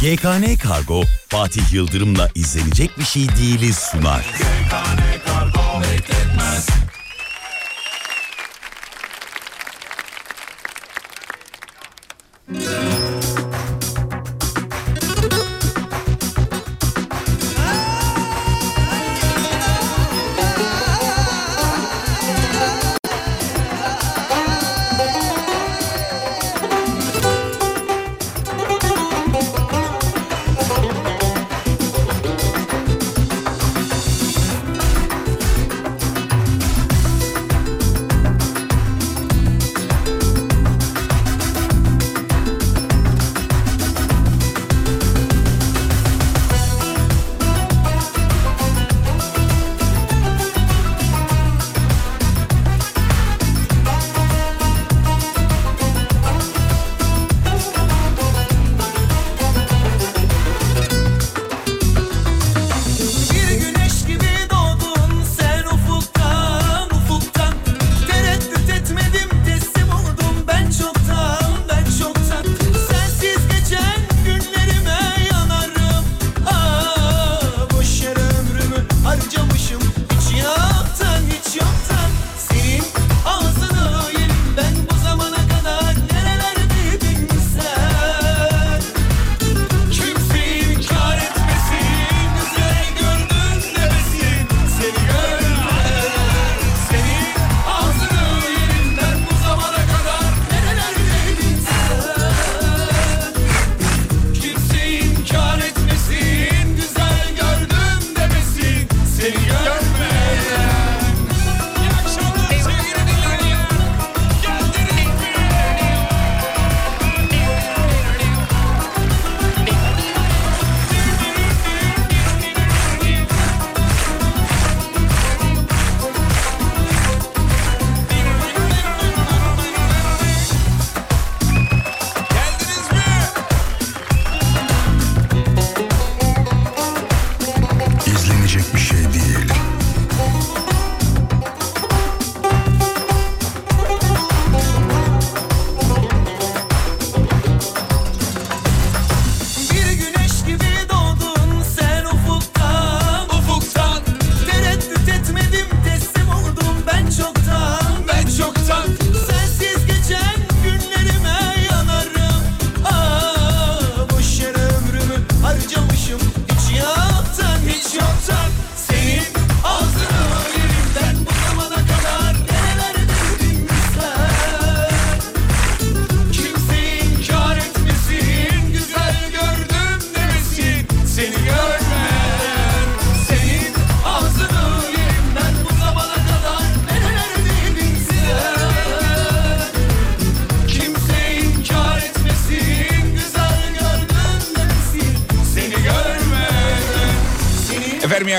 GKN 0.00 0.56
Kargo 0.56 1.02
Fatih 1.28 1.72
Yıldırım'la 1.72 2.28
izlenecek 2.34 2.98
bir 2.98 3.04
şey 3.04 3.28
değiliz 3.28 3.76
sunar. 3.76 4.20
GKN 4.38 5.26
Kargo 5.26 5.82
bekletmez. 5.82 6.66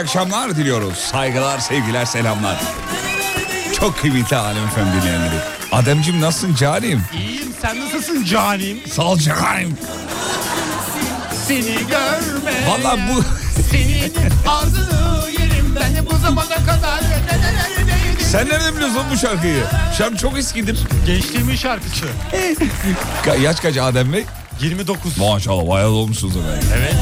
Akşamlar 0.01 0.55
diliyoruz. 0.55 0.97
Saygılar, 0.97 1.59
sevgiler, 1.59 2.05
selamlar. 2.05 2.61
Çok 3.79 3.99
kıymetli 4.01 4.35
Alem 4.37 4.67
Efem 4.67 4.85
dinleyenleri. 5.01 5.35
Ademciğim 5.71 6.21
nasılsın 6.21 6.55
canim? 6.55 7.03
İyiyim 7.13 7.53
sen 7.61 7.79
nasılsın 7.79 8.25
canim? 8.25 8.77
Sağ 8.91 9.03
ol 9.03 9.17
canim. 9.17 9.77
Seni 11.47 11.75
görme. 11.75 12.67
Valla 12.67 12.97
bu... 12.97 13.23
Senin 13.71 14.13
ağzını 14.47 15.31
yerim 15.39 15.75
ben 15.75 16.05
bu 16.11 16.17
zamana 16.17 16.55
kadar. 16.55 17.01
Sen 18.31 18.49
nereden 18.49 18.75
biliyorsun 18.75 19.03
bu 19.13 19.17
şarkıyı? 19.17 19.63
Şarkı 19.97 20.17
çok 20.17 20.37
eskidir. 20.37 20.79
Gençliğimin 21.05 21.55
şarkısı. 21.55 22.05
Yaş 23.41 23.59
kaç 23.59 23.77
Adem 23.77 24.13
Bey? 24.13 24.25
29. 24.61 25.17
Maşallah 25.17 25.69
bayağı 25.69 25.89
olmuşsunuz 25.89 26.35
efendim. 26.37 26.67
Evet. 26.77 26.95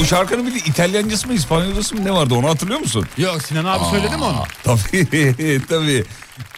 Bu 0.00 0.04
şarkının 0.04 0.46
bir 0.46 0.54
de 0.54 0.58
İtalyancası 0.58 1.28
mı 1.28 1.34
İspanyolcası 1.34 1.94
mı 1.94 2.04
ne 2.04 2.12
vardı 2.12 2.34
onu 2.34 2.48
hatırlıyor 2.48 2.80
musun? 2.80 3.06
Yok 3.18 3.42
Sinan 3.42 3.64
abi 3.64 3.84
Aa, 3.84 3.90
söyledi 3.90 4.16
mi 4.16 4.24
onu? 4.24 4.42
Tabii 4.64 5.62
tabii. 5.68 6.04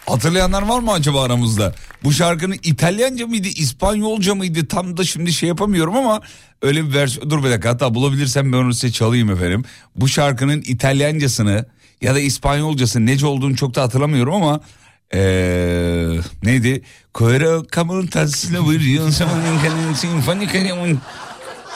Hatırlayanlar 0.07 0.63
var 0.63 0.81
mı 0.81 0.93
acaba 0.93 1.23
aramızda? 1.23 1.75
Bu 2.05 2.13
şarkının 2.13 2.57
İtalyanca 2.65 3.27
mıydı, 3.27 3.49
İspanyolca 3.49 4.35
mıydı 4.35 4.69
tam 4.69 4.97
da 4.97 5.05
şimdi 5.05 5.33
şey 5.33 5.49
yapamıyorum 5.49 5.97
ama 5.97 6.21
öyle 6.63 6.89
bir 6.89 6.95
versiyon... 6.95 7.31
Dur 7.31 7.45
bir 7.45 7.51
dakika 7.51 7.69
hatta 7.69 7.95
bulabilirsem 7.95 8.53
ben 8.53 8.57
onu 8.57 8.75
size 8.75 8.93
çalayım 8.93 9.31
efendim. 9.31 9.65
Bu 9.97 10.09
şarkının 10.09 10.63
İtalyancasını 10.67 11.67
ya 12.01 12.15
da 12.15 12.21
İspanyolcası 12.21 13.07
nece 13.07 13.27
olduğunu 13.27 13.57
çok 13.57 13.75
da 13.75 13.83
hatırlamıyorum 13.83 14.35
ama... 14.35 14.61
Ee, 15.15 16.09
neydi? 16.43 16.83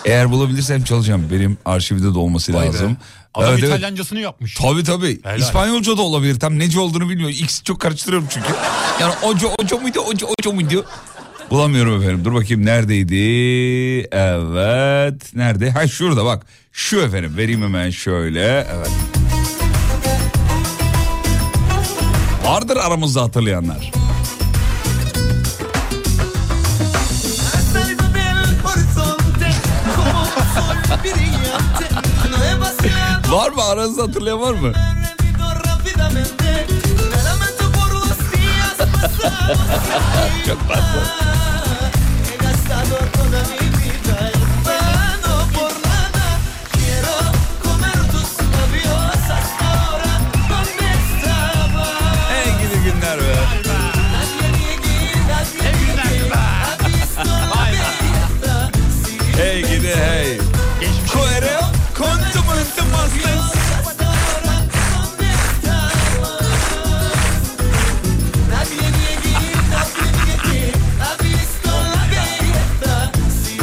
Eğer 0.05 0.31
bulabilirsem 0.31 0.85
çalacağım. 0.85 1.29
Benim 1.33 1.59
arşivde 1.65 2.15
de 2.15 2.19
olması 2.19 2.55
Vay 2.55 2.67
lazım. 2.67 2.93
Be. 2.93 2.97
Adam 3.35 3.53
evet, 3.53 3.65
İtalyancasını 3.65 4.19
evet. 4.19 4.25
yapmış. 4.25 4.55
Tabii 4.55 4.85
tabii. 4.85 5.21
Helal. 5.23 5.39
İspanyolca 5.39 5.97
da 5.97 6.03
olabilir. 6.03 6.41
Tam 6.41 6.59
nece 6.59 6.81
olduğunu 6.81 7.09
bilmiyorum. 7.09 7.37
İkisi 7.39 7.65
çok 7.65 7.81
karıştırıyorum 7.81 8.29
çünkü. 8.31 8.49
Yani 9.01 9.15
oco 9.23 9.55
oco 9.59 9.81
muydu 9.81 10.01
oco 10.01 10.27
oco 10.27 10.53
muydu? 10.53 10.85
Bulamıyorum 11.51 12.03
efendim. 12.03 12.25
Dur 12.25 12.35
bakayım 12.35 12.67
neredeydi? 12.67 13.15
Evet. 14.13 15.37
Nerede? 15.37 15.71
Ha 15.71 15.89
şurada 15.89 16.25
bak. 16.25 16.47
Şu 16.73 17.01
efendim. 17.01 17.37
Vereyim 17.37 17.63
hemen 17.63 17.91
şöyle. 17.91 18.67
Evet. 18.75 18.91
Vardır 22.45 22.77
aramızda 22.77 23.23
hatırlayanlar. 23.23 23.93
Var 33.31 33.51
mı 33.51 33.63
aranızda 33.65 34.03
hatırlayan 34.03 34.41
var 34.41 34.55
mı? 34.55 34.73
Çok 40.47 40.69
tatlı. 40.69 41.03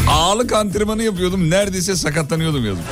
Ağırlık 0.09 0.53
antrenmanı 0.53 1.03
yapıyordum. 1.03 1.49
Neredeyse 1.49 1.95
sakatlanıyordum 1.95 2.65
yazım. 2.65 2.83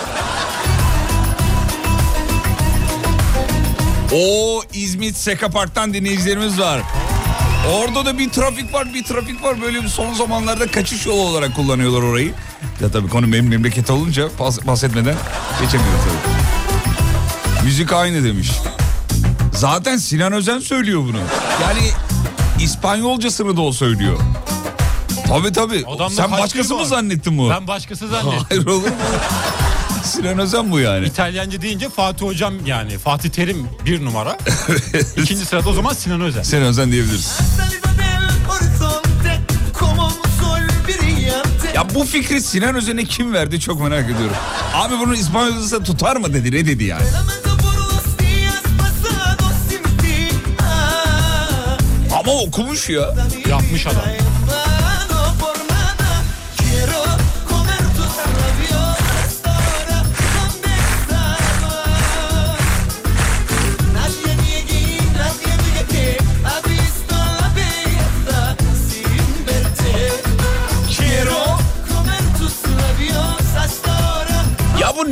O 4.14 4.62
İzmit 4.74 5.16
Seka 5.16 5.50
Park'tan 5.50 5.94
dinleyicilerimiz 5.94 6.60
var. 6.60 6.82
Orada 7.74 8.06
da 8.06 8.18
bir 8.18 8.30
trafik 8.30 8.74
var 8.74 8.94
bir 8.94 9.04
trafik 9.04 9.44
var 9.44 9.62
böyle 9.62 9.84
bir 9.84 9.88
son 9.88 10.14
zamanlarda 10.14 10.68
kaçış 10.72 11.06
yolu 11.06 11.22
olarak 11.22 11.56
kullanıyorlar 11.56 12.02
orayı. 12.02 12.34
Ya 12.82 12.92
tabii 12.92 13.10
konu 13.10 13.32
benim 13.34 13.48
memleket 13.48 13.90
olunca 13.90 14.24
bahs- 14.40 14.68
bahsetmeden 14.68 15.16
geçemiyorum 15.62 16.00
tabii. 16.06 17.66
Müzik 17.66 17.94
aynı 17.94 18.24
demiş. 18.24 18.52
Zaten 19.54 19.98
Sinan 19.98 20.34
Özen 20.34 20.60
söylüyor 20.60 21.02
bunu. 21.02 21.18
Yani 21.62 21.82
İspanyolcasını 22.60 23.58
da 23.58 23.62
o 23.62 23.72
söylüyor. 23.72 24.20
Tabii 25.28 25.52
tabii. 25.52 25.86
Adamda 25.88 26.10
Sen 26.16 26.32
başkası 26.32 26.76
mı 26.76 26.86
zannettin 26.86 27.38
bu? 27.38 27.50
Ben 27.50 27.68
başkası 27.68 28.08
zannettim. 28.08 28.46
Hayır 28.50 28.66
olur 28.66 28.82
mu? 28.88 28.90
Sinan 30.16 30.40
Özen 30.40 30.72
bu 30.72 30.80
yani. 30.80 31.06
İtalyanca 31.06 31.62
deyince 31.62 31.90
Fatih 31.90 32.26
Hocam 32.26 32.54
yani 32.66 32.98
Fatih 32.98 33.30
Terim 33.30 33.68
bir 33.86 34.06
numara. 34.06 34.38
İkinci 35.18 35.46
sırada 35.46 35.70
o 35.70 35.74
zaman 35.74 35.94
Sinan 35.94 36.22
Özen. 36.22 36.44
Sinan 36.44 36.64
Özen 36.64 36.92
diyebiliriz. 36.92 37.38
Ya 41.76 41.96
bu 41.96 42.04
fikri 42.06 42.42
Sinan 42.42 42.76
Özen'e 42.76 43.04
kim 43.04 43.34
verdi 43.34 43.60
çok 43.60 43.82
merak 43.82 44.06
ediyorum. 44.06 44.36
Abi 44.74 45.00
bunun 45.00 45.14
İspanyolcası 45.14 45.84
tutar 45.84 46.16
mı 46.16 46.34
dedi 46.34 46.52
ne 46.52 46.66
dedi 46.66 46.84
yani. 46.84 47.06
Ama 52.20 52.32
okumuş 52.32 52.90
ya. 52.90 53.16
Yapmış 53.50 53.88
adam. 53.88 54.02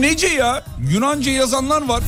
Nece 0.03 0.27
ya? 0.27 0.63
Yunanca 0.91 1.31
yazanlar 1.31 1.87
var. 1.87 2.03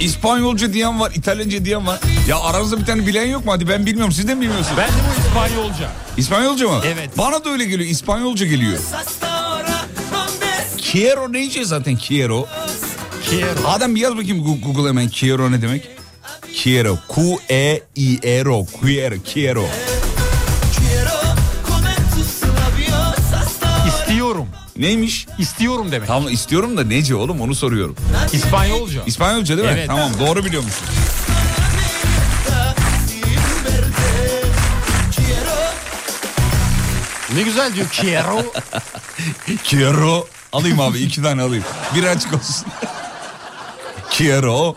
İspanyolca 0.00 0.72
diyen 0.72 1.00
var, 1.00 1.12
İtalyanca 1.14 1.64
diyen 1.64 1.86
var. 1.86 2.00
Ya 2.28 2.40
aranızda 2.40 2.80
bir 2.80 2.84
tane 2.84 3.06
bilen 3.06 3.26
yok 3.26 3.46
mu? 3.46 3.52
Hadi 3.52 3.68
ben 3.68 3.86
bilmiyorum. 3.86 4.12
Siz 4.12 4.28
de 4.28 4.34
mi 4.34 4.40
bilmiyorsunuz? 4.40 4.76
Ben 4.78 4.88
de 4.88 4.92
bu 4.92 5.28
İspanyolca. 5.28 5.90
İspanyolca 6.16 6.68
mı? 6.68 6.80
Evet. 6.84 7.18
Bana 7.18 7.44
da 7.44 7.50
öyle 7.50 7.64
geliyor. 7.64 7.90
İspanyolca 7.90 8.46
geliyor. 8.46 8.78
Hasta 8.92 9.28
ahora, 9.28 9.86
¿dónde 10.12 10.92
Quiero 10.92 11.32
nece 11.32 11.64
zaten 11.64 11.96
quiero. 12.08 12.46
Quiero. 13.30 13.68
Adem 13.68 13.94
bir 13.94 14.00
yaz 14.00 14.16
bakayım 14.16 14.60
Google 14.64 14.88
hemen 14.88 15.08
quiero 15.08 15.52
ne 15.52 15.62
demek? 15.62 15.88
Quiero. 16.62 16.98
Q-E-I-R-O. 17.08 18.66
Quiero. 18.80 19.16
Quiero. 19.34 19.62
quiero 19.62 19.93
Neymiş? 24.84 25.26
İstiyorum 25.38 25.92
demek. 25.92 26.08
Tamam 26.08 26.32
istiyorum 26.32 26.76
da 26.76 26.84
nece 26.84 27.14
oğlum 27.14 27.40
onu 27.40 27.54
soruyorum. 27.54 27.96
İspanyolca. 28.32 29.02
İspanyolca 29.06 29.56
değil 29.56 29.68
mi? 29.68 29.74
Evet. 29.76 29.86
Tamam 29.86 30.12
doğru 30.20 30.44
biliyormuşsun. 30.44 30.86
Ne 37.34 37.42
güzel 37.42 37.74
diyor 37.74 37.86
quiero. 38.00 38.42
Quiero. 39.70 40.26
Alayım 40.52 40.80
abi 40.80 40.98
iki 40.98 41.22
tane 41.22 41.42
alayım. 41.42 41.64
Bir 41.94 42.04
açık 42.04 42.34
olsun. 42.34 42.66
Quiero. 44.10 44.76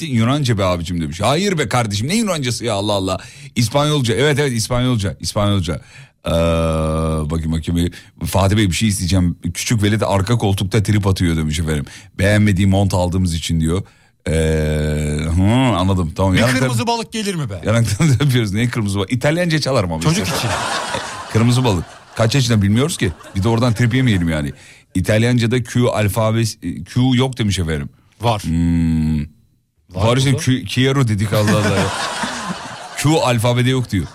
Yunanca 0.00 0.58
be 0.58 0.64
abicim 0.64 1.00
demiş. 1.00 1.20
Hayır 1.20 1.58
be 1.58 1.68
kardeşim 1.68 2.08
ne 2.08 2.16
Yunancası 2.16 2.64
ya 2.64 2.74
Allah 2.74 2.92
Allah. 2.92 3.18
İspanyolca 3.56 4.14
evet 4.14 4.38
evet 4.38 4.52
İspanyolca. 4.52 5.16
İspanyolca. 5.20 5.80
Ee, 6.26 6.30
bakayım 7.30 7.52
bakayım. 7.52 7.90
Fatih 8.26 8.56
Bey 8.56 8.66
bir 8.66 8.74
şey 8.74 8.88
isteyeceğim. 8.88 9.36
Küçük 9.54 9.82
Veli 9.82 10.00
de 10.00 10.06
arka 10.06 10.38
koltukta 10.38 10.82
trip 10.82 11.06
atıyor 11.06 11.36
demiş 11.36 11.58
efendim. 11.58 11.84
Beğenmediği 12.18 12.66
mont 12.66 12.94
aldığımız 12.94 13.34
için 13.34 13.60
diyor. 13.60 13.82
Ee, 14.28 14.32
hı, 15.36 15.42
anladım 15.76 16.12
tamam. 16.16 16.32
Bir 16.32 16.38
Yanaktan- 16.38 16.58
kırmızı 16.58 16.86
balık 16.86 17.12
gelir 17.12 17.34
mi 17.34 17.50
be? 17.50 17.60
Yanaktan 17.66 18.06
yapıyoruz. 18.06 18.52
Ne 18.52 18.68
kırmızı 18.68 18.98
balık? 18.98 19.12
İtalyanca 19.12 19.60
çalarım 19.60 19.92
ama. 19.92 20.02
Çocuk 20.02 20.26
işte. 20.26 20.38
için. 20.38 20.48
Kırmızı 21.32 21.64
balık. 21.64 21.84
Kaç 22.16 22.34
yaşında 22.34 22.62
bilmiyoruz 22.62 22.96
ki. 22.96 23.12
Bir 23.36 23.42
de 23.42 23.48
oradan 23.48 23.74
trip 23.74 23.94
yemeyelim 23.94 24.28
yani. 24.28 24.52
İtalyanca'da 24.94 25.62
Q 25.62 25.88
alfabesi 25.90 26.84
Q 26.84 27.00
yok 27.14 27.38
demiş 27.38 27.58
efendim. 27.58 27.88
Var. 28.20 28.42
Var 29.90 30.16
Var. 30.16 30.38
Q, 30.38 30.64
Quiero 30.64 31.08
dedik 31.08 31.32
Allah 31.32 31.50
Allah. 31.56 31.92
Q 32.96 33.10
alfabede 33.24 33.70
yok 33.70 33.90
diyor. 33.90 34.06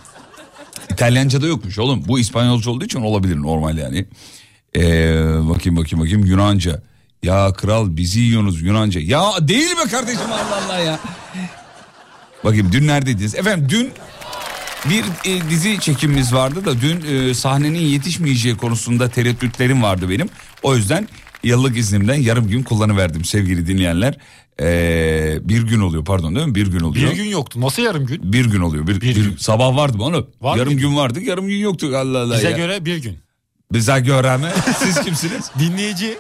İtalyanca'da 0.96 1.48
yokmuş 1.48 1.80
oğlum. 1.80 2.04
Bu 2.08 2.20
İspanyolca 2.20 2.72
olduğu 2.72 2.86
için 2.86 3.02
olabilir 3.02 3.42
normal 3.42 3.78
yani. 3.78 4.06
Ee, 4.76 4.82
bakayım 5.50 5.78
bakayım 5.78 6.00
bakayım 6.00 6.26
Yunanca. 6.26 6.82
Ya 7.24 7.54
kral 7.54 7.98
bizi 7.98 8.20
yiyorsunuz 8.20 8.62
Yunanca. 8.62 9.02
Ya 9.02 9.24
değil 9.42 9.72
mi 9.72 9.90
kardeşim 9.92 10.32
Allah 10.32 10.64
Allah 10.66 10.80
ya. 10.80 11.00
Bakayım 12.44 12.72
dün 12.72 12.88
neredeydiniz? 12.88 13.36
Efendim 13.36 13.68
dün 13.70 13.92
bir 14.90 15.04
e, 15.32 15.50
dizi 15.50 15.80
çekimimiz 15.80 16.34
vardı 16.34 16.66
da 16.66 16.82
dün 16.82 17.06
e, 17.06 17.34
sahnenin 17.34 17.80
yetişmeyeceği 17.80 18.58
konusunda 18.58 19.10
tereddütlerim 19.10 19.84
vardı 19.84 20.10
benim. 20.10 20.30
O 20.64 20.76
yüzden 20.76 21.08
yıllık 21.44 21.78
iznimden 21.78 22.22
yarım 22.22 22.48
gün 22.48 22.64
kullanıverdim 22.64 23.26
sevgili 23.26 23.68
dinleyenler. 23.68 24.18
Ee, 24.62 25.38
bir 25.42 25.62
gün 25.64 25.80
oluyor 25.80 26.06
pardon 26.06 26.36
değil 26.36 26.48
mi? 26.48 26.56
Bir 26.56 26.68
gün 26.68 26.80
oluyor. 26.80 27.12
Bir 27.12 27.16
gün 27.16 27.24
yoktu. 27.24 27.62
Nasıl 27.62 27.82
yarım 27.84 28.06
gün? 28.06 28.34
Bir 28.34 28.46
gün 28.46 28.60
oluyor. 28.62 28.88
Bir, 28.88 28.96
Bir 28.96 29.02
bir- 29.02 29.16
gün. 29.16 29.36
sabah 29.38 29.76
vardı 29.76 29.98
onu? 30.00 30.28
Var 30.42 30.58
yarım 30.58 30.74
mıydı? 30.74 30.88
gün 30.88 30.96
vardı, 30.98 31.22
yarım 31.22 31.48
gün 31.48 31.58
yoktu. 31.58 31.88
Allah 31.96 32.20
Allah 32.20 32.36
Bize 32.38 32.50
ya. 32.50 32.58
göre 32.58 32.86
bir 32.86 32.98
gün. 32.98 33.18
Bize 33.74 34.00
göre 34.00 34.38
mi? 34.38 34.48
Siz 34.80 35.02
kimsiniz? 35.02 35.52
Dinleyici 35.60 36.18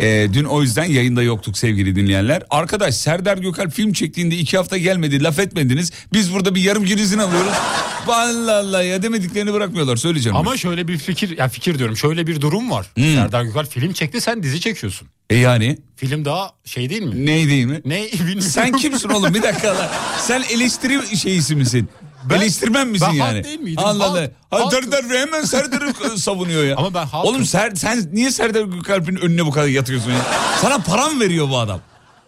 Ee, 0.00 0.28
dün 0.32 0.44
o 0.44 0.62
yüzden 0.62 0.84
yayında 0.84 1.22
yoktuk 1.22 1.58
sevgili 1.58 1.96
dinleyenler. 1.96 2.42
Arkadaş 2.50 2.94
Serdar 2.94 3.38
Gökal 3.38 3.70
film 3.70 3.92
çektiğinde 3.92 4.36
iki 4.36 4.56
hafta 4.56 4.76
gelmedi 4.76 5.22
laf 5.22 5.38
etmediniz. 5.38 5.92
Biz 6.12 6.34
burada 6.34 6.54
bir 6.54 6.60
yarım 6.62 6.84
gün 6.84 6.98
izin 6.98 7.18
alıyoruz. 7.18 7.52
Allah 8.08 8.56
Allah 8.58 8.82
ya 8.82 9.02
demediklerini 9.02 9.52
bırakmıyorlar 9.52 9.96
söyleyeceğim. 9.96 10.36
ama 10.36 10.56
şöyle 10.56 10.88
bir 10.88 10.98
fikir 10.98 11.38
ya 11.38 11.48
fikir 11.48 11.78
diyorum 11.78 11.96
şöyle 11.96 12.26
bir 12.26 12.40
durum 12.40 12.70
var. 12.70 12.86
Hmm. 12.94 13.14
Serdar 13.14 13.42
Gökal 13.42 13.64
film 13.66 13.92
çekti 13.92 14.20
sen 14.20 14.42
dizi 14.42 14.60
çekiyorsun. 14.60 15.08
E 15.30 15.36
yani 15.36 15.78
Film 15.96 16.24
daha 16.24 16.50
şey 16.64 16.90
değil 16.90 17.02
mi? 17.02 17.26
ne 17.26 17.48
değil 17.48 17.64
mi? 17.64 17.80
Ne 17.84 18.02
bilmiyorum. 18.12 18.40
Sen 18.40 18.72
kimsin 18.72 19.08
oğlum 19.08 19.34
bir 19.34 19.42
dakika 19.42 19.68
lan. 19.76 19.88
Sen 20.20 20.42
eleştiri 20.50 21.16
şeyisi 21.16 21.56
misin? 21.56 21.88
Ben- 22.30 22.36
Eleştirmen 22.36 22.88
misin 22.88 23.08
ben 23.10 23.14
yani? 23.14 23.44
değil 23.44 23.60
miydim? 23.60 23.84
Allah 23.84 24.04
Allah. 24.04 24.30
Halk-. 24.50 24.70
Serdar 24.70 25.10
Bey 25.10 25.18
hemen 25.18 25.42
Serdar'ı 25.42 26.18
savunuyor 26.18 26.64
ya. 26.64 26.76
Ama 26.76 26.94
ben 26.94 27.06
halkım. 27.06 27.30
Oğlum 27.30 27.44
Ser, 27.44 27.74
sen 27.74 28.08
niye 28.12 28.30
Serdar 28.30 28.62
Gökalp'in 28.62 29.16
önüne 29.16 29.46
bu 29.46 29.50
kadar 29.50 29.66
yatıyorsun 29.66 30.10
ya? 30.10 30.20
Sana 30.60 30.78
para 30.78 31.08
mı 31.08 31.20
veriyor 31.20 31.48
bu 31.50 31.58
adam? 31.58 31.80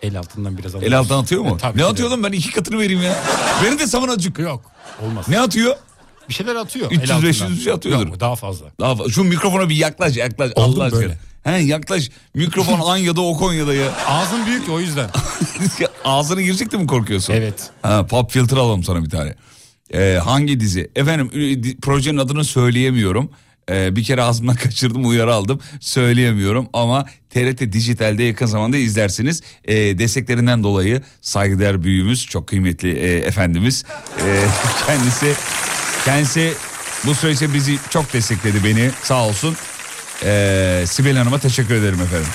El 0.03 0.19
altından 0.19 0.59
biraz 0.59 0.75
El 0.75 0.99
alttan 0.99 1.23
atıyor 1.23 1.43
mu? 1.43 1.55
E, 1.55 1.59
tabii 1.59 1.79
ne 1.79 1.85
atıyor 1.85 2.11
lan 2.11 2.23
ben 2.25 2.33
iki 2.33 2.53
katını 2.53 2.79
vereyim 2.79 3.03
ya. 3.03 3.17
Beni 3.65 3.79
de 3.79 3.87
savun 3.87 4.09
azıcık. 4.09 4.39
Yok 4.39 4.63
olmaz. 5.07 5.29
Ne 5.29 5.41
atıyor? 5.41 5.77
Bir 6.29 6.35
şeyler 6.35 6.55
atıyor. 6.57 6.87
300, 6.91 7.03
el 7.11 7.17
altından. 7.17 7.29
500 7.31 7.59
bir 7.59 7.63
şey 7.65 7.73
atıyordur. 7.73 8.07
Yok, 8.07 8.21
daha 8.21 8.37
fazla. 8.37 8.67
Daha 8.81 8.93
fa- 8.93 9.11
Şu 9.11 9.25
mikrofona 9.25 9.69
bir 9.69 9.77
yaklaş 9.77 10.17
yaklaş. 10.17 10.51
Oldum 10.55 10.75
Allah 10.81 10.85
aşkına. 10.85 11.01
böyle. 11.01 11.19
He 11.45 11.53
yaklaş. 11.59 12.11
Mikrofon 12.35 12.81
Anya'da 12.91 13.21
o 13.21 13.37
Konya'da 13.37 13.75
ya. 13.75 13.93
Ağzın 14.07 14.47
büyük 14.47 14.69
o 14.69 14.81
yüzden. 14.81 15.11
Ağzına 16.05 16.41
girecek 16.43 16.73
de 16.73 16.77
mi 16.77 16.87
korkuyorsun? 16.87 17.33
Evet. 17.35 17.71
Ha, 17.83 18.07
pop 18.07 18.31
filter 18.31 18.57
alalım 18.57 18.85
sana 18.85 19.05
bir 19.05 19.11
tane. 19.11 19.35
Ee, 19.95 20.19
hangi 20.25 20.61
dizi? 20.61 20.91
Efendim 20.97 21.31
di- 21.63 21.77
projenin 21.81 22.19
adını 22.19 22.45
söyleyemiyorum. 22.45 23.31
Ee, 23.71 23.97
bir 23.97 24.05
kere 24.05 24.23
ağzımdan 24.23 24.55
kaçırdım 24.63 25.09
uyarı 25.09 25.35
aldım. 25.35 25.61
Söyleyemiyorum 25.81 26.69
ama 26.73 27.07
TRT 27.31 27.73
Dijital'de 27.73 28.23
yakın 28.23 28.47
zamanda 28.47 28.77
izlersiniz. 28.77 29.43
Ee, 29.65 29.99
desteklerinden 29.99 30.63
dolayı 30.63 31.03
saygıdeğer 31.21 31.83
büyüğümüz 31.83 32.27
çok 32.27 32.49
kıymetli 32.49 32.93
e, 32.99 33.17
efendimiz. 33.17 33.85
Ee, 34.27 34.45
kendisi 34.87 35.35
kendisi 36.05 36.53
bu 37.07 37.15
süreçte 37.15 37.55
bizi 37.55 37.79
çok 37.91 38.13
destekledi 38.13 38.65
beni 38.65 38.91
sağ 39.03 39.27
olsun. 39.27 39.57
Ee, 40.25 40.85
Sibel 40.87 41.17
Hanım'a 41.17 41.39
teşekkür 41.39 41.75
ederim 41.75 42.01
efendim. 42.03 42.29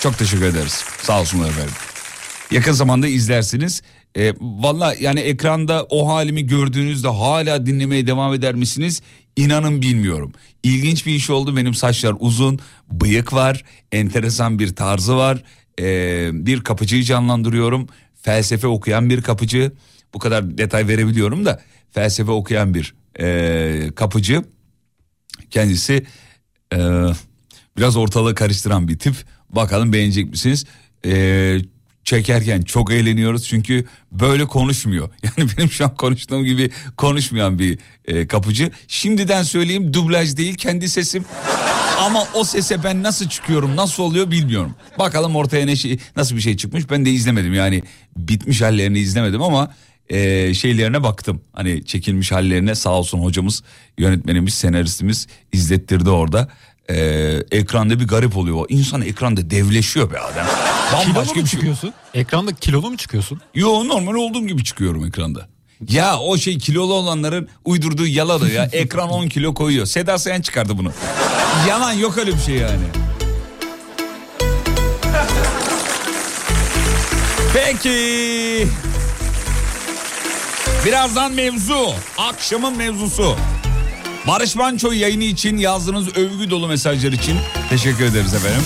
Çok 0.00 0.18
teşekkür 0.18 0.44
ederiz. 0.44 0.84
Sağ 1.02 1.20
olsunlar 1.20 1.48
efendim. 1.48 1.74
Yakın 2.50 2.72
zamanda 2.72 3.06
izlersiniz. 3.08 3.82
E, 4.16 4.34
Valla 4.40 4.94
yani 5.00 5.20
ekranda 5.20 5.86
o 5.90 6.08
halimi 6.08 6.46
gördüğünüzde 6.46 7.08
hala 7.08 7.66
dinlemeye 7.66 8.06
devam 8.06 8.34
eder 8.34 8.54
misiniz? 8.54 9.02
İnanın 9.36 9.82
bilmiyorum. 9.82 10.32
İlginç 10.62 11.06
bir 11.06 11.14
iş 11.14 11.30
oldu. 11.30 11.56
Benim 11.56 11.74
saçlar 11.74 12.14
uzun, 12.20 12.58
bıyık 12.90 13.32
var, 13.32 13.64
enteresan 13.92 14.58
bir 14.58 14.74
tarzı 14.76 15.16
var. 15.16 15.42
Ee, 15.80 16.30
bir 16.32 16.60
kapıcıyı 16.60 17.02
canlandırıyorum. 17.02 17.88
Felsefe 18.22 18.66
okuyan 18.66 19.10
bir 19.10 19.22
kapıcı. 19.22 19.72
Bu 20.14 20.18
kadar 20.18 20.58
detay 20.58 20.88
verebiliyorum 20.88 21.44
da 21.44 21.60
felsefe 21.90 22.30
okuyan 22.30 22.74
bir 22.74 22.94
ee, 23.20 23.90
kapıcı. 23.96 24.44
Kendisi 25.50 26.06
ee, 26.74 27.06
biraz 27.76 27.96
ortalığı 27.96 28.34
karıştıran 28.34 28.88
bir 28.88 28.98
tip. 28.98 29.14
Bakalım 29.50 29.92
beğenecek 29.92 30.30
misiniz? 30.30 30.64
Ee, 31.06 31.58
çekerken 32.10 32.62
çok 32.62 32.92
eğleniyoruz 32.92 33.48
çünkü 33.48 33.84
böyle 34.12 34.44
konuşmuyor. 34.44 35.10
Yani 35.22 35.50
benim 35.58 35.70
şu 35.70 35.84
an 35.84 35.94
konuştuğum 35.94 36.44
gibi 36.44 36.70
konuşmayan 36.96 37.58
bir 37.58 37.78
e, 38.04 38.26
kapıcı. 38.26 38.70
Şimdiden 38.88 39.42
söyleyeyim 39.42 39.94
dublaj 39.94 40.36
değil 40.36 40.54
kendi 40.54 40.88
sesim. 40.88 41.24
Ama 41.98 42.26
o 42.34 42.44
sese 42.44 42.84
ben 42.84 43.02
nasıl 43.02 43.28
çıkıyorum 43.28 43.76
nasıl 43.76 44.02
oluyor 44.02 44.30
bilmiyorum. 44.30 44.74
Bakalım 44.98 45.36
ortaya 45.36 45.66
ne 45.66 45.76
şey, 45.76 45.98
nasıl 46.16 46.36
bir 46.36 46.40
şey 46.40 46.56
çıkmış 46.56 46.90
ben 46.90 47.04
de 47.04 47.10
izlemedim 47.10 47.54
yani 47.54 47.82
bitmiş 48.16 48.62
hallerini 48.62 48.98
izlemedim 48.98 49.42
ama 49.42 49.74
e, 50.08 50.54
şeylerine 50.54 51.02
baktım. 51.02 51.40
Hani 51.52 51.84
çekilmiş 51.84 52.32
hallerine 52.32 52.74
sağ 52.74 52.90
olsun 52.90 53.18
hocamız 53.18 53.62
yönetmenimiz 53.98 54.54
senaristimiz 54.54 55.26
izlettirdi 55.52 56.10
orada. 56.10 56.48
E, 56.90 57.42
ekranda 57.50 58.00
bir 58.00 58.08
garip 58.08 58.36
oluyor. 58.36 58.56
o. 58.56 58.66
İnsan 58.68 59.02
ekranda 59.02 59.50
devleşiyor 59.50 60.12
be 60.12 60.18
adam. 60.18 60.46
Bambaşka 60.92 61.34
mu 61.34 61.42
bir 61.44 61.48
şey. 61.48 61.58
çıkıyorsun? 61.58 61.92
Ekranda 62.14 62.52
kilolu 62.52 62.90
mu 62.90 62.96
çıkıyorsun? 62.96 63.40
Yo 63.54 63.88
normal 63.88 64.14
olduğum 64.14 64.46
gibi 64.46 64.64
çıkıyorum 64.64 65.06
ekranda. 65.06 65.48
Ya 65.88 66.18
o 66.18 66.36
şey 66.38 66.58
kilolu 66.58 66.94
olanların 66.94 67.48
uydurduğu 67.64 68.06
yaladı 68.06 68.52
ya. 68.52 68.64
Ekran 68.72 69.08
10 69.10 69.28
kilo 69.28 69.54
koyuyor. 69.54 69.86
Seda 69.86 70.18
Sayan 70.18 70.40
çıkardı 70.42 70.78
bunu. 70.78 70.92
Yalan 71.68 71.92
yok 71.92 72.18
öyle 72.18 72.32
bir 72.34 72.40
şey 72.40 72.54
yani. 72.54 72.84
Peki. 77.54 78.68
Birazdan 80.86 81.32
mevzu. 81.32 81.88
Akşamın 82.18 82.76
mevzusu. 82.76 83.36
Barış 84.30 84.56
Manço 84.56 84.92
yayını 84.92 85.24
için 85.24 85.56
yazdığınız 85.56 86.08
övgü 86.16 86.50
dolu 86.50 86.68
mesajlar 86.68 87.12
için 87.12 87.36
teşekkür 87.70 88.04
ederiz 88.04 88.34
efendim. 88.34 88.62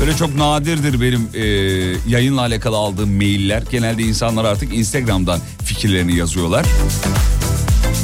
Böyle 0.00 0.16
çok 0.16 0.34
nadirdir 0.34 1.00
benim 1.00 1.28
e, 1.34 1.44
yayınla 2.08 2.40
alakalı 2.40 2.76
aldığım 2.76 3.16
mailler. 3.16 3.62
Genelde 3.70 4.02
insanlar 4.02 4.44
artık 4.44 4.74
Instagram'dan 4.74 5.40
fikirlerini 5.64 6.16
yazıyorlar. 6.16 6.66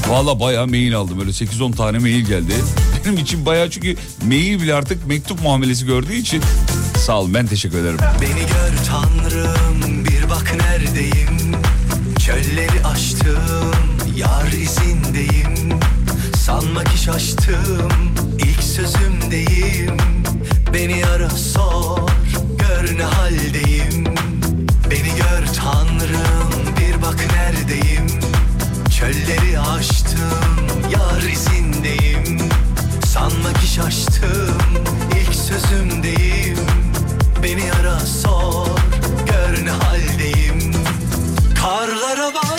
Valla 0.08 0.40
bayağı 0.40 0.66
mail 0.66 0.96
aldım. 0.96 1.20
Böyle 1.20 1.30
8-10 1.30 1.76
tane 1.76 1.98
mail 1.98 2.24
geldi. 2.24 2.52
Benim 3.04 3.18
için 3.18 3.46
bayağı 3.46 3.70
çünkü 3.70 3.96
mail 4.26 4.62
bile 4.62 4.74
artık 4.74 5.06
mektup 5.06 5.42
muamelesi 5.42 5.86
gördüğü 5.86 6.14
için 6.14 6.42
sağ 7.06 7.20
olun 7.20 7.34
ben 7.34 7.46
teşekkür 7.46 7.78
ederim. 7.78 7.98
Beni 8.20 8.40
gör 8.40 8.84
tanrım 8.88 10.04
bir 10.04 10.30
bak 10.30 10.56
neredeyim 10.60 11.56
Çölleri 12.18 12.86
aştım 12.86 13.74
yar 14.16 14.52
izindeyim 14.52 15.53
Sanma 16.46 16.84
ki 16.84 16.98
şaştım 16.98 17.92
ilk 18.38 18.62
sözümdeyim 18.62 19.96
Beni 20.72 21.06
ara 21.06 21.30
sor 21.30 22.10
gör 22.58 22.98
ne 22.98 23.02
haldeyim. 23.02 24.04
Beni 24.90 25.14
gör 25.16 25.46
tanrım 25.46 26.76
bir 26.80 27.02
bak 27.02 27.26
neredeyim. 27.36 28.06
Çölleri 28.98 29.60
aştım 29.60 30.66
yar 30.92 31.22
izindeyim. 31.22 32.48
Sanma 33.06 33.52
ki 33.52 33.66
şaştım 33.66 34.58
ilk 35.20 35.34
sözümdeyim 35.34 36.58
Beni 37.42 37.72
ara 37.72 38.00
sor 38.00 38.66
gör 39.26 39.64
ne 39.64 39.70
haldeyim. 39.70 40.72
Karlara 41.60 42.26
vardım 42.26 42.53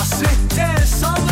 Hasrette 0.00 0.86
sabır 0.86 1.29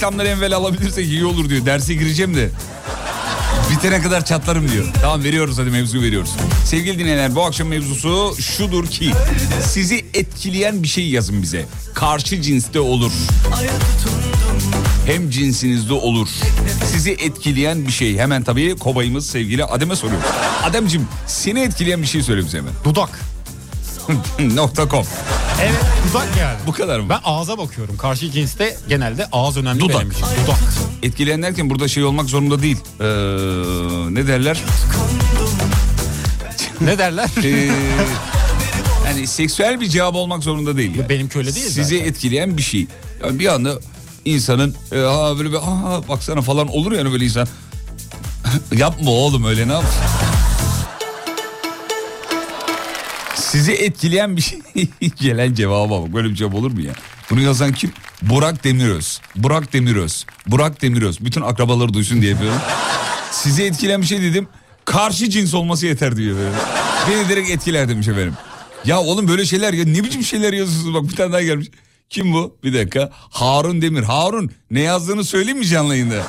Reklamdan 0.00 0.26
evvel 0.26 0.54
alabilirsek 0.54 1.06
iyi 1.06 1.24
olur 1.24 1.48
diyor. 1.48 1.66
Derse 1.66 1.94
gireceğim 1.94 2.36
de. 2.36 2.50
Bitene 3.70 4.02
kadar 4.02 4.24
çatlarım 4.24 4.72
diyor. 4.72 4.86
Tamam 5.02 5.24
veriyoruz 5.24 5.58
hadi 5.58 5.70
mevzu 5.70 6.02
veriyoruz. 6.02 6.30
Sevgili 6.64 6.98
dinleyenler 6.98 7.34
bu 7.34 7.44
akşam 7.44 7.68
mevzusu 7.68 8.34
şudur 8.42 8.86
ki 8.86 9.12
sizi 9.62 10.04
etkileyen 10.14 10.82
bir 10.82 10.88
şey 10.88 11.08
yazın 11.08 11.42
bize. 11.42 11.66
Karşı 11.94 12.42
cinste 12.42 12.80
olur. 12.80 13.12
hem 15.06 15.30
cinsinizde 15.30 15.92
olur. 15.92 16.28
Sizi 16.92 17.10
etkileyen 17.10 17.86
bir 17.86 17.92
şey. 17.92 18.18
Hemen 18.18 18.42
tabii 18.42 18.76
kobayımız 18.76 19.26
sevgili 19.26 19.64
Adem'e 19.64 19.96
soruyor. 19.96 20.20
Adem'cim 20.64 21.08
seni 21.26 21.60
etkileyen 21.60 22.02
bir 22.02 22.06
şey 22.06 22.22
söyle 22.22 22.44
bize 22.44 22.58
hemen. 22.58 22.72
Dudak. 22.84 23.20
Nokta 24.54 24.88
com. 24.88 25.06
Evet 25.62 25.74
dudak 26.10 26.28
yani. 26.40 26.58
Bu 26.66 26.72
kadar 26.72 27.00
mı? 27.00 27.08
Ben 27.08 27.20
ağza 27.24 27.58
bakıyorum. 27.58 27.96
Karşı 27.96 28.30
cinste 28.30 28.76
genelde 28.88 29.26
ağız 29.32 29.56
önemli 29.56 29.80
Dudak. 29.80 29.96
benim 30.00 30.10
için. 30.10 30.22
Dudak. 30.44 30.58
Etkileyen 31.02 31.42
derken 31.42 31.70
burada 31.70 31.88
şey 31.88 32.04
olmak 32.04 32.26
zorunda 32.28 32.62
değil. 32.62 32.76
Ee, 33.00 33.04
ne 34.14 34.26
derler? 34.26 34.62
ne 36.80 36.98
derler? 36.98 37.30
Ee, 37.44 37.70
yani 39.06 39.26
seksüel 39.26 39.80
bir 39.80 39.88
cevap 39.88 40.14
olmak 40.14 40.42
zorunda 40.42 40.76
değil. 40.76 40.94
Yani. 40.96 41.08
Benimki 41.08 41.38
öyle 41.38 41.54
değil 41.54 41.66
Sizi 41.66 41.84
zaten. 41.98 42.10
etkileyen 42.10 42.56
bir 42.56 42.62
şey. 42.62 42.86
Yani 43.24 43.38
bir 43.38 43.46
anda 43.46 43.78
insanın 44.24 44.74
e, 44.92 44.98
ha 44.98 45.38
böyle 45.38 45.50
bir 45.50 45.56
aa 45.56 46.08
baksana 46.08 46.40
falan 46.40 46.68
olur 46.68 46.92
yani 46.92 47.12
böyle 47.12 47.24
insan. 47.24 47.48
Yapma 48.76 49.10
oğlum 49.10 49.44
öyle 49.44 49.68
ne 49.68 49.72
yap? 49.72 49.84
Sizi 53.50 53.72
etkileyen 53.72 54.36
bir 54.36 54.42
şey. 54.42 54.60
Gelen 55.20 55.54
cevaba 55.54 56.02
bak. 56.02 56.12
Böyle 56.14 56.28
bir 56.28 56.34
cevap 56.34 56.54
olur 56.54 56.70
mu 56.70 56.80
ya? 56.80 56.92
Bunu 57.30 57.40
yazan 57.40 57.72
kim? 57.72 57.92
Burak 58.22 58.64
Demiröz. 58.64 59.20
Burak 59.36 59.72
Demiröz. 59.72 60.26
Burak 60.46 60.82
Demiröz. 60.82 61.24
Bütün 61.24 61.40
akrabaları 61.40 61.94
duysun 61.94 62.22
diye 62.22 62.30
yapıyorum. 62.30 62.60
Sizi 63.32 63.62
etkileyen 63.62 64.02
bir 64.02 64.06
şey 64.06 64.22
dedim. 64.22 64.48
Karşı 64.84 65.30
cins 65.30 65.54
olması 65.54 65.86
yeter 65.86 66.16
diyor 66.16 66.36
böyle. 66.36 66.56
Beni 67.10 67.28
direkt 67.28 67.50
etkiler 67.50 67.88
demiş 67.88 68.08
efendim. 68.08 68.34
Ya 68.84 69.00
oğlum 69.00 69.28
böyle 69.28 69.46
şeyler 69.46 69.72
ya 69.72 69.84
ne 69.84 70.04
biçim 70.04 70.24
şeyler 70.24 70.52
yazıyorsunuz 70.52 70.94
bak 70.94 71.10
bir 71.10 71.16
tane 71.16 71.32
daha 71.32 71.42
gelmiş. 71.42 71.68
Kim 72.10 72.32
bu? 72.32 72.56
Bir 72.64 72.74
dakika. 72.74 73.10
Harun 73.12 73.82
Demir. 73.82 74.02
Harun 74.02 74.50
ne 74.70 74.80
yazdığını 74.80 75.24
söyleyeyim 75.24 75.58
mi 75.58 75.66
canlı 75.66 75.94
yayında? 75.96 76.22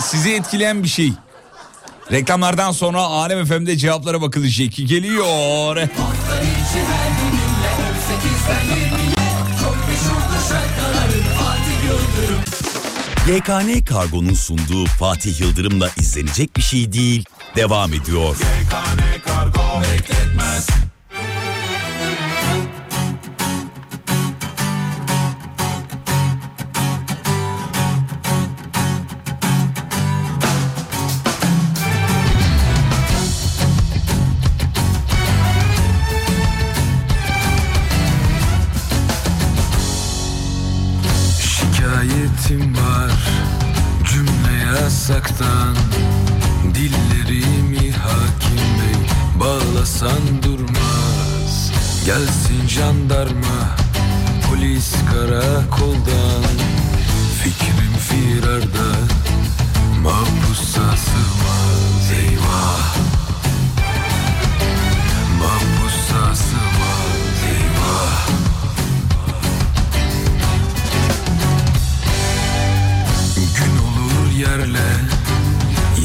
Sizi 0.00 0.32
etkileyen 0.32 0.82
bir 0.82 0.88
şey. 0.88 1.12
Reklamlardan 2.12 2.72
sonra 2.72 3.00
Alem 3.00 3.46
FM'de 3.46 3.76
cevaplara 3.76 4.22
bakılacak. 4.22 4.76
Geliyor. 4.76 5.76
YKN 13.28 13.84
Kargo'nun 13.84 14.34
sunduğu 14.34 14.86
Fatih 14.86 15.40
Yıldırım'la 15.40 15.90
izlenecek 15.96 16.56
bir 16.56 16.62
şey 16.62 16.92
değil. 16.92 17.24
Devam 17.56 17.94
ediyor. 17.94 18.36
Şikayetim 18.36 20.83
yasaktan 45.24 45.76
Dillerimi 46.74 47.90
hakim 47.92 48.58
bey 48.78 49.08
bağlasan 49.40 50.42
durmaz. 50.42 51.72
Gelsin 52.06 52.68
jandarma 52.68 53.76
polis 54.48 54.94
karakoldan. 55.12 56.44
Fikrim 57.42 57.94
firarda 58.08 58.90
mahpusa 60.02 60.96
sığmaz 60.96 62.12
Eyvah. 62.12 62.96
Mahpusa 65.40 66.34
sığmaz 66.34 67.38
Eyvah. 67.54 68.28
Gün 73.56 73.76
olur 73.78 74.32
yerle 74.32 74.93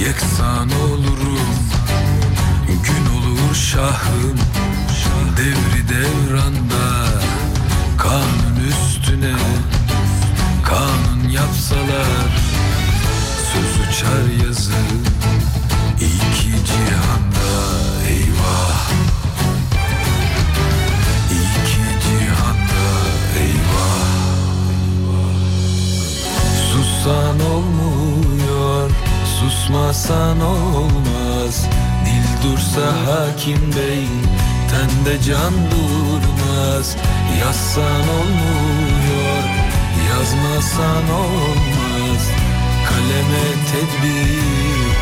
yeksan 0.10 0.70
olurum 0.72 1.50
Gün 2.68 3.06
olur 3.16 3.56
şahım 3.56 4.40
devri 5.38 5.90
devranda 5.90 7.06
Kanun 7.98 8.60
üstüne. 8.70 9.36
Kanun 10.64 11.30
yapsalar 11.30 12.30
Söz 13.54 13.88
uçar 13.88 14.46
yazı 14.48 15.09
susmasan 30.00 30.40
olmaz. 30.42 31.66
Dil 32.06 32.44
dursa 32.44 32.88
hakim 33.06 33.72
bey, 33.76 34.08
tende 34.72 35.24
can 35.24 35.54
durmaz. 35.72 36.96
Yazsan 37.40 38.08
olmuyor, 38.20 39.44
yazmasan 40.10 41.10
olmaz. 41.10 42.24
Kaleme 42.90 43.50
tedbir, 43.72 44.96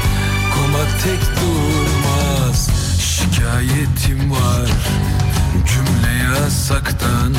komak 0.56 1.04
tek 1.04 1.22
durmaz. 1.38 2.70
Şikayetim 3.00 4.32
var, 4.32 4.70
cümle 5.68 6.24
yasaktan. 6.24 7.36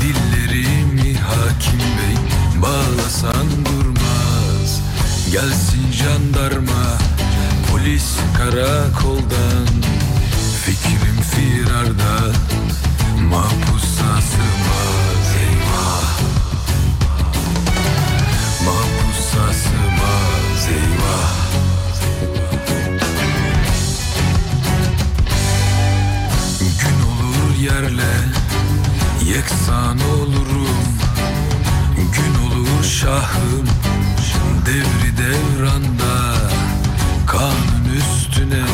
Dillerimi 0.00 1.18
hakim 1.18 1.80
bey 1.80 2.16
bağlasan 2.62 3.46
durmaz 3.64 4.09
Gelsin 5.32 5.92
jandarma 5.92 6.98
polis 7.70 8.16
karakoldan. 8.36 9.68
Fikrim 10.64 11.18
firarda 11.30 12.34
mahpusa 13.30 14.10
sığmaz 14.30 15.28
eyvah. 15.44 16.18
Mahpusa 18.66 19.46
sığmaz 19.62 20.68
eyvah. 20.68 21.32
Gün 26.80 26.98
olur 27.10 27.58
yerle 27.62 28.14
yeksan 29.24 29.98
olurum 30.00 30.99
şahım 32.82 33.66
devri 34.66 35.16
devranda 35.16 36.34
Kanun 37.26 37.84
üstüne 37.96 38.64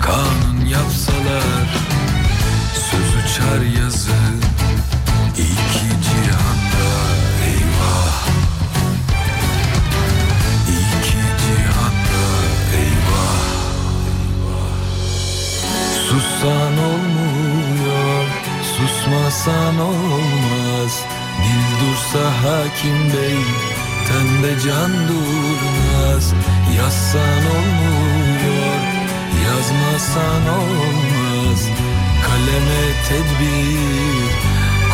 kanun 0.00 0.66
yapsalar 0.66 1.68
Söz 2.90 3.24
uçar 3.24 3.82
yazı 3.82 4.12
iki 5.38 5.88
cihanda. 6.02 6.88
Eyvah! 7.44 8.28
İki 10.68 11.22
cihanda 11.42 12.24
eyvah! 12.76 13.44
Sussan 16.08 16.78
olmuyor, 16.78 18.26
susmasan 18.76 19.78
olmaz 19.80 21.07
dursa 21.98 22.24
hakim 22.42 22.98
bey, 23.12 23.38
tende 24.08 24.52
can 24.64 24.92
durmaz. 25.08 26.32
Yazsan 26.78 27.42
olmuyor, 27.56 28.80
yazmasan 29.46 30.44
olmaz. 30.58 31.60
Kaleme 32.26 32.84
tedbir, 33.08 34.30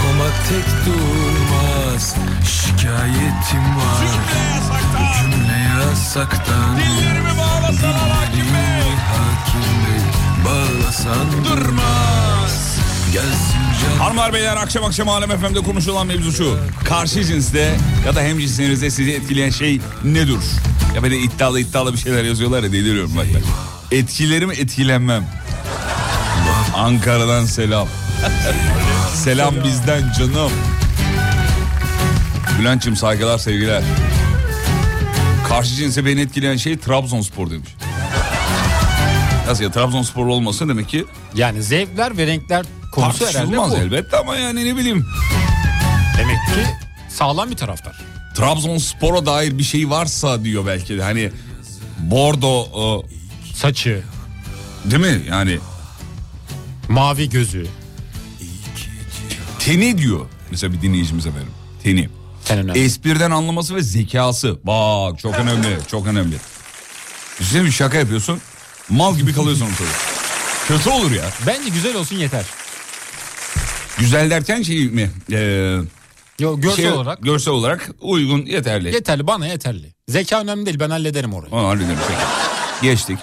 komak 0.00 0.36
tek 0.48 0.68
durmaz. 0.86 2.14
Şikayetim 2.44 3.76
var, 3.76 4.06
cümle 5.20 5.58
yasaktan. 5.80 6.76
Dillerimi 6.76 7.38
bağlasan 7.38 7.92
hakim 7.92 8.54
bey. 8.54 8.94
Bağlasan 10.44 11.26
durmaz. 11.44 11.74
Gelsin 11.74 12.63
can 12.63 12.63
Hanımlar 13.98 14.32
beyler 14.32 14.56
akşam 14.56 14.84
akşam 14.84 15.08
Alem 15.08 15.30
FM'de 15.40 15.60
konuşulan 15.60 16.06
mevzu 16.06 16.32
şu. 16.32 16.58
Karşı 16.84 17.24
cinste 17.24 17.76
ya 18.06 18.14
da 18.14 18.20
hem 18.20 18.38
cinsinizde 18.38 18.90
sizi 18.90 19.12
etkileyen 19.12 19.50
şey 19.50 19.80
nedir? 20.04 20.38
Ya 20.94 21.02
böyle 21.02 21.18
iddialı 21.18 21.60
iddialı 21.60 21.92
bir 21.92 21.98
şeyler 21.98 22.24
yazıyorlar 22.24 22.62
ya 22.62 22.72
deliriyorum 22.72 23.16
bak. 23.16 23.26
Etkilerim 23.92 24.50
etkilenmem. 24.50 25.26
Ankara'dan 26.74 27.44
selam. 27.44 27.88
selam 29.14 29.54
bizden 29.64 30.12
canım. 30.18 30.52
Bülent'ciğim 32.60 32.96
saygılar 32.96 33.38
sevgiler. 33.38 33.82
Karşı 35.48 35.74
cinse 35.74 36.04
beni 36.06 36.20
etkileyen 36.20 36.56
şey 36.56 36.78
Trabzonspor 36.78 37.50
demiş. 37.50 37.68
Nasıl 39.48 39.64
ya 39.64 39.70
Trabzonspor 39.70 40.26
olmasa 40.26 40.68
demek 40.68 40.88
ki 40.88 41.04
Yani 41.34 41.62
zevkler 41.62 42.16
ve 42.18 42.26
renkler 42.26 42.64
konusu 42.94 43.26
herhalde 43.26 43.56
bu. 43.56 43.76
elbette 43.76 44.16
ama 44.16 44.36
yani 44.36 44.64
ne 44.64 44.76
bileyim. 44.76 45.06
Demek 46.18 46.36
ki 46.36 46.70
sağlam 47.08 47.50
bir 47.50 47.56
taraftar. 47.56 47.96
Trabzonspor'a 48.36 49.26
dair 49.26 49.58
bir 49.58 49.62
şey 49.62 49.90
varsa 49.90 50.44
diyor 50.44 50.66
belki 50.66 50.98
de 50.98 51.02
hani 51.02 51.30
Bordo 51.98 53.02
Saçı, 53.54 54.02
e, 54.86 54.90
değil 54.90 55.02
mi 55.02 55.22
yani 55.30 55.58
mavi 56.88 57.28
gözü. 57.28 57.66
teni 59.58 59.98
diyor 59.98 60.26
mesela 60.50 60.72
bir 60.72 60.82
dinleyicimiz 60.82 61.26
efendim 61.26 61.50
teni. 61.82 62.08
En 62.50 62.58
önemli. 62.58 62.78
Espriden 62.84 63.30
anlaması 63.30 63.74
ve 63.74 63.82
zekası 63.82 64.58
bak 64.64 65.18
çok 65.18 65.34
önemli 65.34 65.78
çok 65.90 66.06
önemli. 66.06 66.36
Düşünsene 67.40 67.64
bir 67.64 67.70
şaka 67.70 67.98
yapıyorsun 67.98 68.40
mal 68.88 69.16
gibi 69.16 69.32
kalıyorsun 69.32 69.64
ortada. 69.66 69.88
Kötü 70.68 70.90
olur 70.90 71.10
ya. 71.10 71.24
Bence 71.46 71.68
güzel 71.68 71.96
olsun 71.96 72.16
yeter. 72.16 72.44
Güzel 73.98 74.30
derken 74.30 74.62
şey 74.62 74.88
mi? 74.88 75.10
Ee, 75.32 75.78
Yo, 76.38 76.60
görsel 76.60 76.76
şey- 76.76 76.90
olarak 76.92 77.22
Görsel 77.22 77.54
olarak 77.54 77.90
uygun 78.00 78.46
yeterli. 78.46 78.94
yeterli 78.94 79.26
bana 79.26 79.46
yeterli. 79.46 79.94
Zeka 80.08 80.40
önemli 80.40 80.66
değil 80.66 80.80
ben 80.80 80.90
hallederim 80.90 81.34
orayı. 81.34 81.52
Onu 81.52 81.68
hallederim 81.68 81.98
peki. 82.08 82.20
Geçtik. 82.82 83.18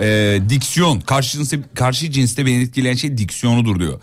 Ee, 0.00 0.40
diksiyon. 0.48 1.00
Karşı 1.00 1.36
cinste, 1.38 1.58
karşı 1.74 2.10
cinste 2.10 2.46
beni 2.46 2.62
etkileyen 2.62 2.94
şey 2.94 3.18
diksiyonudur 3.18 3.80
diyor. 3.80 4.00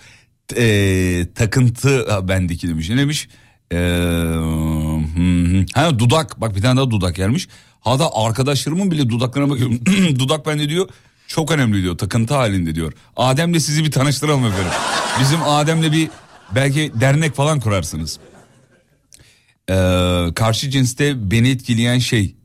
Ee, 0.58 1.28
takıntı 1.36 2.12
ha, 2.12 2.28
bendeki 2.28 2.68
demiş. 2.68 2.90
Ne 2.90 2.98
demiş? 2.98 3.28
Ee, 3.72 3.76
hı. 3.78 5.66
ha, 5.74 6.00
dudak. 6.00 6.42
Bak 6.42 6.56
bir 6.56 6.62
tane 6.62 6.78
daha 6.78 6.92
dudak 6.92 7.16
gelmiş. 7.16 7.48
Hatta 7.82 8.10
arkadaşlarımın 8.14 8.92
bile 8.92 9.10
dudaklarına 9.10 9.50
bakıyorum. 9.50 9.80
dudak 10.20 10.46
bende 10.46 10.70
diyor. 10.70 10.90
Çok 11.28 11.52
önemli 11.52 11.82
diyor. 11.84 11.98
Takıntı 11.98 12.34
halinde 12.34 12.76
diyor. 12.76 12.94
Adem'le 13.16 13.60
sizi 13.60 13.84
bir 13.84 13.92
tanıştıralım 13.92 14.46
efendim. 14.46 14.72
Bizim 15.20 15.44
Adem'le 15.44 15.92
bir 15.92 16.10
belki 16.56 16.92
dernek 16.96 17.36
falan 17.36 17.60
kurarsınız. 17.60 18.20
Ee, 19.70 19.74
karşı 20.36 20.70
cinste 20.70 21.32
beni 21.32 21.50
etkileyen 21.50 22.00
şey 22.00 22.36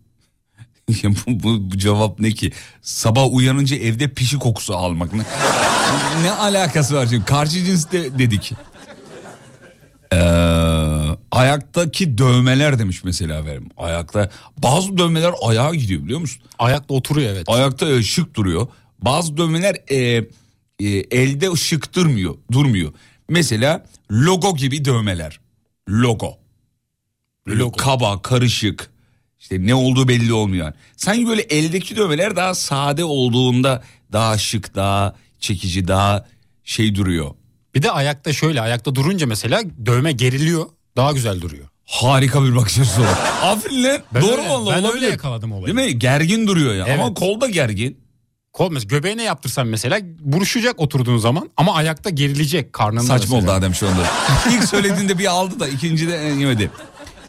bu, 1.05 1.43
bu, 1.43 1.71
bu 1.71 1.79
cevap 1.79 2.19
ne 2.19 2.31
ki? 2.31 2.53
Sabah 2.83 3.35
uyanınca 3.35 3.77
evde 3.77 4.09
pişi 4.09 4.39
kokusu 4.39 4.77
almak. 4.77 5.13
Ne, 5.13 5.23
ne 6.23 6.31
alakası 6.31 6.95
var 6.95 7.07
şimdi? 7.07 7.25
Karşı 7.25 7.65
cinste 7.65 8.19
dedik. 8.19 8.53
Ee, 10.13 10.17
ayaktaki 11.33 12.19
dövmeler 12.19 12.79
demiş 12.79 13.05
mesela 13.05 13.39
efendim. 13.41 13.69
Ayakta 13.77 14.31
bazı 14.59 14.99
dövmeler 14.99 15.33
ayağa 15.43 15.75
gidiyor 15.75 16.03
biliyor 16.05 16.21
musun? 16.21 16.43
Ayakta 16.59 16.95
oturuyor 16.95 17.33
evet. 17.33 17.49
Ayakta 17.49 17.91
e, 17.91 18.03
şık 18.03 18.35
duruyor. 18.35 18.67
Bazı 18.99 19.37
dövmeler 19.37 19.77
e, 19.89 19.97
e, 20.79 20.87
elde 21.11 21.57
şık 21.57 21.95
durmuyor, 21.95 22.35
durmuyor. 22.53 22.93
Mesela 23.29 23.87
logo 24.11 24.57
gibi 24.57 24.85
dövmeler. 24.85 25.41
Logo. 25.89 26.39
Logo. 27.49 27.77
kaba, 27.77 28.23
karışık. 28.23 28.91
İşte 29.41 29.67
ne 29.67 29.75
olduğu 29.75 30.09
belli 30.09 30.33
olmuyor. 30.33 30.73
Sanki 30.97 31.27
böyle 31.27 31.43
eldeki 31.43 31.97
dövmeler 31.97 32.37
daha 32.37 32.55
sade 32.55 33.05
olduğunda 33.05 33.83
daha 34.13 34.39
şık, 34.39 34.75
daha 34.75 35.17
çekici, 35.41 35.89
daha 35.89 36.27
şey 36.65 36.95
duruyor. 36.95 37.31
Bir 37.75 37.83
de 37.83 37.91
ayakta 37.91 38.33
şöyle 38.33 38.61
ayakta 38.61 38.95
durunca 38.95 39.27
mesela 39.27 39.63
dövme 39.87 40.13
geriliyor. 40.13 40.67
Daha 40.97 41.13
güzel 41.13 41.41
duruyor. 41.41 41.65
Harika 41.87 42.45
bir 42.45 42.57
bakış 42.57 42.79
açısı 42.79 43.01
olur. 43.01 43.09
Aferin 43.43 43.85
lan. 43.85 43.99
Ben 44.15 44.23
Doğru 44.23 44.31
öyle- 44.41 44.49
vallahi 44.49 44.75
ben 44.77 44.79
öyle 44.85 44.89
olabilir. 44.89 45.11
yakaladım 45.11 45.53
olayı. 45.53 45.77
Değil 45.77 45.89
mi? 45.89 45.99
Gergin 45.99 46.47
duruyor 46.47 46.75
ya. 46.75 46.85
Ama 46.95 47.05
Evet. 47.07 47.19
kolda 47.19 47.49
gergin. 47.49 47.99
Kol 48.53 48.73
mesela 48.73 48.89
göbeğine 48.99 49.23
yaptırsan 49.23 49.67
mesela 49.67 49.99
buruşacak 50.21 50.81
oturduğun 50.81 51.19
zaman 51.19 51.51
ama 51.57 51.75
ayakta 51.75 52.11
gerilecek 52.11 52.73
karnında 52.73 53.03
Saçma 53.03 53.37
mesela. 53.37 53.53
oldu 53.53 53.59
Adem 53.61 53.75
şu 53.75 53.89
anda. 53.89 54.07
İlk 54.53 54.65
söylediğinde 54.69 55.19
bir 55.19 55.27
aldı 55.27 55.61
da 55.61 55.69
ikincide 55.69 56.15
yemedi. 56.17 56.71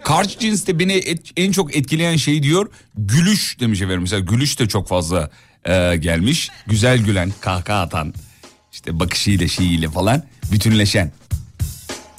Karşı 0.04 0.40
cinste 0.40 0.80
beni 0.80 0.94
et- 0.94 1.32
en 1.38 1.52
çok 1.52 1.76
etkileyen 1.76 2.16
şey 2.16 2.44
diyor 2.44 2.72
gülüş 2.98 3.60
demiş 3.60 3.82
efendim. 3.82 4.02
Mesela 4.02 4.20
gülüş 4.20 4.60
de 4.60 4.68
çok 4.68 4.88
fazla 4.88 5.30
e, 5.66 5.96
gelmiş. 5.96 6.50
Güzel 6.68 6.98
gülen, 6.98 7.34
kahkaha 7.42 7.82
atan, 7.82 8.14
işte 8.72 9.00
bakışıyla 9.00 9.48
şeyiyle 9.48 9.90
falan 9.90 10.24
bütünleşen. 10.52 11.12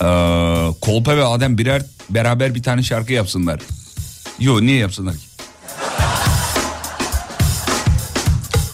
E, 0.01 0.07
Kolpa 0.81 1.17
ve 1.17 1.25
Adem 1.25 1.59
birer 1.59 1.83
beraber 2.11 2.55
bir 2.55 2.63
tane 2.63 2.83
şarkı 2.83 3.13
yapsınlar. 3.13 3.61
Yo 4.39 4.63
niye 4.63 4.77
yapsınlar 4.79 5.15
ki? 5.15 5.25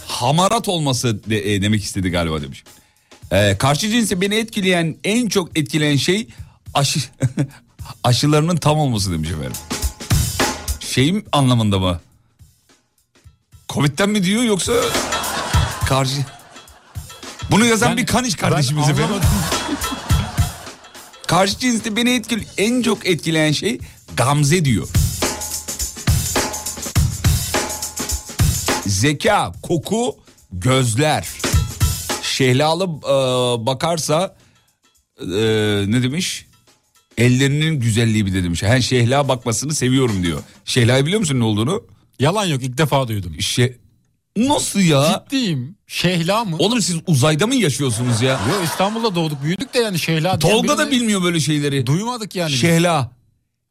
Hamarat 0.06 0.68
olması 0.68 1.24
de- 1.30 1.54
e, 1.54 1.62
demek 1.62 1.84
istedi 1.84 2.10
galiba 2.10 2.42
demiş. 2.42 2.64
Ee, 3.32 3.56
karşı 3.58 3.90
cinse 3.90 4.20
beni 4.20 4.34
etkileyen 4.34 4.96
en 5.04 5.28
çok 5.28 5.58
etkileyen 5.58 5.96
şey 5.96 6.28
aşı 6.74 7.00
aşılarının 8.04 8.56
tam 8.56 8.78
olması 8.78 9.12
demiş 9.12 9.30
efendim. 9.30 9.52
Şeyim 10.80 11.24
anlamında 11.32 11.78
mı? 11.78 12.00
Covid'den 13.68 14.10
mi 14.10 14.24
diyor 14.24 14.42
yoksa 14.42 14.72
karşı... 15.86 16.12
Bunu 17.50 17.64
yazan 17.64 17.88
Yani 17.88 18.00
bir 18.00 18.06
kaniş 18.06 18.42
ben 18.42 18.50
kardeşimiz 18.50 18.88
efendim. 18.88 19.16
Karşı 21.30 21.58
cinste 21.58 21.96
beni 21.96 22.10
etkili, 22.10 22.44
en 22.58 22.82
çok 22.82 23.06
etkileyen 23.06 23.52
şey 23.52 23.78
Gamze 24.16 24.64
diyor. 24.64 24.88
Zeka, 28.86 29.52
koku, 29.62 30.16
gözler. 30.52 31.28
Şehlalı 32.22 32.84
e, 32.84 33.16
bakarsa 33.66 34.36
e, 35.20 35.26
ne 35.86 36.02
demiş? 36.02 36.46
Ellerinin 37.18 37.80
güzelliği 37.80 38.26
bir 38.26 38.34
de 38.34 38.44
demiş. 38.44 38.62
Her 38.62 38.80
şehla 38.80 39.28
bakmasını 39.28 39.74
seviyorum 39.74 40.22
diyor. 40.22 40.42
Şehla'yı 40.64 41.06
biliyor 41.06 41.20
musun 41.20 41.40
ne 41.40 41.44
olduğunu? 41.44 41.84
Yalan 42.18 42.44
yok 42.44 42.62
ilk 42.62 42.78
defa 42.78 43.08
duydum. 43.08 43.40
Şey, 43.40 43.76
nasıl 44.48 44.80
ya? 44.80 45.24
Ciddiyim. 45.30 45.76
Şehla 45.86 46.44
mı? 46.44 46.56
Oğlum 46.58 46.82
siz 46.82 46.96
uzayda 47.06 47.46
mı 47.46 47.54
yaşıyorsunuz 47.54 48.22
ya? 48.22 48.30
Yo 48.32 48.64
İstanbul'da 48.64 49.14
doğduk 49.14 49.42
büyüdük 49.42 49.74
de 49.74 49.78
yani 49.78 49.98
Şehla 49.98 50.38
Tolga 50.38 50.78
da 50.78 50.90
bilmiyor 50.90 51.22
böyle 51.22 51.40
şeyleri. 51.40 51.86
Duymadık 51.86 52.36
yani. 52.36 52.50
Şehla. 52.52 53.10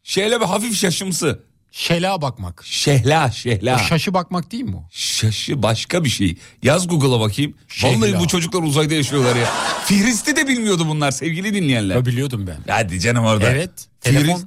Şehla 0.04 0.42
bir 0.42 0.46
hafif 0.46 0.78
şaşımsı. 0.78 1.40
Şela 1.72 2.22
bakmak. 2.22 2.62
Şehla, 2.66 3.32
şehla. 3.32 3.76
O 3.76 3.80
şaşı 3.80 4.14
bakmak 4.14 4.52
değil 4.52 4.64
mi 4.64 4.76
o? 4.76 4.84
Şaşı 4.92 5.64
başka 5.64 6.04
bir 6.04 6.10
şey. 6.10 6.38
Yaz 6.64 6.88
Google'a 6.88 7.20
bakayım. 7.20 7.54
Şehla. 7.68 7.98
Vallahi 7.98 8.20
bu 8.20 8.28
çocuklar 8.28 8.64
uzayda 8.64 8.94
yaşıyorlar 8.94 9.36
ya. 9.36 9.50
Fihristi 9.86 10.36
de 10.36 10.48
bilmiyordu 10.48 10.86
bunlar 10.88 11.12
sevgili 11.12 11.54
dinleyenler. 11.54 11.96
Ya 11.96 12.06
biliyordum 12.06 12.48
ben. 12.48 12.74
Hadi 12.74 13.00
canım 13.00 13.26
orada. 13.26 13.50
Evet. 13.50 13.72
Telefon. 14.02 14.44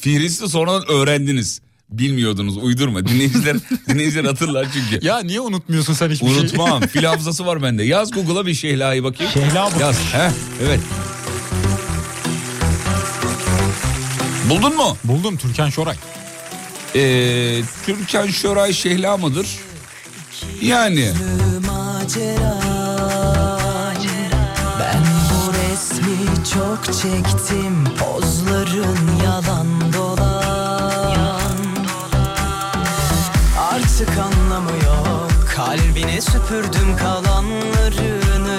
Fihristi 0.00 0.48
sonradan 0.48 0.90
öğrendiniz. 0.90 1.60
Bilmiyordunuz 1.90 2.56
uydurma. 2.56 3.06
Dinleyiciler, 3.06 3.56
dinleyiciler 3.88 4.24
hatırlar 4.24 4.66
çünkü. 4.72 5.06
Ya 5.06 5.18
niye 5.18 5.40
unutmuyorsun 5.40 5.94
sen 5.94 6.10
hiçbir 6.10 6.26
şeyi? 6.26 6.40
Unutmam. 6.40 6.80
Fil 6.86 7.04
hafızası 7.04 7.46
var 7.46 7.62
bende. 7.62 7.82
Yaz 7.82 8.10
Google'a 8.10 8.46
bir 8.46 8.54
Şehla'yı 8.54 9.04
bakayım. 9.04 9.32
Şehla 9.32 9.64
bakıyor. 9.66 9.80
Yaz. 9.80 9.96
Heh, 10.12 10.30
evet. 10.66 10.80
Buldun 14.50 14.76
mu? 14.76 14.96
Buldum 15.04 15.36
Türkan 15.36 15.70
Şoray. 15.70 15.96
Ee, 16.94 17.60
Türkan 17.86 18.26
Şoray 18.26 18.72
Şehla 18.72 19.16
mıdır? 19.16 19.46
Yani. 20.62 21.12
macera 21.66 22.60
Ben 24.80 25.02
bu 25.30 25.52
resmi 25.52 26.44
çok 26.54 26.84
çektim 26.84 27.84
Pozların 27.98 28.96
yalan 29.24 29.66
dolan 29.94 30.29
Artık 34.00 34.18
anlamı 34.18 34.70
yok 34.70 35.30
Kalbine 35.56 36.20
süpürdüm 36.20 36.96
kalanlarını 36.96 38.58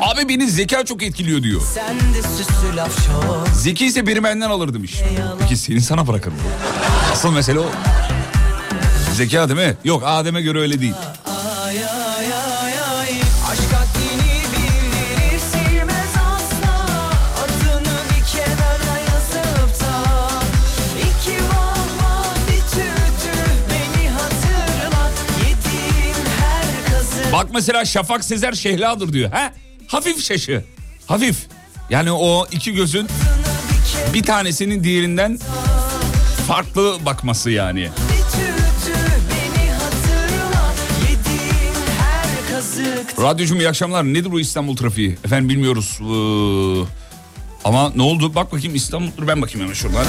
Abi 0.00 0.28
beni 0.28 0.50
zeka 0.50 0.84
çok 0.84 1.02
etkiliyor 1.02 1.42
diyor. 1.42 1.60
Sen 1.74 1.96
de 2.14 2.22
süslü 2.22 2.76
laf 2.76 3.06
çok 3.06 3.48
Zeki 3.54 3.86
ise 3.86 4.06
biri 4.06 4.24
benden 4.24 4.50
alır 4.50 4.74
demiş. 4.74 5.02
Peki 5.40 5.56
seni 5.56 5.80
sana 5.80 6.06
bırakırım. 6.06 6.36
Asıl 7.12 7.32
mesele 7.32 7.58
o. 7.60 7.66
Zeka 9.14 9.48
değil 9.48 9.68
mi? 9.68 9.76
Yok 9.84 10.02
Adem'e 10.06 10.42
göre 10.42 10.60
öyle 10.60 10.80
değil. 10.80 10.94
Ay 11.64 11.76
mesela 27.56 27.84
Şafak 27.84 28.24
Sezer 28.24 28.52
Şehla'dır 28.52 29.12
diyor. 29.12 29.32
He? 29.32 29.52
Hafif 29.86 30.24
şaşı. 30.24 30.64
Hafif. 31.06 31.36
Yani 31.90 32.12
o 32.12 32.46
iki 32.52 32.74
gözün 32.74 33.08
bir 34.14 34.22
tanesinin 34.22 34.84
diğerinden 34.84 35.38
farklı 36.48 36.96
bakması 37.06 37.50
yani. 37.50 37.88
Radyocum 43.20 43.60
iyi 43.60 43.68
akşamlar. 43.68 44.04
Nedir 44.04 44.32
bu 44.32 44.40
İstanbul 44.40 44.76
trafiği? 44.76 45.18
Efendim 45.24 45.48
bilmiyoruz. 45.48 45.98
Ee, 46.00 46.86
ama 47.64 47.92
ne 47.96 48.02
oldu? 48.02 48.34
Bak 48.34 48.52
bakayım 48.52 48.74
İstanbul. 48.74 49.08
Dur 49.18 49.28
ben 49.28 49.42
bakayım 49.42 49.60
hemen 49.60 49.74
şuradan. 49.74 50.06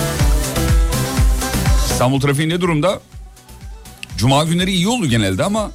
İstanbul 1.91 2.21
trafiği 2.21 2.49
ne 2.49 2.61
durumda? 2.61 2.99
Cuma 4.17 4.43
günleri 4.43 4.71
iyi 4.71 4.87
oldu 4.87 5.05
genelde 5.05 5.43
ama 5.43 5.71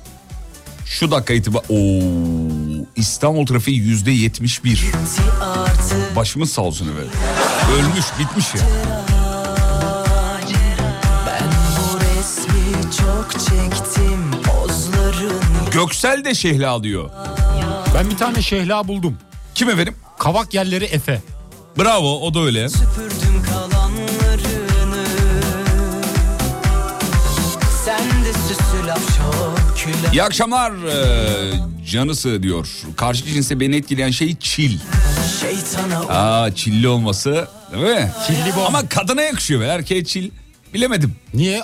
şu 0.92 1.10
dakika 1.10 1.34
itibar... 1.34 1.62
Oo, 1.68 2.86
İstanbul 2.96 3.46
trafiği 3.46 3.78
yüzde 3.78 4.10
yetmiş 4.10 4.64
bir. 4.64 4.84
Başımız 6.16 6.52
sağ 6.52 6.62
olsun 6.62 6.88
efendim. 6.88 7.10
Ölmüş 7.74 8.06
bitmiş 8.18 8.54
ya. 8.54 8.60
Göksel 15.72 16.24
de 16.24 16.34
şehla 16.34 16.82
diyor. 16.82 17.10
Ben 17.94 18.10
bir 18.10 18.16
tane 18.16 18.42
şehla 18.42 18.88
buldum. 18.88 19.18
Kim 19.54 19.70
efendim? 19.70 19.94
Kavak 20.18 20.54
yerleri 20.54 20.84
Efe. 20.84 21.22
Bravo 21.78 22.20
o 22.20 22.34
da 22.34 22.40
öyle. 22.40 22.68
süpürdüm 22.68 23.42
kalanlarını 23.50 25.06
Sen 27.84 28.24
de 28.24 28.32
süsü 28.32 28.86
laf 28.86 29.00
çok 29.18 29.61
İyi 30.12 30.22
akşamlar 30.22 30.72
ee, 30.72 31.52
canısı 31.90 32.42
diyor. 32.42 32.68
Karşı 32.96 33.24
cinste 33.24 33.60
beni 33.60 33.76
etkileyen 33.76 34.10
şey 34.10 34.36
çil. 34.36 34.78
Aa 36.08 36.54
çilli 36.54 36.88
olması 36.88 37.48
değil 37.72 37.84
mi? 37.84 38.12
Çilli 38.26 38.56
bu. 38.56 38.66
Ama 38.66 38.88
kadına 38.88 39.22
yakışıyor 39.22 39.60
ve 39.60 39.66
erkeğe 39.66 40.04
çil. 40.04 40.30
Bilemedim. 40.74 41.14
Niye? 41.34 41.62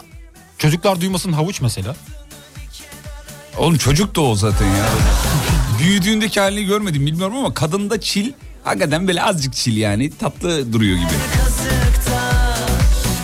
Çocuklar 0.59 1.01
duymasın 1.01 1.33
havuç 1.33 1.61
mesela. 1.61 1.97
Oğlum 3.59 3.79
çocuk 3.79 4.17
da 4.17 4.21
o 4.21 4.35
zaten 4.35 4.67
ya. 4.67 4.87
Büyüdüğündeki 5.79 6.41
halini 6.41 6.67
görmedim 6.67 7.07
bilmiyorum 7.07 7.37
ama 7.37 7.55
kadında 7.55 8.01
çil 8.01 8.33
hakikaten 8.65 9.09
böyle 9.09 9.23
azıcık 9.23 9.55
çil 9.55 9.77
yani 9.77 10.13
tatlı 10.19 10.73
duruyor 10.73 10.97
gibi. 10.97 11.09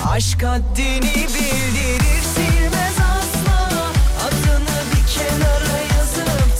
Aşk 0.09 0.43
haddini 0.43 1.01
bildirir 1.15 1.44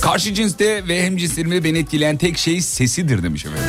Karşı 0.05 0.35
cinste 0.35 0.89
ve 0.89 1.07
hem 1.07 1.17
cinslerimde 1.17 1.65
beni 1.65 1.79
etkileyen 1.79 2.17
tek 2.17 2.39
şey 2.39 2.61
sesidir 2.61 3.23
demiş 3.23 3.45
efendim. 3.45 3.65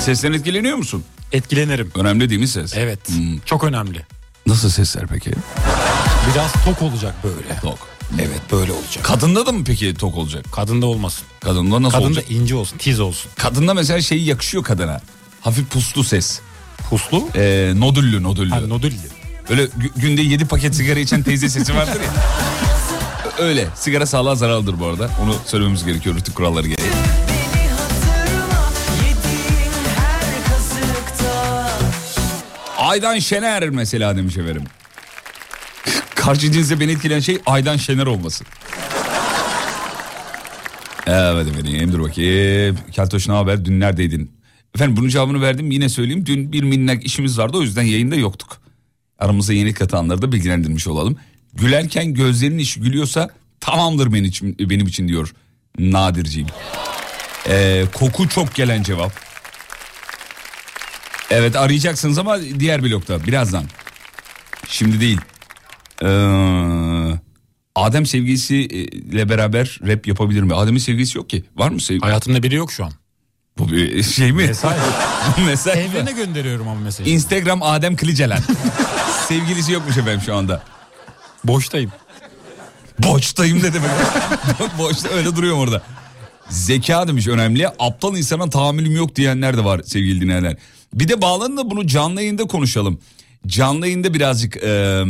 Sesten 0.00 0.32
etkileniyor 0.32 0.76
musun? 0.76 1.04
Etkilenirim. 1.32 1.90
Önemli 1.94 2.28
değil 2.30 2.40
mi 2.40 2.48
ses? 2.48 2.72
Evet. 2.76 3.08
Hmm. 3.08 3.38
Çok 3.44 3.64
önemli. 3.64 4.02
Nasıl 4.46 4.70
sesler 4.70 5.06
peki? 5.06 5.30
Biraz 6.34 6.52
tok 6.64 6.82
olacak 6.82 7.14
böyle. 7.24 7.60
Tok. 7.60 7.78
Evet 8.20 8.40
böyle 8.52 8.72
olacak. 8.72 9.04
Kadında 9.04 9.46
da 9.46 9.52
mı 9.52 9.64
peki 9.64 9.94
tok 9.94 10.16
olacak? 10.16 10.44
Kadında 10.52 10.86
olmasın. 10.86 11.24
Kadında 11.40 11.82
nasıl 11.82 11.92
Kadında 11.98 12.08
olacak? 12.08 12.30
ince 12.30 12.54
olsun, 12.54 12.78
tiz 12.78 13.00
olsun. 13.00 13.30
Kadında 13.36 13.74
mesela 13.74 14.00
şeyi 14.00 14.24
yakışıyor 14.24 14.64
kadına. 14.64 15.00
Hafif 15.40 15.70
puslu 15.70 16.04
ses. 16.04 16.40
Puslu. 16.90 17.28
Ee, 17.34 17.72
nodüllü 17.76 18.22
nodüllü. 18.22 18.50
Ha, 18.50 18.60
nodülli. 18.60 18.96
Böyle 19.50 19.62
gü- 19.64 20.00
günde 20.00 20.22
7 20.22 20.44
paket 20.44 20.74
sigara 20.74 20.98
içen 21.00 21.22
teyze 21.22 21.48
sesi 21.48 21.74
vardır 21.74 22.00
ya. 22.00 22.10
Öyle. 23.38 23.66
Sigara 23.74 24.06
sağlığa 24.06 24.34
zararlıdır 24.34 24.80
bu 24.80 24.86
arada. 24.86 25.10
Onu 25.22 25.34
söylememiz 25.46 25.84
gerekiyor 25.84 26.16
rütük 26.16 26.34
kuralları 26.34 26.68
gereği. 26.68 26.88
Aydan 32.78 33.18
Şener 33.18 33.68
mesela 33.68 34.16
demiş 34.16 34.36
efendim. 34.36 34.62
Karşı 36.14 36.52
cinsle 36.52 36.80
beni 36.80 36.92
etkileyen 36.92 37.20
şey 37.20 37.38
Aydan 37.46 37.76
Şener 37.76 38.06
olması. 38.06 38.44
Evet 41.06 41.48
efendim 41.48 41.92
dur 41.92 42.00
bakayım. 42.02 42.78
Keltoş 42.92 43.28
ne 43.28 43.34
haber 43.34 43.64
dün 43.64 43.80
neredeydin? 43.80 44.30
Efendim 44.74 44.96
bunun 44.96 45.08
cevabını 45.08 45.40
verdim 45.42 45.70
yine 45.70 45.88
söyleyeyim. 45.88 46.26
Dün 46.26 46.52
bir 46.52 46.62
minnak 46.62 47.04
işimiz 47.04 47.38
vardı 47.38 47.56
o 47.56 47.62
yüzden 47.62 47.82
yayında 47.82 48.16
yoktuk. 48.16 48.65
Aramıza 49.18 49.52
yeni 49.52 49.74
katılanları 49.74 50.22
da 50.22 50.32
bilgilendirmiş 50.32 50.86
olalım. 50.86 51.16
Gülerken 51.54 52.14
gözlerinin 52.14 52.58
işi 52.58 52.80
gülüyorsa 52.80 53.30
tamamdır 53.60 54.12
benim 54.12 54.24
için, 54.24 54.56
benim 54.58 54.86
için 54.86 55.08
diyor 55.08 55.32
Nadirciğim. 55.78 56.48
Ee, 57.48 57.84
koku 57.94 58.28
çok 58.28 58.54
gelen 58.54 58.82
cevap. 58.82 59.12
Evet 61.30 61.56
arayacaksınız 61.56 62.18
ama 62.18 62.40
diğer 62.40 62.82
blokta 62.82 63.24
birazdan. 63.24 63.64
Şimdi 64.68 65.00
değil. 65.00 65.20
Ee, 66.02 66.06
Adem 67.74 68.06
sevgilisiyle 68.06 69.28
beraber 69.28 69.80
rap 69.86 70.06
yapabilir 70.06 70.42
mi? 70.42 70.54
Adem'in 70.54 70.78
sevgilisi 70.78 71.18
yok 71.18 71.30
ki. 71.30 71.44
Var 71.56 71.70
mı 71.70 71.80
sevgilisi? 71.80 72.06
Hayatımda 72.06 72.42
biri 72.42 72.54
yok 72.54 72.72
şu 72.72 72.84
an. 72.84 72.92
Bu 73.58 73.68
bir 73.72 74.02
şey 74.02 74.32
mi? 74.32 74.46
Mesaj. 74.46 74.76
Mesaj? 75.46 75.76
Evrene 75.76 76.12
gönderiyorum 76.12 76.68
ama 76.68 76.80
mesajı. 76.80 77.10
Instagram 77.10 77.62
Adem 77.62 77.96
Kılıcelen. 77.96 78.40
sevgilisi 79.28 79.72
yokmuş 79.72 79.96
efendim 79.96 80.20
şu 80.26 80.36
anda. 80.36 80.62
Boştayım. 81.44 81.92
Boştayım 82.98 83.58
ne 83.58 83.74
demek? 83.74 83.90
Boşta 84.78 85.08
öyle 85.08 85.36
duruyorum 85.36 85.60
orada. 85.60 85.82
Zeka 86.48 87.08
demiş 87.08 87.28
önemli. 87.28 87.68
Aptal 87.78 88.16
insana 88.16 88.50
tahammülüm 88.50 88.96
yok 88.96 89.16
diyenler 89.16 89.56
de 89.56 89.64
var 89.64 89.80
sevgili 89.84 90.20
dinleyenler. 90.20 90.56
Bir 90.94 91.08
de 91.08 91.22
bağlanın 91.22 91.56
da 91.56 91.70
bunu 91.70 91.86
canlı 91.86 92.20
yayında 92.22 92.44
konuşalım. 92.44 93.00
Canlı 93.46 93.86
yayında 93.86 94.14
birazcık 94.14 94.56
e, 94.56 95.02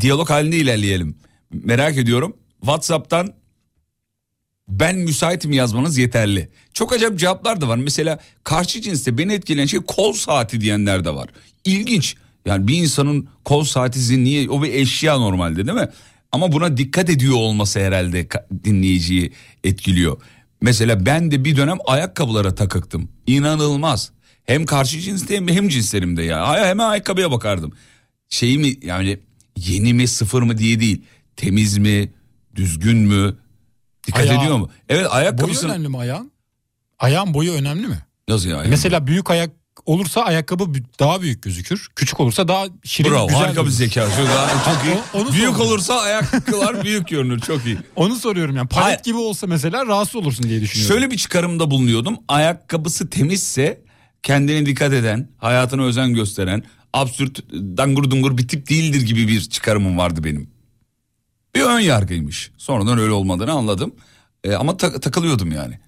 diyalog 0.00 0.30
halinde 0.30 0.56
ilerleyelim. 0.56 1.18
Merak 1.52 1.96
ediyorum. 1.96 2.36
WhatsApp'tan 2.60 3.34
ben 4.68 4.96
müsaitim 4.96 5.52
yazmanız 5.52 5.98
yeterli. 5.98 6.48
Çok 6.74 6.92
acayip 6.92 7.18
cevaplar 7.18 7.60
da 7.60 7.68
var. 7.68 7.76
Mesela 7.76 8.18
karşı 8.44 8.80
cinste 8.80 9.18
beni 9.18 9.32
etkileyen 9.32 9.66
şey 9.66 9.80
kol 9.80 10.12
saati 10.12 10.60
diyenler 10.60 11.04
de 11.04 11.14
var. 11.14 11.28
İlginç. 11.64 12.16
Yani 12.46 12.68
bir 12.68 12.74
insanın 12.76 13.28
kol 13.44 13.64
saati 13.64 14.24
niye 14.24 14.50
o 14.50 14.62
bir 14.62 14.74
eşya 14.74 15.18
normalde 15.18 15.66
değil 15.66 15.78
mi? 15.78 15.88
Ama 16.32 16.52
buna 16.52 16.76
dikkat 16.76 17.10
ediyor 17.10 17.34
olması 17.34 17.80
herhalde 17.80 18.28
dinleyiciyi 18.64 19.32
etkiliyor. 19.64 20.16
Mesela 20.60 21.06
ben 21.06 21.30
de 21.30 21.44
bir 21.44 21.56
dönem 21.56 21.78
ayakkabılara 21.86 22.54
takıktım. 22.54 23.08
İnanılmaz. 23.26 24.12
Hem 24.44 24.66
karşı 24.66 25.00
cinste 25.00 25.36
hem, 25.36 25.48
hem 25.48 25.68
cinslerimde 25.68 26.22
ya. 26.22 26.64
Hemen 26.64 26.88
ayakkabıya 26.88 27.30
bakardım. 27.30 27.72
Şey 28.28 28.58
mi 28.58 28.76
yani 28.82 29.18
yeni 29.56 29.94
mi 29.94 30.08
sıfır 30.08 30.42
mı 30.42 30.58
diye 30.58 30.80
değil. 30.80 31.02
Temiz 31.36 31.78
mi, 31.78 32.12
düzgün 32.54 32.98
mü? 32.98 33.36
Dikkat 34.06 34.20
Ayağı- 34.22 34.42
ediyor 34.42 34.56
mu? 34.58 34.70
Evet 34.88 35.04
Boyu 35.04 35.14
ayakkabısını... 35.14 35.70
önemli 35.70 35.88
mi 35.88 35.98
ayağın? 35.98 36.32
Ayağın 36.98 37.34
boyu 37.34 37.52
önemli 37.52 37.86
mi? 37.86 37.98
Nasıl 38.28 38.48
yani? 38.48 38.68
Mesela 38.68 39.06
büyük 39.06 39.30
ayak 39.30 39.50
olursa 39.86 40.20
ayakkabı 40.22 40.72
daha 41.00 41.22
büyük 41.22 41.42
gözükür. 41.42 41.88
Küçük 41.96 42.20
olursa 42.20 42.48
daha 42.48 42.66
şirin 42.84 43.10
Bravo 43.10 43.26
güzel 43.28 43.42
harika 43.42 43.64
bir 43.64 43.70
zeka. 43.70 44.06
Çok, 44.64 44.84
iyi. 44.84 44.94
o- 45.14 45.18
onu 45.20 45.32
büyük 45.32 45.48
sordum. 45.48 45.60
olursa 45.66 46.00
ayakkabılar 46.00 46.84
büyük 46.84 47.08
görünür 47.08 47.40
çok 47.40 47.66
iyi. 47.66 47.78
Onu 47.96 48.16
soruyorum 48.16 48.56
yani. 48.56 48.68
Palet 48.68 48.86
Hayır. 48.86 48.98
gibi 49.02 49.16
olsa 49.18 49.46
mesela 49.46 49.86
rahatsız 49.86 50.16
olursun 50.16 50.48
diye 50.48 50.60
düşünüyorum. 50.60 50.94
Şöyle 50.94 51.10
bir 51.10 51.16
çıkarımda 51.16 51.70
bulunuyordum. 51.70 52.16
Ayakkabısı 52.28 53.10
temizse 53.10 53.80
kendine 54.22 54.66
dikkat 54.66 54.92
eden, 54.92 55.28
hayatına 55.38 55.82
özen 55.84 56.14
gösteren, 56.14 56.62
absürt, 56.92 57.38
dangur 57.52 58.10
dungur 58.10 58.38
bir 58.38 58.48
tip 58.48 58.68
değildir 58.70 59.02
gibi 59.02 59.28
bir 59.28 59.40
çıkarımım 59.40 59.98
vardı 59.98 60.24
benim. 60.24 60.50
Bir 61.56 61.60
ön 61.62 61.80
yargıymış. 61.80 62.50
Sonradan 62.58 62.98
öyle 62.98 63.12
olmadığını 63.12 63.52
anladım. 63.52 63.94
E, 64.44 64.54
ama 64.54 64.76
ta- 64.76 65.00
takılıyordum 65.00 65.52
yani. 65.52 65.78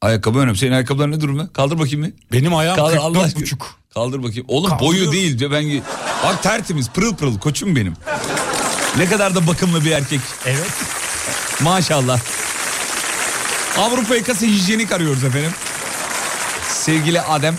Ayakkabı 0.00 0.38
önemli. 0.38 0.58
Senin 0.58 0.72
ayakkabılar 0.72 1.10
ne 1.10 1.20
durumda? 1.20 1.48
Kaldır 1.52 1.78
bakayım 1.78 2.04
bir. 2.04 2.12
Benim 2.32 2.54
ayağım 2.54 2.76
Kaldır, 2.76 2.96
Allah 2.96 3.06
44 3.12 3.26
aşkına. 3.26 3.42
buçuk. 3.42 3.76
Kaldır 3.94 4.22
bakayım. 4.22 4.44
Oğlum 4.48 4.70
boyu 4.80 5.12
değil. 5.12 5.50
Ben 5.50 5.82
bak 6.24 6.42
tertemiz, 6.42 6.90
pırıl 6.90 7.14
pırıl 7.14 7.38
koçum 7.38 7.76
benim. 7.76 7.94
Ne 8.98 9.06
kadar 9.06 9.34
da 9.34 9.46
bakımlı 9.46 9.84
bir 9.84 9.90
erkek. 9.90 10.20
Evet. 10.46 10.70
Maşallah. 11.62 12.20
Avrupa 13.78 14.16
yakası 14.16 14.46
hijyenik 14.46 14.92
arıyoruz 14.92 15.24
efendim. 15.24 15.50
Sevgili 16.68 17.20
Adem. 17.20 17.58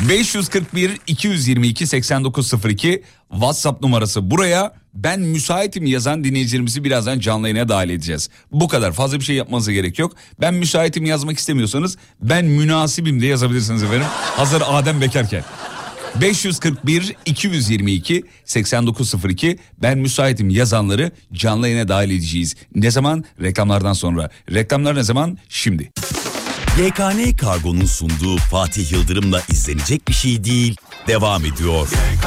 541 0.00 1.00
222 1.06 1.86
8902 1.86 3.02
WhatsApp 3.30 3.82
numarası 3.82 4.30
buraya 4.30 4.74
ben 4.96 5.20
müsaitim 5.20 5.86
yazan 5.86 6.24
dinleyicilerimizi 6.24 6.84
birazdan 6.84 7.20
canlı 7.20 7.48
yayına 7.48 7.68
dahil 7.68 7.90
edeceğiz. 7.90 8.28
Bu 8.52 8.68
kadar 8.68 8.92
fazla 8.92 9.18
bir 9.18 9.24
şey 9.24 9.36
yapmanıza 9.36 9.72
gerek 9.72 9.98
yok. 9.98 10.12
Ben 10.40 10.54
müsaitim 10.54 11.04
yazmak 11.04 11.38
istemiyorsanız 11.38 11.96
ben 12.20 12.44
münasibim 12.44 13.22
de 13.22 13.26
yazabilirsiniz 13.26 13.82
efendim. 13.82 14.06
Hazır 14.36 14.62
Adem 14.66 15.00
bekarken. 15.00 15.44
541 16.20 17.16
222 17.26 18.24
8902 18.44 19.58
ben 19.82 19.98
müsaitim 19.98 20.50
yazanları 20.50 21.10
canlı 21.32 21.68
yayına 21.68 21.88
dahil 21.88 22.10
edeceğiz. 22.10 22.54
Ne 22.74 22.90
zaman? 22.90 23.24
Reklamlardan 23.42 23.92
sonra. 23.92 24.30
Reklamlar 24.50 24.94
ne 24.96 25.02
zaman? 25.02 25.38
Şimdi. 25.48 25.92
YKN 26.78 27.36
Kargo'nun 27.36 27.84
sunduğu 27.84 28.36
Fatih 28.36 28.92
Yıldırım'la 28.92 29.42
izlenecek 29.48 30.08
bir 30.08 30.12
şey 30.12 30.44
değil 30.44 30.76
devam 31.06 31.44
ediyor. 31.44 31.88
Seni 31.88 32.20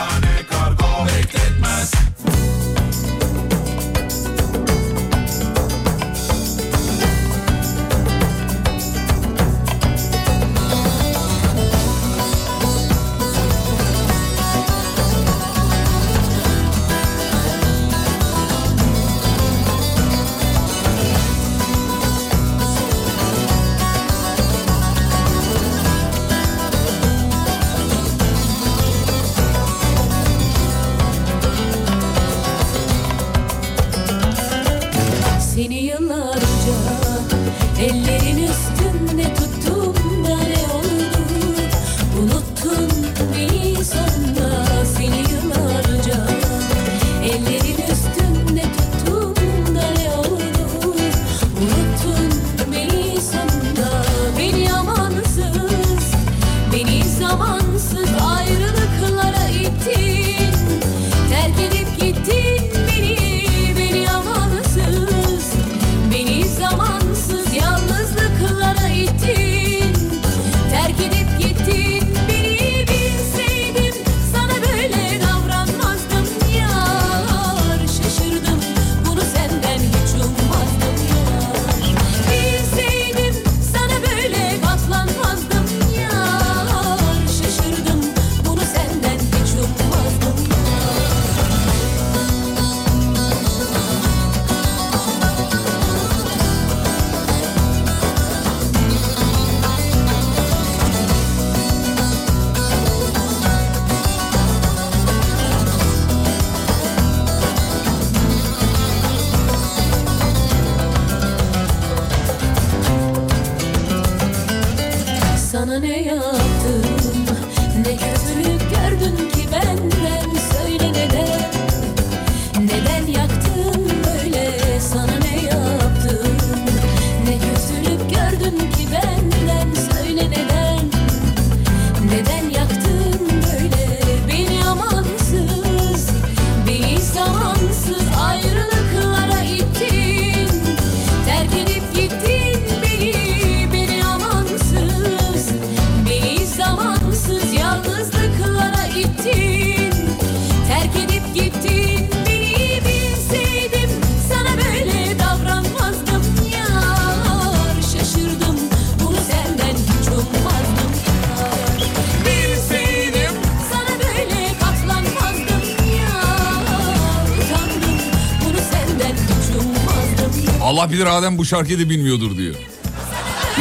Adem 171.19 171.37
bu 171.37 171.45
şarkıyı 171.45 171.79
da 171.79 171.89
bilmiyordur 171.89 172.37
diyor. 172.37 172.55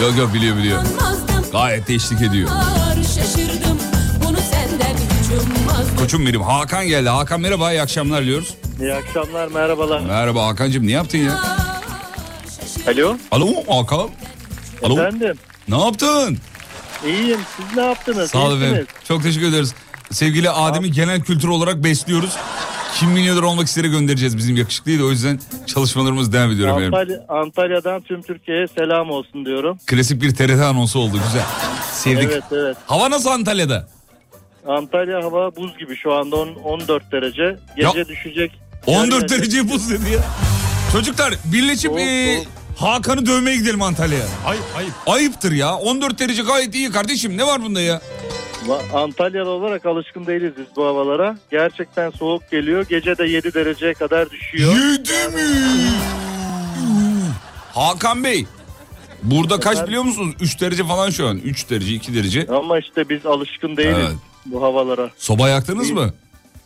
Yok 0.02 0.18
yok 0.18 0.34
biliyor 0.34 0.56
biliyor. 0.56 0.82
Gayet 1.52 1.88
de 1.88 1.94
eşlik 1.94 2.22
ediyor. 2.22 2.48
yar 2.48 3.04
Şaşırdım 3.04 3.78
bunu 4.24 4.36
senden 4.50 4.94
hiç 4.96 5.30
ummazdım 5.30 5.96
Koçum 5.96 6.26
benim 6.26 6.42
Hakan 6.42 6.86
geldi. 6.86 7.08
Hakan 7.08 7.40
merhaba 7.40 7.72
iyi 7.72 7.82
akşamlar 7.82 8.22
diliyoruz. 8.22 8.54
İyi 8.80 8.94
akşamlar 8.94 9.46
merhabalar. 9.48 10.00
Merhaba 10.00 10.46
Hakan'cığım 10.46 10.86
ne 10.86 10.92
yaptın 10.92 11.18
ya? 11.18 11.40
Alo 12.88 13.16
Alo 13.30 13.46
Hakan. 13.68 14.08
Alo. 14.82 14.92
efendim 15.00 15.38
Ne 15.68 15.78
yaptın? 15.84 16.38
iyiyim 17.06 17.40
siz 17.56 17.76
ne 17.76 17.82
yaptınız? 17.84 18.30
Sağ 18.30 18.38
ol 18.38 18.50
İyisiniz. 18.50 18.62
efendim. 18.72 18.86
Çok 19.08 19.22
teşekkür 19.22 19.46
ederiz. 19.48 19.74
Sevgili 20.12 20.50
Adem'i 20.50 20.92
genel 20.92 21.20
kültür 21.20 21.48
olarak 21.48 21.84
besliyoruz. 21.84 22.36
Kim 22.98 23.10
milyoner 23.10 23.42
olmak 23.42 23.66
istere 23.66 23.88
göndereceğiz 23.88 24.36
bizim 24.36 24.56
yakışıklıyı 24.56 24.98
da 25.00 25.04
o 25.04 25.10
yüzden 25.10 25.40
çalışmalarımız 25.66 26.32
devam 26.32 26.50
ediyor 26.50 26.68
efendim. 26.68 26.94
Antalya, 26.94 27.24
Antalya'dan 27.28 28.00
tüm 28.00 28.22
Türkiye'ye 28.22 28.66
selam 28.78 29.10
olsun 29.10 29.44
diyorum. 29.44 29.78
Klasik 29.86 30.22
bir 30.22 30.34
TRT 30.34 30.60
anonsu 30.62 30.98
oldu 30.98 31.18
güzel. 31.26 31.44
Sevdik. 31.92 32.28
Evet 32.32 32.42
evet. 32.52 32.76
Hava 32.86 33.10
nasıl 33.10 33.30
Antalya'da? 33.30 33.88
Antalya 34.68 35.24
hava 35.24 35.56
buz 35.56 35.78
gibi 35.78 35.96
şu 35.96 36.14
anda 36.14 36.36
on- 36.36 36.54
14 36.64 37.12
derece. 37.12 37.56
Gece 37.76 37.98
Ya- 37.98 38.08
düşecek. 38.08 38.52
14 38.86 39.12
Yarın- 39.22 39.28
derece 39.28 39.68
buz 39.68 39.90
dedi 39.90 40.10
ya. 40.10 40.20
Çocuklar 40.92 41.34
birleşip 41.44 41.90
Soğuk, 41.90 42.00
e, 42.00 42.36
soğuk. 42.36 42.57
Hakan'ı 42.78 43.26
dövmeye 43.26 43.56
gidelim 43.56 43.82
Antalya'ya. 43.82 44.24
Hayır 44.44 44.62
hayır. 44.74 44.90
Ayıptır 45.06 45.52
ya. 45.52 45.74
14 45.76 46.18
derece 46.18 46.42
gayet 46.42 46.74
iyi 46.74 46.90
kardeşim. 46.90 47.36
Ne 47.36 47.46
var 47.46 47.62
bunda 47.62 47.80
ya? 47.80 48.00
Antalyalı 48.94 49.50
olarak 49.50 49.86
alışkın 49.86 50.26
değiliz 50.26 50.52
biz 50.58 50.66
bu 50.76 50.84
havalara. 50.86 51.36
Gerçekten 51.50 52.10
soğuk 52.10 52.50
geliyor. 52.50 52.86
Gece 52.88 53.18
de 53.18 53.24
7 53.26 53.54
dereceye 53.54 53.94
kadar 53.94 54.30
düşüyor. 54.30 54.72
Yedi 54.74 55.36
mi? 55.36 55.42
Hakan 57.74 58.24
Bey. 58.24 58.46
Burada 59.22 59.60
kaç 59.60 59.72
Efendim? 59.72 59.88
biliyor 59.88 60.02
musunuz? 60.04 60.34
3 60.40 60.60
derece 60.60 60.84
falan 60.84 61.10
şu 61.10 61.26
an. 61.26 61.36
3 61.38 61.70
derece 61.70 61.94
2 61.94 62.14
derece. 62.14 62.46
Ama 62.46 62.78
işte 62.78 63.08
biz 63.08 63.26
alışkın 63.26 63.76
değiliz 63.76 63.96
Evet. 64.00 64.12
bu 64.46 64.62
havalara. 64.62 65.10
Soba 65.18 65.48
yaktınız 65.48 65.90
mı? 65.90 66.12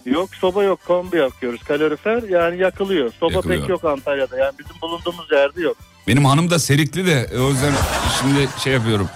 Yok 0.06 0.28
soba 0.34 0.62
yok 0.64 0.80
kombi 0.86 1.16
yakıyoruz. 1.16 1.62
Kalorifer 1.62 2.22
yani 2.22 2.58
yakılıyor. 2.60 3.12
Soba 3.20 3.32
Yakılıyor. 3.32 3.60
pek 3.60 3.68
yok 3.68 3.84
Antalya'da. 3.84 4.36
Yani 4.36 4.52
bizim 4.58 4.76
bulunduğumuz 4.82 5.32
yerde 5.32 5.60
yok. 5.60 5.76
Benim 6.09 6.24
hanım 6.24 6.50
da 6.50 6.59
serikli 6.59 7.07
de 7.07 7.28
o 7.40 7.48
yüzden 7.50 7.72
şimdi 8.20 8.48
şey 8.64 8.72
yapıyorum. 8.72 9.09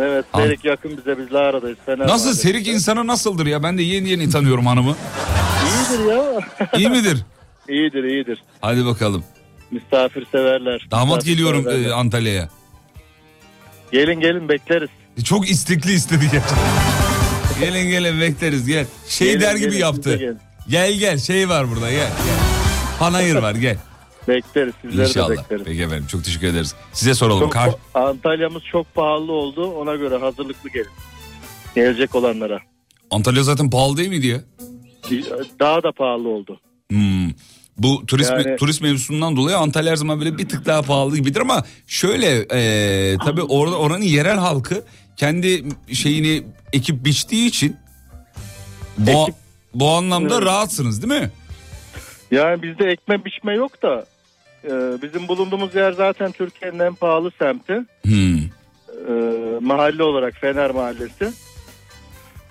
Evet 0.00 0.24
Serik 0.34 0.64
yakın 0.64 0.96
bize 0.96 1.18
biz 1.18 1.32
Lara'dayız. 1.32 1.78
Fener 1.86 1.98
Nasıl 1.98 2.08
Mahallesi'nde. 2.24 2.52
serik 2.52 2.66
insanı 2.68 3.06
nasıldır 3.06 3.46
ya? 3.46 3.62
Ben 3.62 3.78
de 3.78 3.82
yeni 3.82 4.08
yeni 4.10 4.30
tanıyorum 4.30 4.66
hanımı. 4.66 4.96
İyidir 5.66 6.04
ya. 6.12 6.40
İyi 6.78 6.88
midir? 6.88 7.24
iyidir 7.68 8.04
iyidir. 8.04 8.42
Hadi 8.60 8.86
bakalım. 8.86 9.24
Misafirseverler. 9.70 10.86
Damat 10.90 11.24
geliyorum 11.24 11.58
misafirseverler. 11.58 11.90
e, 11.90 11.94
Antalya'ya. 11.94 12.48
Gelin 13.92 14.20
gelin 14.20 14.48
bekleriz. 14.48 14.88
Çok 15.24 15.50
istekli 15.50 15.92
istedi 15.92 16.28
gerçekten. 16.32 16.58
gelin 17.60 17.90
gelin 17.90 18.20
bekleriz 18.20 18.66
gel. 18.66 18.86
Şey 19.08 19.28
Gelin, 19.28 19.40
der 19.40 19.56
gibi 19.56 19.70
gelin, 19.70 19.80
yaptı. 19.80 20.16
gelin. 20.16 20.38
Gel 20.68 20.92
gel 20.92 21.18
şey 21.18 21.48
var 21.48 21.70
burada 21.70 21.90
gel. 21.90 21.98
gel. 21.98 22.36
Panayır 22.98 23.36
var 23.36 23.54
gel. 23.54 23.76
Bekleriz 24.28 24.74
sizleri 24.82 24.98
de 25.04 25.08
İnşallah. 25.08 25.30
bekleriz. 25.30 25.62
Peki 25.66 25.82
efendim 25.82 26.06
çok 26.06 26.24
teşekkür 26.24 26.46
ederiz. 26.46 26.74
Size 26.92 27.14
soralım. 27.14 27.40
Çok, 27.40 27.52
Kar... 27.52 27.70
Antalya'mız 27.94 28.62
çok 28.72 28.94
pahalı 28.94 29.32
oldu. 29.32 29.66
Ona 29.66 29.94
göre 29.94 30.16
hazırlıklı 30.16 30.70
gelin. 30.70 30.90
Gelecek 31.74 32.14
olanlara. 32.14 32.58
Antalya 33.10 33.42
zaten 33.42 33.70
pahalı 33.70 33.96
değil 33.96 34.08
miydi 34.08 34.26
ya? 34.26 34.40
Daha 35.60 35.82
da 35.82 35.92
pahalı 35.92 36.28
oldu. 36.28 36.60
Hmm. 36.90 37.30
Bu 37.78 38.06
turist 38.06 38.30
Yani- 38.30 38.56
turist 38.56 38.82
mevzusundan 38.82 39.36
dolayı 39.36 39.56
Antalya 39.56 39.90
her 39.90 39.96
zaman 39.96 40.18
böyle 40.18 40.38
bir 40.38 40.48
tık 40.48 40.66
daha 40.66 40.82
pahalı 40.82 41.16
gibidir 41.16 41.40
ama 41.40 41.64
şöyle 41.86 42.46
e, 42.52 43.16
tabii 43.24 43.42
orada 43.42 43.78
oranın 43.78 44.02
yerel 44.04 44.38
halkı 44.38 44.84
kendi 45.16 45.64
şeyini 45.92 46.42
ekip 46.72 47.04
biçtiği 47.04 47.48
için 47.48 47.76
bu, 48.98 49.10
Ekip- 49.10 49.34
bu 49.74 49.88
anlamda 49.90 50.34
Evet. 50.34 50.46
rahatsınız 50.46 51.02
değil 51.02 51.22
mi? 51.22 51.30
Yani 52.30 52.62
bizde 52.62 52.84
ekme 52.84 53.24
biçme 53.24 53.54
yok 53.54 53.82
da 53.82 54.06
e, 54.64 54.70
bizim 55.02 55.28
bulunduğumuz 55.28 55.74
yer 55.74 55.92
zaten 55.92 56.32
Türkiye'nin 56.32 56.78
en 56.78 56.94
pahalı 56.94 57.30
semti. 57.38 57.84
Hmm. 58.04 58.38
E, 59.08 59.12
mahalle 59.60 60.02
olarak 60.02 60.34
Fener 60.34 60.70
Mahallesi. 60.70 61.32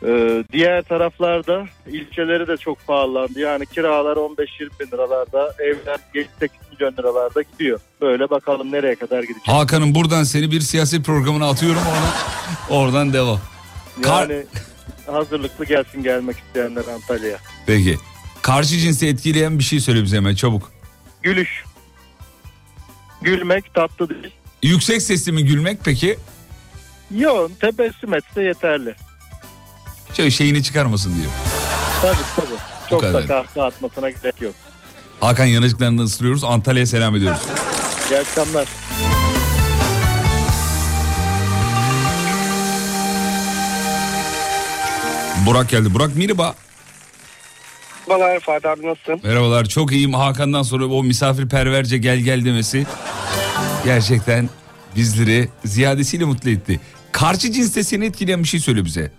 E, 0.07 0.43
diğer 0.53 0.81
taraflarda 0.81 1.65
ilçeleri 1.87 2.47
de 2.47 2.57
çok 2.57 2.87
pahalandı. 2.87 3.39
Yani 3.39 3.65
kiralar 3.65 4.17
15-20 4.17 4.39
bin 4.79 4.87
liralarda, 4.91 5.53
evler 5.59 5.97
7-8 6.13 6.49
milyon 6.71 6.93
liralarda 6.93 7.41
gidiyor. 7.41 7.79
Böyle 8.01 8.29
bakalım 8.29 8.71
nereye 8.71 8.95
kadar 8.95 9.21
gidecek. 9.23 9.47
Hakan'ım 9.47 9.95
buradan 9.95 10.23
seni 10.23 10.51
bir 10.51 10.61
siyasi 10.61 11.03
programına 11.03 11.49
atıyorum 11.49 11.81
oradan, 11.91 12.79
oradan 12.81 13.13
devam. 13.13 13.39
Kar- 14.03 14.29
Yani 14.29 14.45
hazırlıklı 15.11 15.65
gelsin 15.65 16.03
gelmek 16.03 16.37
isteyenler 16.37 16.83
Antalya'ya. 16.93 17.37
Peki. 17.67 17.97
Karşı 18.41 18.77
cinsi 18.77 19.07
etkileyen 19.07 19.59
bir 19.59 19.63
şey 19.63 19.79
söyle 19.79 20.03
bize 20.03 20.17
hemen 20.17 20.35
çabuk. 20.35 20.71
Gülüş. 21.23 21.63
Gülmek 23.21 23.73
tatlı 23.73 24.09
değil. 24.09 24.33
Yüksek 24.63 25.01
sesli 25.01 25.31
mi 25.31 25.45
gülmek 25.45 25.77
peki? 25.83 26.17
Yok 27.17 27.51
tebessüm 27.61 28.13
etse 28.13 28.41
yeterli. 28.41 28.95
Şöyle 30.13 30.31
şeyini 30.31 30.63
çıkarmasın 30.63 31.15
diyor. 31.15 31.31
Tabii 32.01 32.15
tabii. 32.35 32.59
Çok 32.89 33.03
da 33.03 33.25
kahkaha 33.27 33.65
atmasına 33.65 34.09
gerek 34.09 34.41
yok. 34.41 34.53
Hakan 35.19 35.45
yanıcıklarından 35.45 36.03
ısırıyoruz. 36.03 36.43
Antalya'ya 36.43 36.85
selam 36.85 37.15
ediyoruz. 37.15 37.39
İyi 38.11 38.19
akşamlar. 38.19 38.67
Burak 45.45 45.69
geldi. 45.69 45.93
Burak 45.93 46.15
merhaba. 46.15 46.55
Merhabalar 48.07 48.39
Fatih 48.39 48.71
abi 48.71 48.87
nasılsın? 48.87 49.19
Merhabalar 49.23 49.65
çok 49.65 49.91
iyiyim. 49.91 50.13
Hakan'dan 50.13 50.63
sonra 50.63 50.85
o 50.85 51.03
misafirperverce 51.03 51.97
gel 51.97 52.17
gel 52.19 52.45
demesi 52.45 52.85
gerçekten 53.85 54.49
bizleri 54.95 55.49
ziyadesiyle 55.63 56.25
mutlu 56.25 56.49
etti. 56.49 56.79
Karşı 57.11 57.51
cinste 57.51 57.83
seni 57.83 58.05
etkileyen 58.05 58.43
bir 58.43 58.47
şey 58.47 58.59
söyle 58.59 58.85
bize. 58.85 59.11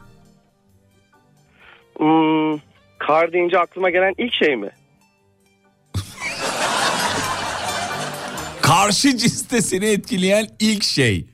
Hmm, 1.98 2.58
kar 2.98 3.32
deyince 3.32 3.58
aklıma 3.58 3.90
gelen 3.90 4.14
ilk 4.18 4.34
şey 4.34 4.56
mi? 4.56 4.70
Karşı 8.62 9.16
cinste 9.16 9.62
seni 9.62 9.86
etkileyen 9.86 10.48
ilk 10.60 10.82
şey. 10.82 11.26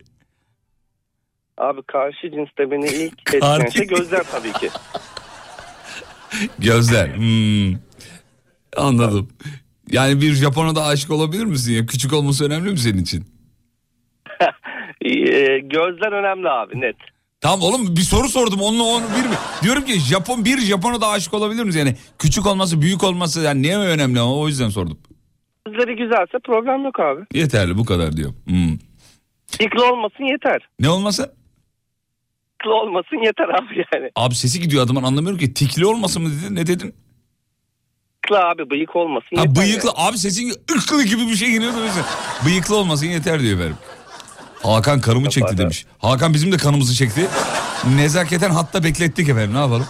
Abi 1.58 1.82
karşı 1.82 2.30
cinste 2.30 2.70
beni 2.70 2.86
ilk 2.86 3.34
etkileyen 3.34 3.68
şey 3.68 3.86
gözler 3.86 4.22
tabii 4.32 4.52
ki. 4.52 4.70
Gözler. 6.58 7.16
Hmm. 7.16 7.74
Anladım. 8.76 9.28
Yani 9.90 10.20
bir 10.20 10.32
Japon'a 10.32 10.74
da 10.74 10.84
aşık 10.84 11.10
olabilir 11.10 11.44
misin? 11.44 11.72
ya? 11.72 11.86
Küçük 11.86 12.12
olması 12.12 12.46
önemli 12.46 12.70
mi 12.70 12.78
senin 12.78 13.02
için? 13.02 13.24
Ee, 15.04 15.58
gözler 15.58 16.12
önemli 16.12 16.48
abi 16.48 16.80
net. 16.80 16.96
Tamam 17.40 17.62
oğlum 17.62 17.96
bir 17.96 18.00
soru 18.00 18.28
sordum 18.28 18.60
onunla 18.60 18.82
onu 18.82 19.04
bir 19.04 19.28
mi? 19.28 19.34
Diyorum 19.62 19.84
ki 19.84 20.00
Japon 20.00 20.44
bir 20.44 20.58
Japon'a 20.58 21.00
da 21.00 21.08
aşık 21.08 21.34
olabilir 21.34 21.64
misin? 21.64 21.78
Yani 21.78 21.96
küçük 22.18 22.46
olması 22.46 22.82
büyük 22.82 23.04
olması 23.04 23.40
yani 23.40 23.62
niye 23.62 23.78
önemli 23.78 24.20
ama 24.20 24.38
o 24.38 24.48
yüzden 24.48 24.68
sordum. 24.68 24.98
Gözleri 25.66 25.96
güzelse 25.96 26.38
problem 26.44 26.84
yok 26.84 27.00
abi. 27.00 27.20
Yeterli 27.34 27.78
bu 27.78 27.84
kadar 27.84 28.16
diyor. 28.16 28.32
Hmm. 28.46 28.78
Tikli 29.46 29.82
olmasın 29.82 30.24
yeter. 30.24 30.68
Ne 30.80 30.90
olması? 30.90 31.34
Tikli 32.62 32.70
olmasın 32.70 33.24
yeter 33.24 33.44
abi 33.48 33.84
yani. 33.94 34.10
Abi 34.16 34.34
sesi 34.34 34.60
gidiyor 34.60 34.84
adamın 34.84 35.02
anlamıyorum 35.02 35.38
ki. 35.38 35.54
Tikli 35.54 35.86
olmasın 35.86 36.22
mı 36.22 36.30
dedin 36.30 36.56
ne 36.56 36.66
dedin? 36.66 36.94
Tikli 38.22 38.38
abi 38.38 38.70
bıyık 38.70 38.96
olmasın 38.96 39.36
Ha 39.36 39.56
bıyıklı 39.56 39.90
abi 39.96 40.18
sesin 40.18 40.52
ıklı 40.76 41.04
gibi 41.04 41.28
bir 41.28 41.36
şey 41.36 41.50
geliyor. 41.50 41.72
Bıyıklı 42.46 42.76
olmasın 42.76 43.06
yeter 43.06 43.40
diyor 43.40 43.54
efendim. 43.58 43.76
Hakan 44.62 45.00
karımı 45.00 45.24
çekti 45.24 45.40
Kapat, 45.40 45.58
demiş. 45.58 45.86
Hakan 45.98 46.34
bizim 46.34 46.52
de 46.52 46.56
kanımızı 46.56 46.94
çekti. 46.94 47.28
Nezaketen 47.96 48.50
hatta 48.50 48.84
beklettik 48.84 49.28
efendim 49.28 49.54
ne 49.54 49.58
yapalım. 49.58 49.86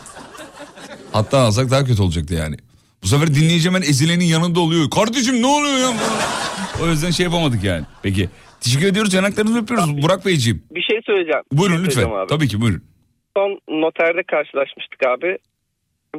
Hatta 1.13 1.39
alsak 1.39 1.71
daha 1.71 1.85
kötü 1.85 2.03
olacaktı 2.03 2.35
yani. 2.35 2.57
Bu 3.03 3.07
sefer 3.07 3.35
dinleyici 3.35 3.69
hemen 3.69 3.83
ezilenin 3.83 4.25
yanında 4.25 4.61
oluyor. 4.61 4.91
Kardeşim 4.91 5.43
ne 5.43 5.47
oluyor 5.47 5.79
ya? 5.79 5.93
o 6.83 6.87
yüzden 6.87 7.11
şey 7.11 7.25
yapamadık 7.25 7.65
yani. 7.65 7.85
Peki. 8.03 8.29
Teşekkür 8.63 8.87
ediyoruz. 8.87 9.15
Yanaklarınızı 9.15 9.59
öpüyoruz. 9.59 10.03
Burak 10.03 10.27
Beyciğim. 10.27 10.65
Bir 10.71 10.83
şey 10.83 11.01
söyleyeceğim. 11.07 11.43
Buyurun 11.53 11.77
şey 11.77 11.85
lütfen. 11.85 12.03
Abi. 12.11 12.27
Tabii 12.29 12.49
ki 12.49 12.61
buyurun. 12.61 12.85
Son 13.37 13.51
noterde 13.69 14.23
karşılaşmıştık 14.31 15.07
abi. 15.07 15.39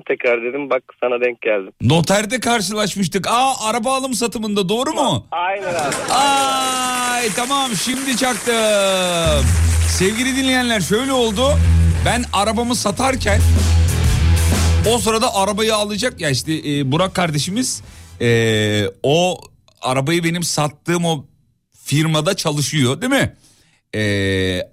Tekrar 0.08 0.44
dedim 0.44 0.70
bak 0.70 0.84
sana 1.04 1.26
denk 1.26 1.42
geldim. 1.42 1.72
Noterde 1.82 2.40
karşılaşmıştık. 2.40 3.28
Aa 3.28 3.54
araba 3.70 3.96
alım 3.96 4.14
satımında 4.14 4.70
doğru 4.70 4.94
mu? 4.94 5.28
Aynen 5.32 5.74
abi. 5.74 6.14
Ay 6.14 7.30
tamam 7.36 7.70
şimdi 7.76 8.18
çaktım. 8.18 9.46
Sevgili 9.88 10.36
dinleyenler 10.36 10.82
şöyle 10.82 11.12
oldu. 11.14 11.42
Ben 12.06 12.24
arabamı 12.34 12.76
satarken 12.76 13.40
o 14.94 14.98
sırada 14.98 15.36
arabayı 15.36 15.76
alacak 15.76 16.22
ya 16.22 16.30
işte 16.30 16.54
e, 16.54 16.92
Burak 16.92 17.16
kardeşimiz 17.16 17.84
e, 18.22 18.28
o 19.04 19.38
arabayı 19.82 20.24
benim 20.24 20.44
sattığım 20.44 21.06
o 21.06 21.26
firmada 21.84 22.36
çalışıyor 22.36 23.02
değil 23.02 23.12
mi? 23.12 23.34
E, 23.96 24.02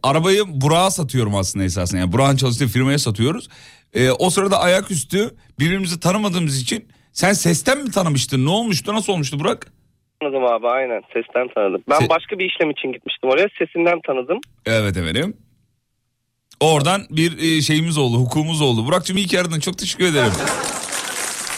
arabayı 0.02 0.44
Burak'a 0.46 0.90
satıyorum 0.90 1.34
aslında 1.34 1.64
esasında. 1.64 2.00
Yani 2.00 2.12
Burak'ın 2.12 2.36
çalıştığı 2.36 2.66
firmaya 2.68 2.98
satıyoruz. 2.98 3.48
E, 3.94 4.11
o 4.11 4.30
sırada 4.30 4.61
ayaküstü 4.61 5.34
birbirimizi 5.58 6.00
tanımadığımız 6.00 6.61
için 6.61 6.88
sen 7.12 7.32
sesten 7.32 7.78
mi 7.78 7.90
tanımıştın? 7.90 8.46
Ne 8.46 8.50
olmuştu? 8.50 8.94
Nasıl 8.94 9.12
olmuştu 9.12 9.40
Burak? 9.40 9.72
Tanıdım 10.20 10.44
abi 10.44 10.68
aynen 10.68 11.02
sesten 11.12 11.48
tanıdım. 11.54 11.82
Ben 11.90 11.96
Se- 12.00 12.08
başka 12.08 12.38
bir 12.38 12.44
işlem 12.50 12.70
için 12.70 12.92
gitmiştim 12.92 13.30
oraya 13.30 13.48
sesinden 13.58 14.00
tanıdım. 14.06 14.38
Evet 14.66 14.96
efendim. 14.96 15.36
Oradan 16.61 17.06
bir 17.11 17.38
e, 17.38 17.62
şeyimiz 17.62 17.98
oldu, 17.98 18.16
hukukumuz 18.18 18.61
oldu. 18.61 18.86
Burak'cığım 18.86 19.16
iyi 19.16 19.26
ki 19.26 19.40
aradın. 19.40 19.61
Çok 19.61 19.78
teşekkür 19.78 20.04
ederim. 20.04 20.32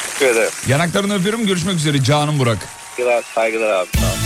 Teşekkür 0.03 0.27
ederim. 0.27 0.51
Yanaklarını 0.69 1.15
öpüyorum. 1.15 1.47
Görüşmek 1.47 1.75
üzere. 1.77 2.03
Canım 2.03 2.39
Burak. 2.39 2.59
Saygılar, 2.97 3.23
saygılar 3.23 3.71
abi. 3.71 3.89
Sağ 3.97 4.07
ol. 4.07 4.22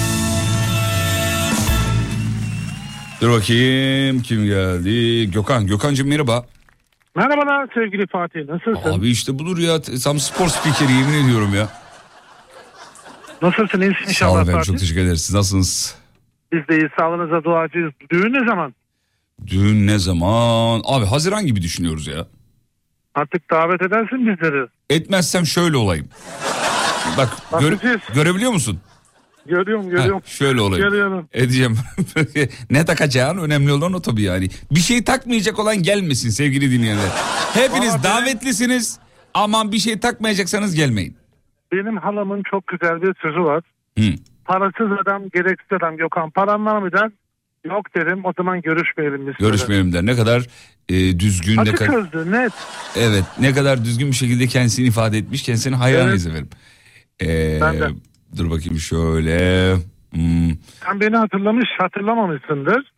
Dur 3.27 3.33
bakayım 3.33 4.23
kim 4.23 4.45
geldi? 4.45 5.31
Gökhan. 5.31 5.67
Gökhan'cığım 5.67 6.09
merhaba. 6.09 6.47
Merhabalar 7.17 7.69
sevgili 7.75 8.07
Fatih 8.07 8.41
nasılsın? 8.49 8.91
Abi 8.93 9.09
işte 9.09 9.39
budur 9.39 9.59
ya. 9.59 9.81
Tam 10.05 10.19
spor 10.19 10.49
spikeri 10.49 10.93
yemin 10.93 11.25
ediyorum 11.25 11.55
ya. 11.55 11.69
Nasılsın 13.43 13.81
iyisin 13.81 13.95
Sağ 13.95 14.03
olun 14.03 14.09
inşallah 14.09 14.43
efendim. 14.43 14.53
Fatih? 14.59 14.67
Çok 14.67 14.79
teşekkür 14.79 15.01
ederiz. 15.01 15.25
Siz 15.25 15.35
nasılsınız? 15.35 15.99
Biz 16.53 16.69
de 16.69 16.77
iyi 16.79 16.89
sağlığınıza 16.99 17.45
duacıyız. 17.45 17.93
Düğün 18.11 18.33
ne 18.33 18.49
zaman? 18.49 18.75
Düğün 19.47 19.87
ne 19.87 19.99
zaman? 19.99 20.83
Abi 20.85 21.05
Haziran 21.07 21.47
gibi 21.47 21.63
düşünüyoruz 21.63 22.07
ya. 22.07 22.27
Artık 23.15 23.51
davet 23.51 23.83
edersin 23.83 24.19
bizleri. 24.27 24.67
Etmezsem 24.91 25.47
şöyle 25.47 25.77
olayım. 25.77 26.09
Bak 27.19 27.29
gör- 27.61 27.73
Bakacağız. 27.73 28.01
görebiliyor 28.15 28.53
musun? 28.53 28.81
Görüyorum 29.49 29.91
görüyorum. 29.91 30.21
Heh, 30.25 30.31
şöyle 30.31 30.61
olayım. 30.61 30.89
Görüyorum. 30.89 31.29
Edeceğim. 31.33 31.77
ne 32.71 32.85
takacağın 32.85 33.39
önemli 33.39 33.73
olan 33.73 33.93
o 33.93 34.03
tabii 34.03 34.23
yani. 34.23 34.49
Bir 34.71 34.81
şey 34.81 35.05
takmayacak 35.05 35.59
olan 35.59 35.77
gelmesin 35.83 36.31
sevgili 36.31 36.71
dinleyenler. 36.71 37.09
Hepiniz 37.55 37.91
benim- 37.93 38.03
davetlisiniz. 38.03 38.99
Aman 39.35 39.73
bir 39.73 39.79
şey 39.79 39.99
takmayacaksanız 39.99 40.75
gelmeyin. 40.75 41.17
Benim 41.73 41.97
halamın 41.97 42.43
çok 42.51 42.67
güzel 42.67 43.03
bir 43.03 43.15
sözü 43.23 43.41
var. 43.41 43.63
Hı. 43.99 44.05
Parasız 44.45 44.87
adam 45.03 45.23
gereksiz 45.35 45.73
adam 45.73 45.97
Gökhan. 45.97 46.31
Paran 46.31 46.67
var 46.67 46.79
mı 46.83 46.93
der? 46.93 47.11
Yok 47.65 47.87
derim 47.97 48.25
o 48.25 48.33
zaman 48.37 48.63
görüşmeyelim 48.63 49.27
biz. 49.27 49.35
Görüşmeyelim 49.39 49.93
der. 49.93 50.07
Ne 50.07 50.17
kadar 50.17 50.47
e, 50.89 51.19
düzgün, 51.19 51.57
ne 51.57 51.61
Açık 51.61 51.79
kadar 51.79 51.93
sözlü 52.13 52.33
net. 52.33 52.53
evet, 52.97 53.25
ne 53.41 53.53
kadar 53.55 53.85
düzgün 53.85 54.09
bir 54.09 54.17
şekilde 54.17 54.47
kendisini 54.47 54.87
ifade 54.87 55.19
etmiş. 55.19 55.43
Kendisine 55.43 55.77
hayranıyız 55.77 56.27
efendim. 56.27 56.49
Ee, 57.23 57.59
Ben 57.61 57.81
de. 57.81 57.89
Dur 58.37 58.51
bakayım 58.51 58.79
şöyle. 58.79 59.73
Hmm. 60.11 60.51
Sen 60.85 61.01
beni 61.01 61.17
hatırlamış 61.17 61.69
hatırlamamışsındır. 61.79 62.93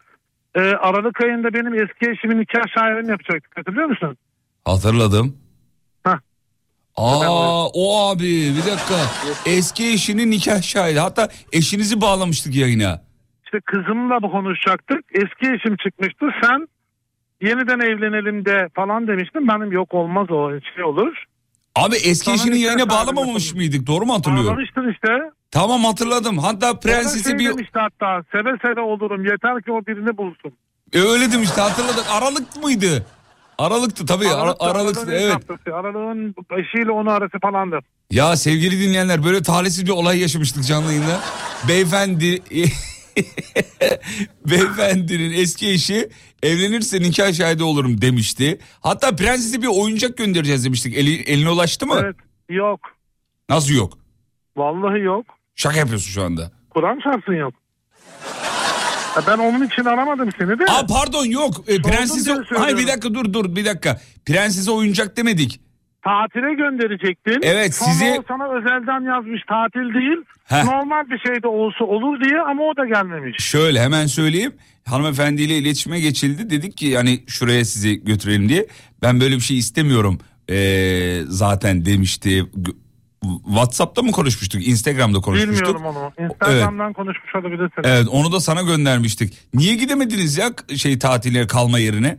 Ee, 0.55 0.61
Aralık 0.61 1.21
ayında 1.21 1.55
benim 1.55 1.75
eski 1.75 2.11
eşimin 2.11 2.41
nikah 2.41 2.69
şahirini 2.75 3.11
yapacaktık 3.11 3.57
hatırlıyor 3.59 3.87
musun? 3.87 4.17
Hatırladım. 4.65 5.37
Hah. 6.05 6.19
Aa 6.97 7.67
o 7.69 8.09
abi 8.09 8.25
bir 8.27 8.71
dakika. 8.71 8.95
Eski 9.47 9.87
eşinin 9.93 10.31
nikah 10.31 10.63
şahidi. 10.63 10.99
Hatta 10.99 11.29
eşinizi 11.53 12.01
bağlamıştık 12.01 12.57
yayına. 12.57 13.03
İşte 13.45 13.61
kızımla 13.61 14.23
bu 14.23 14.31
konuşacaktık. 14.31 15.05
Eski 15.13 15.53
eşim 15.55 15.77
çıkmıştı. 15.77 16.27
Sen 16.43 16.69
yeniden 17.43 17.81
evlenelim 17.81 18.45
de 18.45 18.69
falan 18.75 19.07
demiştin. 19.07 19.49
Benim 19.49 19.73
yok 19.73 19.95
olmaz 19.95 20.31
o 20.31 20.51
şey 20.75 20.85
olur. 20.85 21.25
Abi 21.79 21.97
eski 21.97 22.33
eşini 22.33 22.59
yayına 22.59 22.91
bağlamamış 22.91 23.55
mıydık? 23.55 23.87
Doğru 23.87 24.07
mu 24.07 24.15
hatırlıyorum? 24.15 24.51
Bağlamıştın 24.51 24.93
işte. 24.93 25.09
Tamam 25.51 25.85
hatırladım. 25.85 26.39
Hatta 26.39 26.61
da 26.61 26.81
prensesi 26.81 27.29
şey 27.29 27.39
bir... 27.39 27.49
demişti 27.49 27.79
hatta 27.79 28.23
seve 28.33 28.51
seve 28.63 28.81
olurum 28.81 29.25
yeter 29.25 29.63
ki 29.63 29.73
o 29.73 29.87
birini 29.87 30.17
bulsun. 30.17 30.53
E, 30.93 31.01
öyle 31.01 31.33
demişti 31.33 31.61
hatırladık. 31.61 32.05
Aralık 32.11 32.63
mıydı? 32.63 33.07
Aralıktı 33.59 34.07
tabii. 34.07 34.29
Ara- 34.29 34.35
Aralık'ta, 34.41 34.67
Aralıktı 34.67 35.01
Aralık'ın 35.01 35.13
ilk 35.13 35.21
evet. 35.21 35.35
haftası. 35.35 35.77
Aralık'ın 35.77 36.35
eşiyle 36.59 36.91
onu 36.91 37.11
arası 37.11 37.39
falandı. 37.43 37.79
Ya 38.11 38.37
sevgili 38.37 38.81
dinleyenler 38.81 39.25
böyle 39.25 39.43
talihsiz 39.43 39.87
bir 39.87 39.91
olay 39.91 40.21
yaşamıştık 40.21 40.65
canlı 40.67 40.93
yayında. 40.93 41.21
Beyefendi 41.69 42.43
beyefendinin 44.51 45.33
eski 45.33 45.71
eşi 45.71 46.09
evlenirse 46.43 47.01
nikah 47.01 47.33
şahidi 47.33 47.63
olurum 47.65 48.01
demişti. 48.01 48.59
Hatta 48.81 49.17
prensese 49.17 49.63
bir 49.63 49.67
oyuncak 49.67 50.17
göndereceğiz 50.19 50.65
demiştik. 50.65 50.97
Eli, 50.97 51.23
eline 51.23 51.51
ulaştı 51.51 51.87
mı? 51.87 52.01
Evet. 52.03 52.17
Yok. 52.49 52.81
Nasıl 53.49 53.75
yok? 53.75 53.99
Vallahi 54.57 55.01
yok. 55.01 55.27
Şaka 55.55 55.79
yapıyorsun 55.79 56.11
şu 56.11 56.23
anda. 56.23 56.53
Kur'an 56.71 57.01
şartsın 57.05 57.33
yok. 57.33 57.55
Ya 59.17 59.23
ben 59.27 59.39
onun 59.39 59.67
için 59.67 59.85
aramadım 59.85 60.31
seni 60.39 60.59
de. 60.59 60.65
Aa 60.69 60.87
pardon 60.87 61.25
yok. 61.25 61.65
E, 61.69 61.83
söylüyorum. 62.07 62.47
Hayır 62.57 62.79
bir 62.79 62.87
dakika 62.87 63.15
dur 63.15 63.33
dur 63.33 63.57
bir 63.57 63.65
dakika. 63.65 64.01
Prensese 64.27 64.71
oyuncak 64.71 65.17
demedik. 65.17 65.61
Tatile 66.05 66.55
gönderecektin. 66.55 67.41
Evet, 67.43 67.75
Sonra 67.75 67.91
sizi- 67.91 68.21
o 68.21 68.25
sana 68.29 68.49
özelden 68.59 69.01
yazmış 69.01 69.43
tatil 69.49 69.95
değil. 69.95 70.17
Heh. 70.45 70.65
Normal 70.65 71.11
bir 71.11 71.19
şey 71.19 71.43
de 71.43 71.49
olsa 71.49 71.85
olur 71.85 72.21
diye 72.25 72.41
ama 72.41 72.63
o 72.63 72.77
da 72.77 72.87
gelmemiş. 72.87 73.45
Şöyle 73.45 73.81
hemen 73.81 74.07
söyleyeyim. 74.07 74.53
Hanımefendiyle 74.87 75.59
iletişime 75.59 76.01
geçildi. 76.01 76.51
Dedik 76.51 76.77
ki 76.77 76.87
yani 76.87 77.25
şuraya 77.27 77.65
sizi 77.65 78.05
götürelim 78.05 78.49
diye. 78.49 78.67
Ben 79.03 79.21
böyle 79.21 79.35
bir 79.35 79.41
şey 79.41 79.59
istemiyorum 79.59 80.19
ee, 80.51 81.21
zaten 81.27 81.85
demişti. 81.85 82.45
WhatsApp'ta 83.47 84.03
mı 84.03 84.13
konuşmuştuk? 84.13 84.69
Instagram'da 84.69 85.21
konuşmuştuk. 85.21 85.67
Bilmiyorum 85.67 85.97
onu. 86.19 86.25
Instagram'dan 86.31 86.93
konuşmuş 86.93 87.35
olabilirsin. 87.35 87.83
Evet 87.85 88.09
onu 88.09 88.33
da 88.33 88.41
sana 88.41 88.63
göndermiştik. 88.63 89.35
Niye 89.55 89.75
gidemediniz 89.75 90.39
ya 90.39 90.51
şey 90.77 90.99
tatile 90.99 91.47
kalma 91.47 91.79
yerine? 91.79 92.19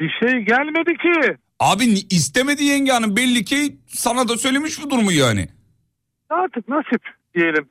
Bir 0.00 0.10
şey 0.20 0.40
gelmedi 0.40 0.92
ki. 0.96 1.36
Abi 1.60 1.84
istemedi 2.10 2.64
yenge 2.64 2.92
hanım 2.92 3.16
belli 3.16 3.44
ki 3.44 3.76
sana 3.88 4.28
da 4.28 4.36
söylemiş 4.36 4.82
bu 4.82 4.90
durumu 4.90 5.12
yani. 5.12 5.48
Artık 6.30 6.68
nasip 6.68 7.02
diyelim. 7.34 7.68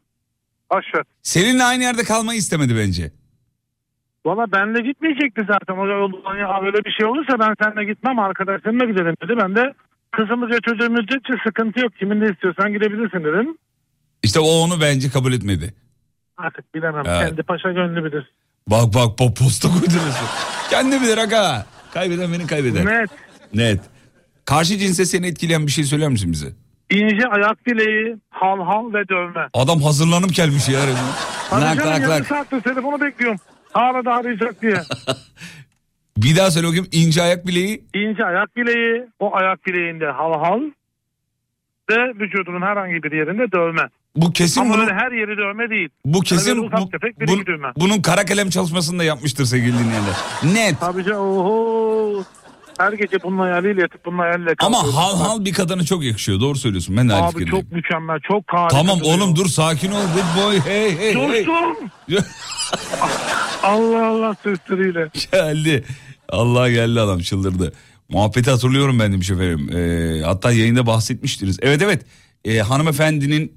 Aşağı. 0.69 1.03
Seninle 1.21 1.63
aynı 1.63 1.83
yerde 1.83 2.03
kalmayı 2.03 2.39
istemedi 2.39 2.75
bence. 2.77 3.11
Valla 4.25 4.51
benle 4.51 4.81
gitmeyecekti 4.81 5.41
zaten. 5.47 5.73
O 5.77 6.35
ya 6.35 6.61
öyle 6.61 6.77
bir 6.85 6.91
şey 6.91 7.05
olursa 7.05 7.39
ben 7.39 7.55
seninle 7.63 7.93
gitmem 7.93 8.19
arkadaşlarımla 8.19 8.85
giderim 8.85 9.15
dedi. 9.23 9.33
Ben 9.41 9.55
de 9.55 9.73
kızımı 10.11 10.49
götürdüğüm 10.49 10.93
müddetçe 10.93 11.33
sıkıntı 11.47 11.79
yok. 11.79 11.95
Kiminle 11.99 12.31
istiyorsan 12.31 12.73
gidebilirsin 12.73 13.19
dedim. 13.23 13.57
İşte 14.23 14.39
o 14.39 14.47
onu 14.47 14.81
bence 14.81 15.09
kabul 15.09 15.33
etmedi. 15.33 15.73
Artık 16.37 16.75
bilemem. 16.75 17.03
Evet. 17.07 17.27
Kendi 17.27 17.43
paşa 17.43 17.71
gönlü 17.71 18.03
bilir. 18.05 18.31
Bak 18.67 18.93
bak 18.93 19.17
posta 19.37 19.67
koyduruyorsun. 19.69 20.27
Kendi 20.69 21.01
bilir 21.01 21.17
aga. 21.17 21.65
Kaybeden 21.93 22.33
beni 22.33 22.47
kaybeder. 22.47 22.85
Net. 22.85 23.09
Net. 23.55 23.79
Karşı 24.45 24.77
cinse 24.77 25.05
seni 25.05 25.27
etkileyen 25.27 25.67
bir 25.67 25.71
şey 25.71 25.83
söyler 25.83 26.09
misin 26.09 26.31
bize? 26.31 26.47
İnce 26.89 27.27
ayak 27.27 27.65
bileği, 27.65 28.15
hal 28.29 28.59
hal 28.65 28.93
ve 28.93 29.09
dövme. 29.09 29.47
Adam 29.53 29.81
hazırlanıp 29.81 30.33
gelmiş 30.33 30.69
ya. 30.69 30.79
Lak 31.51 31.61
lak 31.77 31.85
yarım 31.85 32.09
lak. 32.09 32.27
saattir 32.27 32.61
telefonu 32.61 33.01
bekliyorum. 33.01 33.39
Hala 33.73 34.05
da 34.05 34.13
arayacak 34.13 34.61
diye. 34.61 34.75
Bir 36.17 36.35
daha 36.37 36.51
söyle 36.51 36.67
bakayım 36.67 36.87
ince 36.91 37.21
ayak 37.21 37.47
bileği. 37.47 37.83
İnce 37.93 38.25
ayak 38.25 38.55
bileği, 38.55 39.03
o 39.19 39.35
ayak 39.35 39.65
bileğinde 39.65 40.05
hal 40.05 40.33
hal 40.33 40.59
ve 41.89 42.09
vücudunun 42.19 42.61
herhangi 42.61 43.03
bir 43.03 43.11
yerinde 43.11 43.51
dövme. 43.51 43.81
Bu 44.15 44.31
kesin 44.33 44.61
Ama 44.61 44.73
bunu, 44.73 44.81
öyle 44.83 44.93
her 44.93 45.11
yeri 45.11 45.37
dövme 45.37 45.69
değil. 45.69 45.89
bu 46.05 46.19
kesin 46.21 46.57
bu- 46.57 46.71
bu- 47.27 47.45
düğme. 47.45 47.67
bunun 47.77 48.01
kara 48.01 48.25
kalem 48.25 48.49
çalışmasını 48.49 48.99
da 48.99 49.03
yapmıştır 49.03 49.45
sevgili 49.45 49.73
dinleyenler. 49.79 50.15
Net. 50.53 50.79
Tabii 50.79 51.03
canım 51.03 51.19
oho. 51.21 52.23
Her 52.77 52.93
gece 52.93 53.23
bunun 53.23 53.37
hayaliyle 53.37 53.81
yatıp 53.81 54.05
bunun 54.05 54.17
hayaliyle 54.17 54.53
Ama 54.59 54.77
hal 54.77 55.17
hal 55.17 55.45
bir 55.45 55.53
kadına 55.53 55.83
çok 55.83 56.03
yakışıyor. 56.03 56.39
Doğru 56.39 56.57
söylüyorsun. 56.57 56.97
Ben 56.97 57.09
de 57.09 57.13
aynı 57.13 57.25
Abi 57.25 57.31
fikirdeyim. 57.33 57.63
çok 57.65 57.71
mükemmel, 57.71 58.19
çok 58.27 58.43
harika. 58.47 58.67
Tamam 58.77 58.99
duruyor. 58.99 59.17
oğlum 59.17 59.35
dur 59.35 59.45
sakin 59.45 59.91
ol. 59.91 60.01
Good 60.15 60.43
boy. 60.43 60.59
Hey 60.59 60.97
hey 60.97 61.15
hey. 61.15 61.45
Allah 63.63 64.05
Allah 64.07 64.35
sesleriyle. 64.43 65.09
geldi. 65.31 65.83
Allah 66.29 66.69
geldi 66.69 66.99
adam 67.01 67.19
çıldırdı. 67.19 67.73
Muhabbeti 68.09 68.51
hatırlıyorum 68.51 68.99
ben 68.99 69.13
demiş 69.13 69.29
efendim. 69.31 69.69
Ee, 69.77 70.21
hatta 70.25 70.51
yayında 70.51 70.85
bahsetmiştiniz. 70.87 71.59
Evet 71.61 71.81
evet. 71.81 72.05
Ee, 72.45 72.59
hanımefendinin 72.59 73.55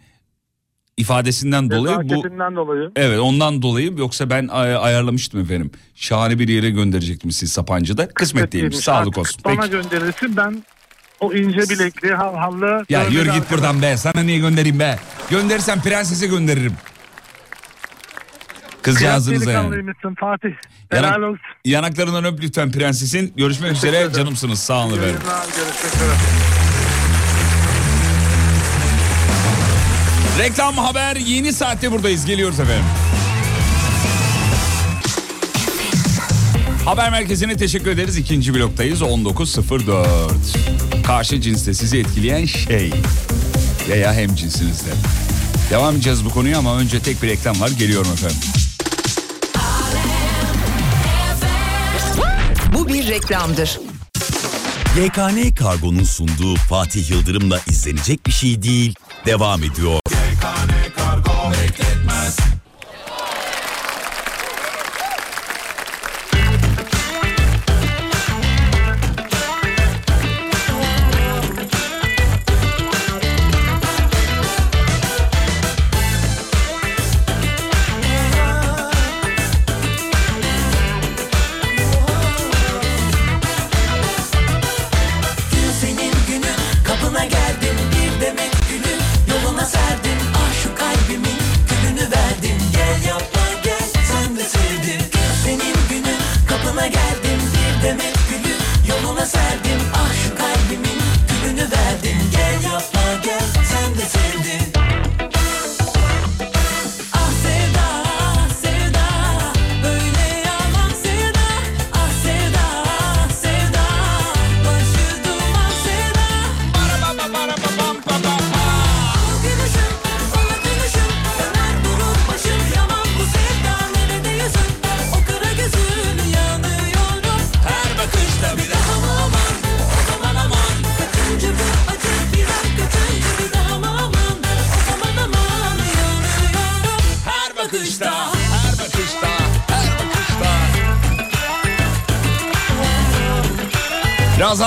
ifadesinden 0.98 1.70
dolayı 1.70 1.96
bu 1.96 2.08
dolayı. 2.56 2.90
Evet 2.96 3.18
ondan 3.18 3.62
dolayı 3.62 3.94
yoksa 3.98 4.30
ben 4.30 4.48
ay- 4.48 4.76
ayarlamıştım 4.76 5.40
efendim. 5.40 5.70
Şahane 5.94 6.38
bir 6.38 6.48
yere 6.48 6.70
gönderecektim 6.70 7.30
siz 7.30 7.52
Sapancı'da. 7.52 8.08
Kısmet 8.08 8.52
değilmiş. 8.52 8.76
Sağlık 8.76 9.18
olsun. 9.18 9.42
Bana 9.44 9.56
Peki. 9.60 9.70
gönderirsin 9.70 10.36
ben 10.36 10.64
o 11.20 11.32
ince 11.32 11.58
bilekli 11.58 12.14
hal 12.14 12.34
hallı. 12.36 12.84
Ya 12.88 13.04
yürü 13.04 13.22
git 13.24 13.28
arkadaş- 13.32 13.50
buradan 13.50 13.82
be. 13.82 13.96
Sana 13.96 14.22
niye 14.22 14.38
göndereyim 14.38 14.78
be? 14.80 14.98
Gönderirsen 15.30 15.80
prensese 15.82 16.26
gönderirim. 16.26 16.72
Kızcağızınıza 18.82 19.52
yani. 19.52 19.92
Fatih. 20.20 20.48
Yanak- 20.92 21.16
Helal 21.16 21.22
olsun. 21.22 21.40
yanaklarından 21.64 22.24
öp 22.24 22.40
lütfen 22.42 22.70
prensesin. 22.72 23.32
Görüşmek 23.36 23.72
üzere 23.72 24.08
canımsınız. 24.16 24.58
Sağ 24.58 24.86
olun 24.86 24.98
efendim. 24.98 25.20
Görüşmek 25.56 25.94
üzere. 25.94 26.67
Reklam 30.38 30.78
haber 30.78 31.16
yeni 31.16 31.52
saatte 31.52 31.92
buradayız. 31.92 32.26
Geliyoruz 32.26 32.60
efendim. 32.60 32.84
Haber 36.84 37.10
merkezine 37.10 37.56
teşekkür 37.56 37.90
ederiz. 37.90 38.16
İkinci 38.16 38.54
bloktayız. 38.54 39.02
19.04. 39.02 40.06
Karşı 41.06 41.40
cinste 41.40 41.74
sizi 41.74 41.98
etkileyen 41.98 42.44
şey. 42.44 42.92
Veya 43.88 44.14
hem 44.14 44.34
cinsinizde. 44.34 44.90
Devam 45.70 45.94
edeceğiz 45.94 46.24
bu 46.24 46.30
konuya 46.30 46.58
ama 46.58 46.76
önce 46.78 47.00
tek 47.00 47.22
bir 47.22 47.28
reklam 47.28 47.60
var. 47.60 47.70
Geliyorum 47.78 48.12
efendim. 48.12 48.38
Bu 52.74 52.88
bir 52.88 53.08
reklamdır. 53.08 53.80
YKN 55.04 55.54
Kargo'nun 55.54 56.04
sunduğu 56.04 56.56
Fatih 56.56 57.10
Yıldırım'la 57.10 57.60
izlenecek 57.70 58.26
bir 58.26 58.32
şey 58.32 58.62
değil. 58.62 58.94
Devam 59.26 59.62
ediyor. 59.64 60.00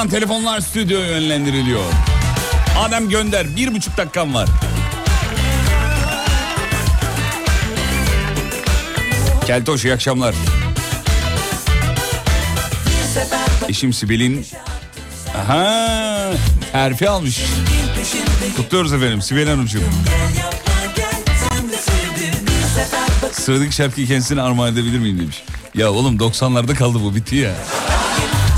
Birazdan 0.01 0.19
telefonlar 0.19 0.59
stüdyoya 0.59 1.07
yönlendiriliyor. 1.07 1.83
Adem 2.79 3.09
gönder. 3.09 3.55
Bir 3.55 3.75
buçuk 3.75 3.97
dakikam 3.97 4.33
var. 4.33 4.49
Keltoş 9.47 9.85
iyi 9.85 9.93
akşamlar. 9.93 10.35
Eşim 13.69 13.93
Sibel'in 13.93 14.45
Aha, 15.37 16.31
terfi 16.71 17.09
almış. 17.09 17.41
Kutluyoruz 18.57 18.93
efendim 18.93 19.21
Sibel 19.21 19.49
Hanımcığım. 19.49 19.83
Sıradaki 23.31 23.75
şarkıyı 23.75 24.07
kendisine 24.07 24.41
armağan 24.41 24.73
edebilir 24.73 24.99
miyim 24.99 25.19
demiş. 25.19 25.43
Ya 25.75 25.91
oğlum 25.91 26.17
90'larda 26.17 26.75
kaldı 26.75 26.99
bu 27.03 27.15
bitti 27.15 27.35
ya. 27.35 27.53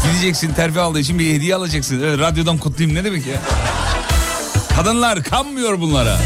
Gideceksin 0.04 0.54
terfi 0.54 0.80
aldığı 0.80 1.00
için 1.00 1.20
bir 1.20 1.34
hediye 1.34 1.56
alacaksın. 1.56 2.04
Evet, 2.04 2.20
radyodan 2.20 2.58
kutlayayım 2.58 2.98
ne 3.00 3.04
demek 3.04 3.28
ya? 3.28 3.42
Kadınlar 4.76 5.24
kanmıyor 5.24 5.82
bunlara. 5.82 6.18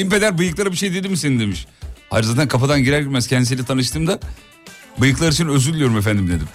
Kayınpeder 0.00 0.38
bıyıklara 0.38 0.72
bir 0.72 0.76
şey 0.76 0.94
dedi 0.94 1.08
mi 1.08 1.16
senin 1.16 1.40
demiş. 1.40 1.66
Hayır 2.10 2.24
zaten 2.24 2.48
kapıdan 2.48 2.84
girer 2.84 3.00
girmez 3.00 3.26
kendisiyle 3.26 3.64
tanıştığımda 3.64 4.20
bıyıklar 5.00 5.32
için 5.32 5.48
özür 5.48 5.74
diliyorum 5.74 5.98
efendim 5.98 6.28
dedim. 6.28 6.48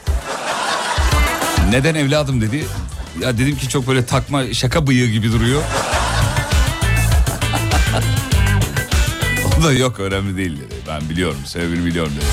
Neden 1.70 1.96
evladım 1.96 2.42
dedi. 2.42 2.66
Ya 3.22 3.38
dedim 3.38 3.58
ki 3.58 3.70
çok 3.70 3.88
böyle 3.88 4.06
takma 4.06 4.54
şaka 4.54 4.88
bıyığı 4.88 5.08
gibi 5.08 5.32
duruyor. 5.32 5.62
o 9.60 9.64
da 9.64 9.74
yok 9.74 10.00
önemli 10.00 10.38
değil 10.38 10.58
dedi. 10.58 10.76
Ben 10.88 11.10
biliyorum 11.10 11.40
sebebini 11.46 11.86
biliyorum 11.86 12.14
dedi. 12.16 12.26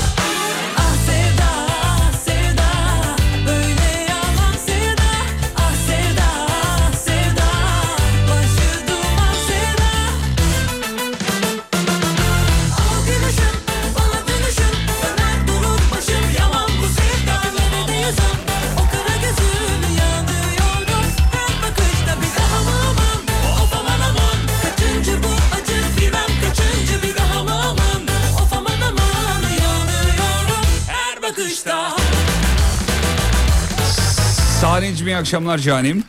Sahneciğim 35.03 35.19
iyi 35.19 35.21
akşamlar 35.21 35.59
canim. 35.59 36.05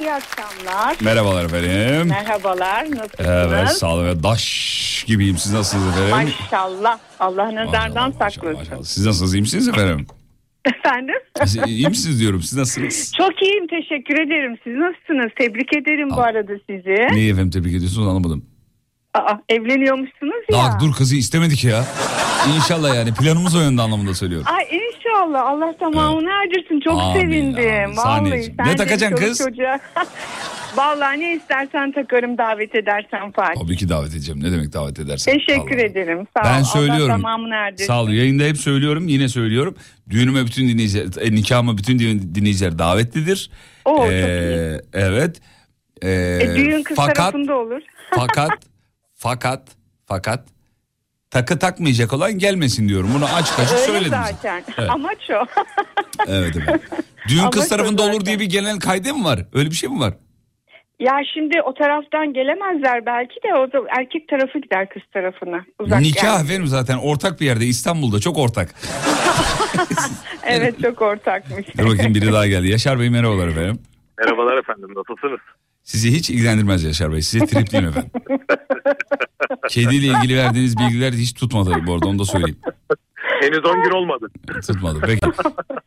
İyi 0.00 0.12
akşamlar. 0.12 0.96
Merhabalar 1.00 1.44
efendim. 1.44 2.08
Merhabalar. 2.08 2.84
Nasılsınız? 2.90 3.52
Evet 3.52 3.68
sağ 3.68 3.94
olun. 3.94 4.22
Daş 4.22 5.04
gibiyim. 5.06 5.38
Siz 5.38 5.52
nasılsınız 5.52 5.98
efendim? 5.98 6.34
Maşallah. 6.40 6.98
Allah 7.20 7.54
nazardan 7.54 8.10
saklasın. 8.10 8.82
Siz 8.82 9.06
nasılsınız? 9.06 9.34
İyi 9.34 9.40
misiniz 9.40 9.68
efendim? 9.68 10.06
Efendim? 10.64 11.14
İyi 11.66 11.88
misiniz 11.88 12.20
diyorum. 12.20 12.42
Siz 12.42 12.58
nasılsınız? 12.58 13.12
Çok 13.18 13.42
iyiyim. 13.42 13.66
Teşekkür 13.66 14.14
ederim. 14.14 14.56
Siz 14.64 14.74
nasılsınız? 14.74 15.32
Tebrik 15.38 15.72
ederim 15.76 16.10
bu 16.10 16.20
arada 16.20 16.52
sizi. 16.70 17.14
Neyi 17.16 17.32
efendim 17.32 17.50
tebrik 17.50 17.74
ediyorsunuz 17.74 18.08
anlamadım. 18.08 18.44
Aa, 19.16 19.38
evleniyormuşsunuz 19.48 20.34
ya. 20.50 20.58
Daha 20.58 20.80
dur 20.80 20.92
kızı 20.94 21.16
istemedik 21.16 21.64
ya. 21.64 21.84
İnşallah 22.56 22.94
yani 22.94 23.14
planımız 23.14 23.56
o 23.56 23.60
yönde 23.60 23.82
anlamında 23.82 24.14
söylüyorum. 24.14 24.46
Ay 24.56 24.64
inşallah. 24.78 25.46
Allah 25.46 25.74
tamamını 25.80 26.28
erdirsin. 26.30 26.80
Çok 26.80 27.00
Amin, 27.02 27.20
sevindim. 27.20 27.64
amin. 27.64 27.96
Vallahi. 27.96 28.54
Sen 28.56 28.66
Ne 28.66 28.76
takacaksın 28.76 29.26
kız? 29.26 29.38
çocuğa- 29.38 29.78
Vallahi 30.76 31.20
ne 31.20 31.34
istersen 31.34 31.92
takarım 31.92 32.38
davet 32.38 32.74
edersen 32.74 33.32
Fatih. 33.32 33.60
Tabii 33.62 33.76
ki 33.76 33.88
davet 33.88 34.10
edeceğim. 34.10 34.42
Ne 34.44 34.52
demek 34.52 34.72
davet 34.72 34.98
edersen. 34.98 35.32
Teşekkür 35.38 35.78
ederim. 35.78 36.26
Sağ 36.36 36.40
ol. 36.42 36.52
Ben 36.56 36.62
söylüyorum. 36.62 37.10
Allah 37.14 37.22
tamamını 37.22 37.54
erdirsin. 37.54 37.86
Sağ 37.86 38.02
ol. 38.02 38.08
Yayında 38.08 38.44
hep 38.44 38.56
söylüyorum. 38.58 39.08
Yine 39.08 39.28
söylüyorum. 39.28 39.76
Düğünüme 40.10 40.46
bütün 40.46 40.68
dinleyiciler, 40.68 41.26
e, 41.26 41.34
nikahıma 41.34 41.78
bütün 41.78 41.98
din- 41.98 42.34
dinleyiciler 42.34 42.78
davetlidir. 42.78 43.50
Oo, 43.84 43.96
çok 43.96 44.06
Ee, 44.12 44.80
Evet. 44.92 45.36
Ee, 46.02 46.38
E, 46.42 46.56
düğün 46.56 46.82
kız 46.82 46.96
fakat, 46.96 47.16
tarafında 47.16 47.54
olur. 47.58 47.80
fakat, 48.10 48.50
fakat, 49.16 49.68
fakat 50.06 50.44
takı 51.30 51.58
takmayacak 51.58 52.12
olan 52.12 52.32
gelmesin 52.38 52.88
diyorum. 52.88 53.10
Bunu 53.14 53.24
açık 53.24 53.58
açık 53.58 53.72
Öyle 53.72 53.86
söyledim. 53.86 54.18
zaten. 54.26 54.64
Evet. 54.78 54.90
Amaç 54.90 55.30
o. 55.30 55.44
Evet 56.28 56.56
evet. 56.56 56.80
Düğün 57.28 57.38
Ama 57.38 57.50
kız 57.50 57.68
tarafında 57.68 58.02
olur 58.02 58.24
diye 58.26 58.38
bir 58.40 58.44
genel 58.44 58.78
kaydı 58.80 59.14
mı 59.14 59.24
var? 59.24 59.40
Öyle 59.54 59.70
bir 59.70 59.74
şey 59.74 59.88
mi 59.88 60.00
var? 60.00 60.14
Ya 61.00 61.12
şimdi 61.34 61.62
o 61.62 61.74
taraftan 61.74 62.32
gelemezler 62.32 63.06
belki 63.06 63.34
de 63.34 63.54
o 63.54 63.72
da 63.72 63.86
erkek 63.98 64.28
tarafı 64.28 64.58
gider 64.58 64.88
kız 64.88 65.02
tarafına. 65.12 65.64
Uzak 65.80 66.00
Nikah 66.00 66.24
yani. 66.24 66.44
efendim 66.44 66.66
zaten 66.66 66.96
ortak 66.96 67.40
bir 67.40 67.46
yerde 67.46 67.64
İstanbul'da 67.66 68.20
çok 68.20 68.38
ortak. 68.38 68.74
Evet 70.48 70.82
çok 70.82 71.02
ortakmış. 71.02 71.66
Dur 71.78 71.86
bakayım 71.86 72.14
biri 72.14 72.32
daha 72.32 72.46
geldi. 72.46 72.68
Yaşar 72.70 73.00
Bey 73.00 73.10
merhabalar 73.10 73.48
efendim. 73.48 73.78
Merhabalar 74.18 74.58
efendim 74.58 74.88
nasılsınız? 74.96 75.40
Sizi 75.86 76.12
hiç 76.12 76.30
ilgilendirmez 76.30 76.84
Yaşar 76.84 77.12
Bey. 77.12 77.22
Size 77.22 77.46
tripliyim 77.46 77.86
efendim. 77.88 78.10
Kediyle 79.68 80.06
ilgili 80.06 80.36
verdiğiniz 80.36 80.76
bilgiler 80.78 81.12
hiç 81.12 81.34
tutmadı 81.34 81.70
bu 81.86 81.94
arada 81.94 82.06
onu 82.08 82.18
da 82.18 82.24
söyleyeyim. 82.24 82.58
Henüz 83.40 83.64
10 83.64 83.82
gün 83.82 83.90
olmadı. 83.90 84.28
Tutmadı 84.66 84.98
peki. 85.06 85.26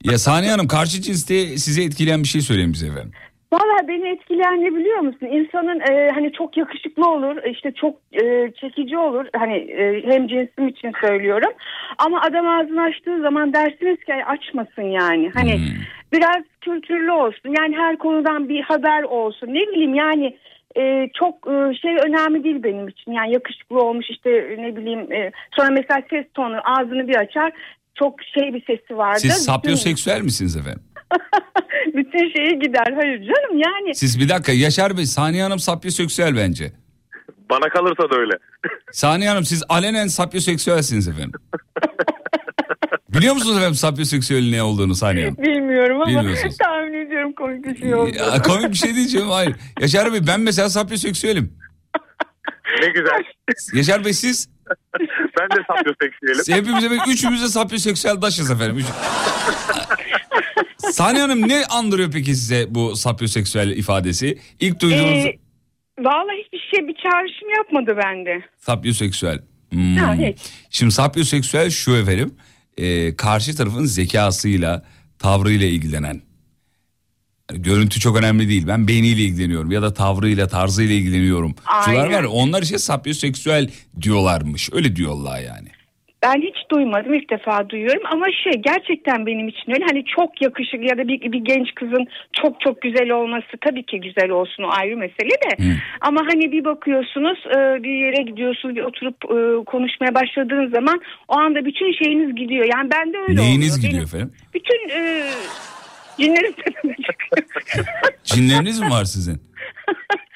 Ya 0.04 0.18
Saniye 0.18 0.52
Hanım 0.52 0.68
karşı 0.68 1.02
cinste 1.02 1.58
sizi 1.58 1.84
etkileyen 1.84 2.24
bir 2.24 2.28
şey 2.28 2.42
söyleyin 2.42 2.74
bize 2.74 2.88
efendim. 2.88 3.12
Valla 3.54 3.88
beni 3.88 4.10
etkileyen 4.10 4.62
ne 4.66 4.76
biliyor 4.80 5.00
musun? 5.00 5.26
İnsanın 5.32 5.80
e, 5.80 6.10
hani 6.14 6.32
çok 6.38 6.58
yakışıklı 6.58 7.10
olur, 7.10 7.36
işte 7.52 7.74
çok 7.82 7.96
e, 8.14 8.52
çekici 8.62 8.98
olur. 8.98 9.26
Hani 9.40 9.56
e, 9.58 10.04
hem 10.06 10.28
cinsim 10.28 10.68
için 10.68 10.92
söylüyorum. 11.02 11.52
Ama 11.98 12.22
adam 12.22 12.48
ağzını 12.50 12.82
açtığı 12.82 13.22
zaman 13.22 13.54
dersiniz 13.54 13.98
ki 14.06 14.14
"Ay, 14.14 14.24
açmasın 14.38 14.82
yani. 15.02 15.32
Hani 15.34 15.54
Hmm. 15.54 15.76
Biraz 16.12 16.44
kültürlü 16.62 17.12
olsun. 17.12 17.56
Yani 17.60 17.76
her 17.78 17.98
konudan 17.98 18.50
bir 18.50 18.62
haber 18.62 19.04
olsun. 19.04 19.48
Ne 19.48 19.60
bileyim 19.72 19.96
yani 19.96 20.38
e, 20.78 21.10
çok 21.20 21.36
e, 21.48 21.74
şey 21.82 21.92
önemli 21.96 22.44
değil 22.44 22.64
benim 22.64 22.88
için. 22.88 23.12
Yani 23.12 23.34
yakışıklı 23.34 23.80
olmuş 23.80 24.06
işte 24.10 24.30
ne 24.60 24.76
bileyim. 24.76 25.12
e, 25.14 25.32
sonra 25.56 25.70
mesela 25.70 26.02
ses 26.10 26.26
tonu 26.34 26.56
ağzını 26.64 27.08
bir 27.08 27.16
açar. 27.16 27.52
Çok 27.96 28.24
şey 28.24 28.54
bir 28.54 28.66
sesi 28.66 28.98
vardır. 28.98 29.20
Siz 29.20 29.32
Bütün- 29.32 29.42
sapyoseksüel 29.44 30.22
misiniz 30.22 30.58
efendim? 30.58 30.84
bütün 31.94 32.34
şeyi 32.34 32.60
gider. 32.60 32.94
Hayır 32.96 33.20
canım 33.20 33.60
yani. 33.60 33.96
Siz 33.96 34.20
bir 34.20 34.30
dakika 34.30 34.52
Yaşar 34.52 34.98
Bey 34.98 35.06
Saniye 35.06 35.44
Hanım 35.44 35.60
sapyoseksüel 35.60 36.36
bence. 36.38 36.72
Bana 37.50 37.70
kalırsa 37.70 38.10
da 38.10 38.16
öyle. 38.16 38.34
Saniye 38.92 39.30
Hanım 39.30 39.44
siz 39.46 39.64
alenen 39.70 40.08
sapyoseksüelsiniz 40.08 41.08
efendim. 41.08 41.40
Biliyor 43.14 43.34
musunuz 43.34 43.58
efendim 43.58 43.76
sapyoseksüelin 43.76 44.52
ne 44.52 44.64
olduğunu 44.64 44.96
Saniye? 44.96 45.38
Bilmiyorum 45.38 46.02
ama 46.02 46.24
tahmin 46.60 46.94
ediyorum 46.94 47.34
komik 47.34 47.66
bir 47.66 47.78
şey 47.78 47.96
oldu. 47.96 48.12
Ya, 48.16 48.42
komik 48.42 48.70
bir 48.72 48.78
şey 48.78 48.96
diyeceğim 48.96 49.30
hayır. 49.30 49.56
Yaşar 49.80 50.14
Bey 50.14 50.28
ben 50.28 50.40
mesela 50.42 50.70
sapyoseksüelim. 50.70 51.54
Ne 52.82 52.88
güzel. 52.88 53.24
Yaşar 53.74 54.06
Bey 54.06 54.14
siz? 54.14 54.50
ben 55.40 55.50
de 55.50 55.64
sapyoseksüelim. 55.68 56.58
Hepimiz 56.58 56.84
de 56.84 57.12
üçümüz 57.12 57.44
de 57.44 57.48
sapyoseksüel 57.48 58.22
daşız 58.22 58.52
efendim. 58.52 58.78
Üç... 58.78 58.86
Saniye 60.78 61.22
Hanım 61.22 61.50
ne 61.50 61.66
andırıyor 61.66 62.12
peki 62.12 62.36
size 62.36 62.66
bu 62.70 62.96
sapyoseksüel 62.96 63.70
ifadesi? 63.70 64.40
İlk 64.60 64.80
duyduğunuz 64.80 65.26
Ee, 65.26 65.40
vallahi 66.00 66.38
hiçbir 66.44 66.78
şey 66.78 66.88
bir 66.88 66.94
çağrışım 66.94 67.50
yapmadı 67.58 67.98
bende. 68.04 68.42
sapyoseksüel. 68.58 69.40
Hmm. 69.72 69.96
Ha, 69.96 70.16
hiç. 70.16 70.38
Şimdi 70.70 70.92
sapyoseksüel 70.92 71.70
şu 71.70 71.96
efendim. 71.96 72.36
E, 72.80 73.16
karşı 73.16 73.56
tarafın 73.56 73.86
zekasıyla, 73.86 74.84
tavrıyla 75.20 75.68
ilgilenen. 75.68 76.22
Yani 77.52 77.62
görüntü 77.62 78.00
çok 78.00 78.18
önemli 78.18 78.50
değil. 78.50 78.68
Ben 78.68 78.88
beyniyle 78.88 79.22
ilgileniyorum 79.22 79.72
ya 79.72 79.82
da 79.82 79.94
tavrıyla, 79.94 80.48
tarzıyla 80.48 80.96
ilgileniyorum. 80.96 81.56
Şular 81.86 81.98
Aynen. 81.98 82.14
var 82.14 82.24
ya, 82.24 82.30
onlar 82.30 82.64
işte 82.64 82.78
sapyoseksüel 82.78 83.70
diyorlarmış. 84.02 84.70
Öyle 84.74 84.96
diyorlar 84.96 85.40
yani. 85.40 85.70
Ben 86.24 86.42
hiç 86.42 86.56
duymadım 86.72 87.14
ilk 87.14 87.30
defa 87.30 87.70
duyuyorum 87.70 88.04
ama 88.12 88.26
şey 88.44 88.54
gerçekten 88.54 89.26
benim 89.26 89.48
için 89.48 89.72
öyle 89.72 89.86
hani 89.90 90.06
çok 90.06 90.42
yakışıklı 90.42 90.84
ya 90.86 90.98
da 90.98 91.08
bir, 91.08 91.32
bir 91.32 91.40
genç 91.40 91.76
kızın 91.76 92.08
çok 92.34 92.62
çok 92.62 92.82
güzel 92.82 93.10
olması 93.12 93.48
tabii 93.62 93.84
ki 93.84 94.02
güzel 94.02 94.30
olsun 94.30 94.64
o 94.64 94.70
ayrı 94.72 94.98
mesele 94.98 95.30
de 95.30 95.74
ama 96.02 96.22
hani 96.28 96.52
bir 96.52 96.64
bakıyorsunuz 96.66 97.40
e, 97.48 97.84
bir 97.84 97.94
yere 98.06 98.22
gidiyorsunuz 98.24 98.76
bir 98.76 98.82
oturup 98.84 99.16
e, 99.26 99.66
konuşmaya 99.66 100.16
başladığınız 100.16 100.72
zaman 100.72 101.02
o 101.28 101.38
anda 101.38 101.66
bütün 101.66 102.04
şeyiniz 102.04 102.36
gidiyor 102.36 102.66
yani 102.76 102.92
bende 102.92 103.18
öyle 103.18 103.42
Neyiniz 103.42 103.78
oluyor. 103.78 103.92
gidiyor 103.92 103.94
Benim 103.94 104.04
efendim? 104.04 104.34
bütün 104.54 104.90
e, 104.90 105.24
cinlerim 106.18 106.52
tepeme 106.52 106.96
çıkıyor. 107.12 107.46
Cinleriniz 108.24 108.80
mi 108.80 108.90
var 108.90 109.04
sizin? 109.04 109.38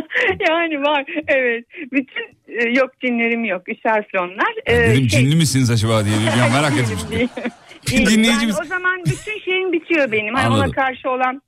yani 0.48 0.82
var 0.82 1.04
evet 1.28 1.64
bütün 1.92 2.24
e, 2.48 2.68
yok 2.78 2.90
cinlerim 3.00 3.44
yok 3.44 3.62
üç 3.68 3.84
harfli 3.84 4.20
onlar. 4.20 4.54
E, 4.66 4.76
Dedim 4.76 5.10
şey- 5.10 5.20
cinli 5.20 5.36
misiniz 5.36 5.70
acaba 5.70 6.04
diye 6.04 6.14
bir 6.36 6.40
an 6.42 6.52
merak 6.62 6.72
etmiştim. 6.78 7.10
Değil. 7.10 7.28
Dinleyicimiz- 7.86 8.54
Yani 8.56 8.60
o 8.62 8.64
zaman 8.64 9.00
bütün 9.06 9.40
şeyim 9.44 9.72
bitiyor 9.72 10.12
benim. 10.12 10.34
Hani 10.34 10.46
ona 10.48 10.54
Anladım. 10.54 10.72
karşı 10.72 11.10
olan 11.10 11.42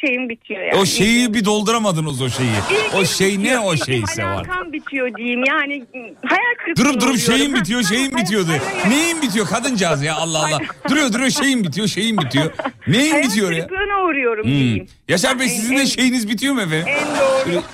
şeyim 0.00 0.28
bitiyor 0.28 0.60
yani. 0.62 0.74
O 0.80 0.84
şeyi 0.86 1.34
bir 1.34 1.44
dolduramadınız 1.44 2.22
o 2.22 2.28
şeyi. 2.30 2.48
O 2.96 3.04
şey 3.04 3.42
ne 3.44 3.58
o 3.58 3.76
şeyse 3.76 4.24
var. 4.24 4.32
Alakam 4.34 4.72
bitiyor 4.72 5.16
diyeyim 5.16 5.44
yani 5.48 5.84
hayal 6.26 6.54
kırıklığı 6.64 6.84
Durup 6.84 7.00
durup 7.00 7.18
şeyin 7.18 7.54
bitiyor, 7.54 7.82
şeyin 7.82 8.16
bitiyordu. 8.16 8.50
Neyin 8.88 9.22
bitiyor 9.22 9.46
kadıncağız 9.46 10.02
ya 10.02 10.14
Allah 10.14 10.38
Allah. 10.38 10.58
Duruyor 10.90 11.12
duruyor 11.12 11.30
şeyin 11.30 11.64
bitiyor, 11.64 11.86
şeyin 11.86 12.18
bitiyor. 12.18 12.50
Neyin 12.86 13.10
Hayal 13.12 13.24
bitiyor 13.28 13.50
ya? 13.52 13.66
kırıklığına 13.66 14.04
uğruyorum 14.04 14.44
Hmm. 14.44 14.50
diyeyim. 14.52 14.86
Yaşar 15.08 15.38
Bey 15.40 15.46
En- 15.46 15.50
sizin 15.50 15.76
de 15.76 15.86
şeyiniz 15.86 16.28
bitiyor 16.28 16.54
mu 16.54 16.60
efendim? 16.60 16.86
En 16.88 17.06
doğru. 17.20 17.62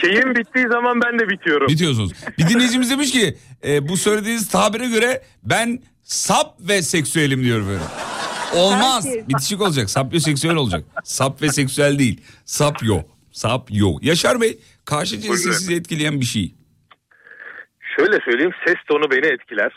Şeyin 0.00 0.34
bittiği 0.34 0.66
zaman 0.68 1.00
ben 1.04 1.18
de 1.18 1.28
bitiyorum. 1.28 1.68
Bitiyorsunuz. 1.68 2.12
Bir 2.38 2.48
dinleyicimiz 2.48 2.90
demiş 2.90 3.10
ki 3.12 3.36
e, 3.66 3.88
bu 3.88 3.96
söylediğiniz 3.96 4.48
tabire 4.48 4.86
göre 4.88 5.22
ben 5.42 5.78
sap 6.04 6.56
ve 6.60 6.82
seksüelim 6.82 7.44
diyor 7.44 7.66
böyle. 7.66 7.80
Olmaz. 8.54 9.06
Herkes. 9.06 9.28
Bitişik 9.28 9.60
olacak. 9.62 9.90
Sapyoseksüel 9.90 10.54
olacak. 10.54 10.84
Sap 11.04 11.42
ve 11.42 11.48
seksüel 11.48 11.98
değil. 11.98 12.20
Sapyo. 12.44 12.96
Sapyo. 13.32 13.98
Yaşar 14.02 14.40
Bey 14.40 14.58
karşı 14.84 15.20
cinsi 15.20 15.54
sizi 15.54 15.74
etkileyen 15.74 16.20
bir 16.20 16.24
şey. 16.26 16.54
Şöyle 17.96 18.18
söyleyeyim 18.24 18.52
ses 18.66 18.76
tonu 18.88 19.10
beni 19.10 19.26
etkiler. 19.26 19.72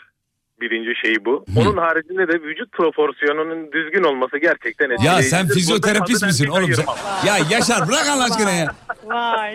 Birinci 0.60 0.90
şey 1.04 1.24
bu. 1.24 1.44
Onun 1.56 1.76
haricinde 1.76 2.28
de 2.28 2.42
vücut 2.42 2.72
proporsiyonunun 2.72 3.72
düzgün 3.72 4.02
olması 4.02 4.38
gerçekten 4.38 4.90
etkileyici. 4.90 5.06
Ya 5.06 5.22
sen 5.22 5.48
fizyoterapist 5.48 6.22
misin 6.22 6.46
oğlum 6.46 6.74
sen? 6.74 6.84
Ya 7.26 7.38
Yaşar 7.50 7.88
bırak 7.88 8.06
Allah 8.08 8.24
aşkına 8.24 8.50
ya. 8.50 8.74
Vay. 9.04 9.54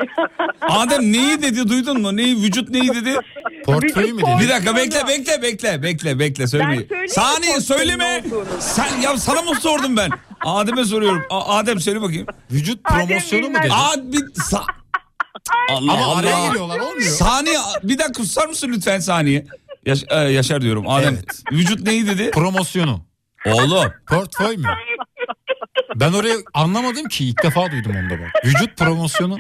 Adem 0.62 1.12
neyi 1.14 1.42
dedi 1.42 1.70
duydun 1.70 2.02
mu? 2.02 2.16
Neyi 2.18 2.36
vücut 2.36 2.70
neyi 2.70 2.90
dedi? 2.90 3.16
Portföyü 3.68 4.14
mü 4.14 4.22
Bir 4.22 4.40
dedi? 4.40 4.50
dakika 4.50 4.76
bekle 4.76 5.08
bekle 5.08 5.42
bekle 5.42 5.84
bekle 5.84 6.20
bekle 6.20 6.48
söylemeyin. 6.48 6.88
Saniye 7.10 7.60
söyleme. 7.62 8.24
Sen 8.60 9.02
ya 9.02 9.18
sana 9.18 9.42
mı 9.42 9.56
sordum 9.56 9.98
ben? 9.98 10.10
Adem'e 10.46 10.86
soruyorum. 10.86 11.24
A- 11.30 11.58
Adem 11.58 11.80
söyle 11.80 12.02
bakayım. 12.02 12.28
Vücut 12.52 12.80
Adem 12.86 13.08
promosyonu 13.08 13.42
mu 13.42 13.48
bilmez. 13.48 13.64
dedi? 13.64 13.74
Abi 13.74 14.18
sa- 14.18 14.64
Allah 15.70 15.94
Ama 15.94 16.06
Allah. 16.06 16.18
araya 16.18 16.48
giriyorlar 16.48 16.80
olmuyor. 16.80 17.10
Saniye 17.12 17.58
bir 17.84 17.98
dakika 18.00 18.24
susar 18.24 18.48
mısın 18.48 18.72
lütfen 18.76 19.00
saniye? 19.00 19.46
Yaş- 19.86 20.04
e, 20.10 20.16
Yaşar 20.16 20.62
diyorum. 20.62 20.90
Adem 20.90 21.14
Evet. 21.14 21.42
vücut 21.52 21.82
neyi 21.82 22.08
dedi? 22.08 22.32
Promosyonu. 22.32 23.06
Oğlum. 23.46 23.94
Portföy 24.08 24.58
mü? 24.58 24.68
Ben 25.96 26.14
oraya 26.14 26.36
anlamadım 26.54 27.08
ki 27.08 27.26
ilk 27.26 27.44
defa 27.44 27.72
duydum 27.72 27.92
onu 28.02 28.10
da 28.10 28.14
bak. 28.24 28.46
Vücut 28.46 28.78
promosyonu. 28.78 29.38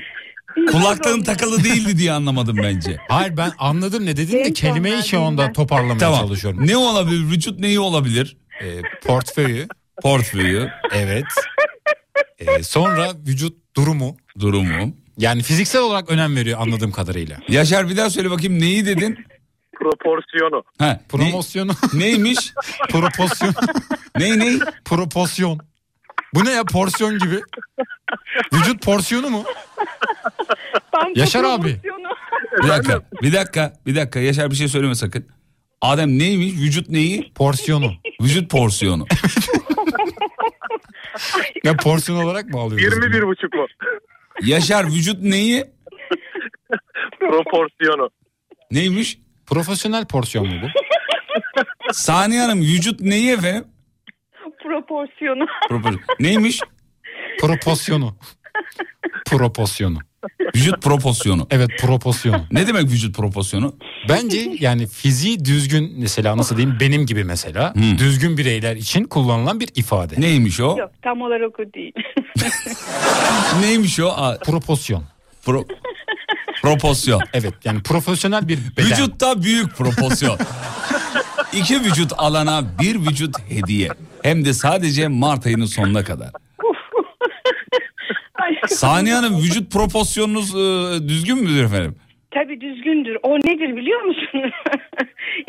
Kulaklığın 0.71 1.23
takılı 1.23 1.63
değildi 1.63 1.97
diye 1.97 2.11
anlamadım 2.11 2.57
bence. 2.63 2.97
Hayır 3.09 3.37
ben 3.37 3.51
anladım 3.57 4.05
ne 4.05 4.17
dediğini 4.17 4.45
de 4.45 4.53
kelimeyi 4.53 4.95
anda 5.19 5.41
bilmem. 5.41 5.53
toparlamaya 5.53 5.97
Tamam. 5.99 6.19
çalışıyorum. 6.19 6.67
Ne 6.67 6.77
olabilir? 6.77 7.31
Vücut 7.31 7.59
neyi 7.59 7.79
olabilir? 7.79 8.37
Ee, 8.61 8.81
portföyü. 9.05 9.67
Portföyü, 10.01 10.69
Evet. 10.91 11.25
Ee, 12.39 12.63
sonra 12.63 13.11
vücut 13.27 13.57
durumu. 13.75 14.17
durumu. 14.39 14.93
Yani 15.17 15.43
fiziksel 15.43 15.81
olarak 15.81 16.09
önem 16.09 16.35
veriyor 16.35 16.59
anladığım 16.61 16.91
kadarıyla. 16.91 17.37
Yaşar 17.49 17.89
bir 17.89 17.97
daha 17.97 18.09
söyle 18.09 18.31
bakayım 18.31 18.59
neyi 18.59 18.85
dedin? 18.85 19.17
Proporsiyonu. 19.79 20.63
Ha, 20.79 20.87
ne- 20.87 21.01
Promosyonu. 21.09 21.71
neymiş? 21.93 22.53
Proporsiyon. 22.89 23.53
Ney 24.19 24.39
ney? 24.39 24.59
Proporsiyon. 24.85 25.59
Bu 26.35 26.45
ne 26.45 26.51
ya 26.51 26.63
porsiyon 26.63 27.19
gibi? 27.19 27.39
Vücut 28.53 28.81
porsiyonu 28.85 29.29
mu? 29.29 29.43
Banko 30.93 31.11
Yaşar 31.19 31.43
abi. 31.43 31.81
Bir 32.63 32.67
dakika, 32.69 33.01
bir 33.21 33.33
dakika, 33.33 33.73
bir 33.85 33.95
dakika. 33.95 34.19
Yaşar 34.19 34.51
bir 34.51 34.55
şey 34.55 34.67
söyleme 34.67 34.95
sakın. 34.95 35.27
Adem 35.81 36.19
neymiş? 36.19 36.53
Vücut 36.53 36.89
neyi? 36.89 37.33
Porsiyonu. 37.33 37.93
Vücut 38.21 38.51
porsiyonu. 38.51 39.05
Ya 41.63 41.77
porsiyon 41.77 42.23
olarak 42.23 42.45
mı 42.49 42.59
alıyoruz? 42.59 42.95
21 42.95 43.27
buçuk 43.27 43.53
mu? 43.53 43.65
Yaşar 44.41 44.85
vücut 44.87 45.21
neyi? 45.21 45.65
Proporsiyonu. 47.19 48.09
Neymiş? 48.71 49.19
Profesyonel 49.45 50.05
porsiyon 50.05 50.47
mu 50.47 50.53
bu? 50.61 50.67
Saniye 51.93 52.41
Hanım 52.41 52.61
vücut 52.61 53.01
neyi 53.01 53.31
efendim? 53.33 53.65
Proporsiyonu. 54.67 55.45
Propor- 55.69 55.99
Neymiş? 56.19 56.59
Proporsiyonu. 57.41 58.15
Proporsiyonu. 59.25 59.97
Vücut 60.55 60.81
proporsiyonu. 60.83 61.47
Evet 61.51 61.69
proporsiyonu. 61.81 62.41
Ne 62.51 62.67
demek 62.67 62.83
vücut 62.83 63.15
proporsiyonu? 63.15 63.75
Bence 64.09 64.49
yani 64.59 64.87
fiziği 64.87 65.45
düzgün 65.45 65.93
mesela 65.97 66.37
nasıl 66.37 66.57
diyeyim 66.57 66.77
benim 66.79 67.05
gibi 67.05 67.23
mesela 67.23 67.73
Hmm. 67.75 67.97
düzgün 67.97 68.37
bireyler 68.37 68.75
için 68.75 69.03
kullanılan 69.03 69.59
bir 69.59 69.69
ifade. 69.75 70.21
Neymiş 70.21 70.59
o? 70.59 70.75
Yok 70.79 70.91
tam 71.01 71.21
olarak 71.21 71.59
o 71.59 71.63
değil. 71.73 71.93
Neymiş 73.61 73.99
o? 73.99 74.07
Aa, 74.09 74.37
Proporsiyon. 74.45 75.03
pro- 75.45 75.65
proporsiyon. 76.61 77.21
Evet 77.33 77.53
yani 77.63 77.83
profesyonel 77.83 78.47
bir 78.47 78.59
beden. 78.77 78.91
Vücutta 78.91 79.41
büyük 79.43 79.75
proporsiyon. 79.75 80.37
İki 81.53 81.79
vücut 81.83 82.11
alana 82.17 82.63
bir 82.81 82.95
vücut 82.95 83.35
hediye. 83.49 83.89
Hem 84.23 84.45
de 84.45 84.53
sadece 84.53 85.07
Mart 85.07 85.45
ayının 85.45 85.65
sonuna 85.65 86.03
kadar. 86.03 86.29
Saniye 88.67 89.15
Hanım 89.15 89.37
vücut 89.37 89.71
proporsiyonunuz 89.71 90.55
e, 90.55 91.07
düzgün 91.07 91.37
müdür 91.43 91.63
efendim? 91.63 91.95
Tabii 92.31 92.61
düzgündür. 92.61 93.17
O 93.23 93.37
nedir 93.37 93.75
biliyor 93.77 94.01
musun? 94.01 94.41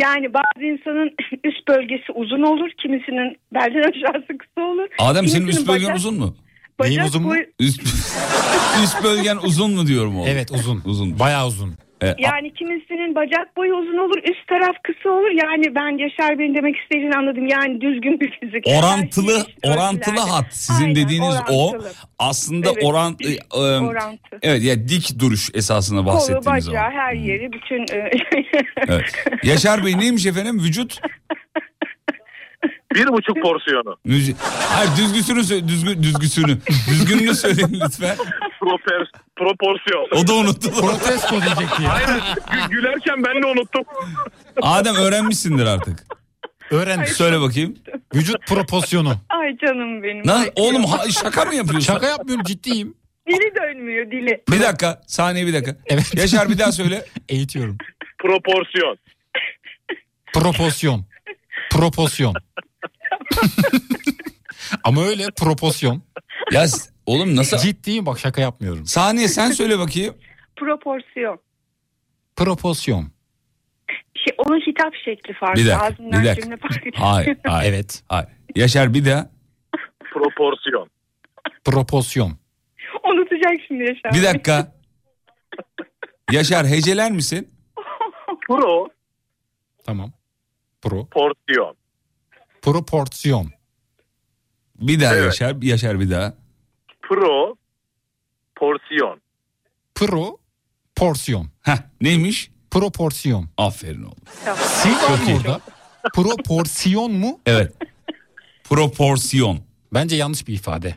yani 0.01 0.35
bazı 0.35 0.65
insanın 0.67 1.11
üst 1.45 1.69
bölgesi 1.69 2.13
uzun 2.15 2.43
olur. 2.43 2.71
Kimisinin 2.83 3.37
belden 3.55 3.79
aşağısı 3.91 4.39
kısa 4.39 4.67
olur. 4.67 4.87
Adem 4.99 5.29
senin 5.29 5.47
üst 5.47 5.69
bölgen 5.69 5.83
bacak- 5.89 5.97
uzun 5.97 6.15
mu? 6.15 6.37
Neyim 6.81 6.97
bacak 6.97 7.07
uzun 7.09 7.23
mu? 7.23 7.29
boyu- 7.31 7.47
Üst, 7.61 7.83
üst 8.85 9.05
bölgen 9.05 9.37
uzun 9.43 9.71
mu 9.71 9.87
diyorum 9.87 10.19
oğlum? 10.19 10.29
Evet 10.33 10.51
uzun. 10.51 10.83
Uzun. 10.85 11.19
Bayağı 11.19 11.47
uzun. 11.47 11.75
E, 12.03 12.15
Yani 12.19 12.55
kimisinin 12.55 13.15
bacak 13.15 13.57
boyu 13.57 13.75
uzun 13.75 13.99
olur, 13.99 14.19
üst 14.19 14.47
taraf 14.49 14.77
kısa 14.83 15.09
olur. 15.09 15.31
Yani 15.31 15.75
ben 15.75 15.99
Yaşar 15.99 16.39
Bey'in 16.39 16.55
demek 16.55 16.77
istediğini 16.77 17.15
anladım. 17.17 17.47
Yani 17.47 17.81
düzgün 17.81 18.21
bir 18.21 18.31
fizik. 18.41 18.67
orantılı 18.67 19.33
şey 19.65 19.73
orantılı 19.73 20.21
hat 20.21 20.47
sizin 20.51 20.85
Aynen, 20.85 20.97
dediğiniz 20.97 21.35
o 21.51 21.69
orantılı. 21.71 21.93
aslında 22.19 22.69
Evet. 22.73 22.85
oran 22.85 23.17
e, 23.21 23.29
e, 23.33 23.79
Orantı. 23.81 24.39
evet 24.43 24.63
ya 24.63 24.89
dik 24.89 25.19
duruş 25.21 25.51
esasında 25.55 26.01
Kolu, 26.01 26.07
bahsettiğiniz 26.15 26.47
bacağı, 26.47 26.63
zaman. 26.75 26.91
her 26.91 27.13
yeri, 27.15 27.53
bütün... 27.53 27.81
e, 27.97 28.11
Evet. 28.89 29.27
Yaşar 29.43 29.85
Bey 29.85 29.99
neymiş 29.99 30.27
efendim 30.27 30.59
vücut? 30.59 31.01
Bir 32.95 33.07
buçuk 33.09 33.43
porsiyonu. 33.43 33.97
Müzi 34.05 34.35
Hayır 34.69 34.91
düzgüsünü 34.97 35.39
sö- 35.41 35.69
düzgü 35.69 36.03
düzgüsünü 36.03 36.59
düzgününü 36.91 37.35
söyleyin 37.35 37.81
lütfen. 37.85 38.17
Proper, 38.61 39.11
proporsiyon. 39.37 40.09
O 40.13 40.27
da 40.29 40.35
unuttu. 40.35 40.71
Protesto 40.71 41.43
diyecekti 41.43 41.83
ya. 41.83 41.93
Aynen. 41.93 42.19
Gü- 42.21 42.71
gülerken 42.71 43.25
ben 43.25 43.43
de 43.43 43.47
unuttum. 43.47 43.83
Adem 44.63 44.95
öğrenmişsindir 44.95 45.67
artık. 45.67 46.05
Öğren. 46.71 47.05
Söyle 47.05 47.41
bakayım. 47.41 47.77
Vücut 48.15 48.47
proporsiyonu. 48.47 49.15
Ay 49.29 49.57
canım 49.59 50.03
benim. 50.03 50.29
Lan 50.29 50.41
Ay, 50.41 50.51
oğlum 50.57 50.85
ha- 50.85 51.11
şaka 51.11 51.45
mı 51.45 51.55
yapıyorsun? 51.55 51.93
Şaka 51.93 52.07
yapmıyorum 52.07 52.45
ciddiyim. 52.45 52.95
Dili 53.29 53.55
dönmüyor 53.55 54.11
dili. 54.11 54.43
Bir 54.51 54.61
dakika 54.61 55.03
saniye 55.07 55.47
bir 55.47 55.55
dakika. 55.55 55.77
Evet. 55.87 56.15
Yaşar 56.17 56.49
bir 56.49 56.59
daha 56.59 56.73
söyle. 56.73 57.05
Eğitiyorum. 57.29 57.79
Proporsiyon. 58.19 58.99
Proporsiyon. 60.35 61.05
Proporsiyon. 61.71 62.35
Ama 64.85 65.05
öyle 65.05 65.27
proporsiyon. 65.37 66.03
Ya 66.53 66.67
oğlum 67.07 67.37
nasıl? 67.37 67.57
Ciddiyim 67.59 68.07
bak 68.07 68.19
şaka 68.19 68.41
yapmıyorum. 68.41 68.87
Saniye 68.87 69.29
sen 69.29 69.51
söyle 69.51 69.79
bakayım. 69.79 70.15
Proporsiyon. 70.57 71.39
Proporsiyon. 72.37 73.13
Şey, 74.15 74.35
onun 74.39 74.61
hitap 74.61 74.95
şekli 75.05 75.35
farklı. 75.35 75.63
Bir 75.63 75.67
dakika, 75.69 75.87
Ağzından 75.87 76.23
bir 76.23 76.29
dakika. 76.29 76.43
cümle 76.43 76.57
farklı. 76.57 76.91
Hayır, 76.95 77.37
hayır. 77.47 77.73
Evet. 77.73 78.03
hayır. 78.09 78.29
Yaşar 78.57 78.95
bir 78.95 79.05
daha. 79.05 79.31
Proporsiyon. 80.13 80.91
Proporsiyon. 81.65 82.33
Unutacak 83.05 83.53
şimdi 83.69 83.83
Yaşar. 83.85 84.15
Bir 84.15 84.23
dakika. 84.23 84.73
Yaşar 86.33 86.67
heceler 86.67 87.13
misin? 87.13 87.55
Pro. 88.49 88.89
Tamam. 89.87 90.13
Pro. 90.83 91.07
Porsiyon. 91.07 91.77
Proporsiyon. 92.63 93.47
Bir 94.79 95.01
daha 95.01 95.15
Evet. 95.15 95.25
Yaşar, 95.25 95.57
Yaşar 95.63 96.01
bir 96.01 96.11
daha. 96.11 96.35
Pro. 97.03 97.55
Porsiyon. 98.57 99.21
Pro. 99.95 100.37
Porsiyon. 100.97 101.49
Heh, 101.63 101.77
neymiş? 102.01 102.51
Proporsiyon. 102.71 103.49
Aferin 103.57 104.03
oğlum. 104.03 104.17
Si 104.57 104.89
var 104.89 105.19
mı 105.19 105.37
orada? 105.37 105.61
Proporsiyon 106.15 107.13
mu? 107.13 107.41
Evet. 107.47 107.73
Proporsiyon. 108.65 109.61
Bence 109.95 110.17
yanlış 110.17 110.49
bir 110.49 110.55
ifade. 110.55 110.95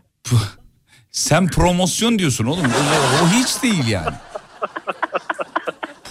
Sen 1.12 1.48
promosyon 1.48 2.20
diyorsun 2.20 2.46
oğlum. 2.46 2.66
O, 2.66 3.24
o 3.24 3.28
hiç 3.28 3.64
değil 3.64 3.88
yani. 3.88 4.16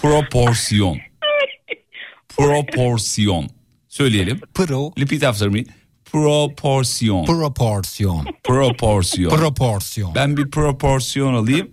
Proporsiyon. 0.01 0.97
Proporsiyon. 2.37 3.49
Söyleyelim. 3.87 4.39
Pro. 4.53 4.91
Repeat 4.99 5.23
after 5.23 5.47
me. 5.49 5.63
Proporsiyon. 6.11 7.25
Proporsiyon. 7.25 8.25
Proporsiyon. 8.43 9.29
Proporsiyon. 9.29 10.15
Ben 10.15 10.37
bir 10.37 10.51
proporsiyon 10.51 11.33
alayım. 11.33 11.71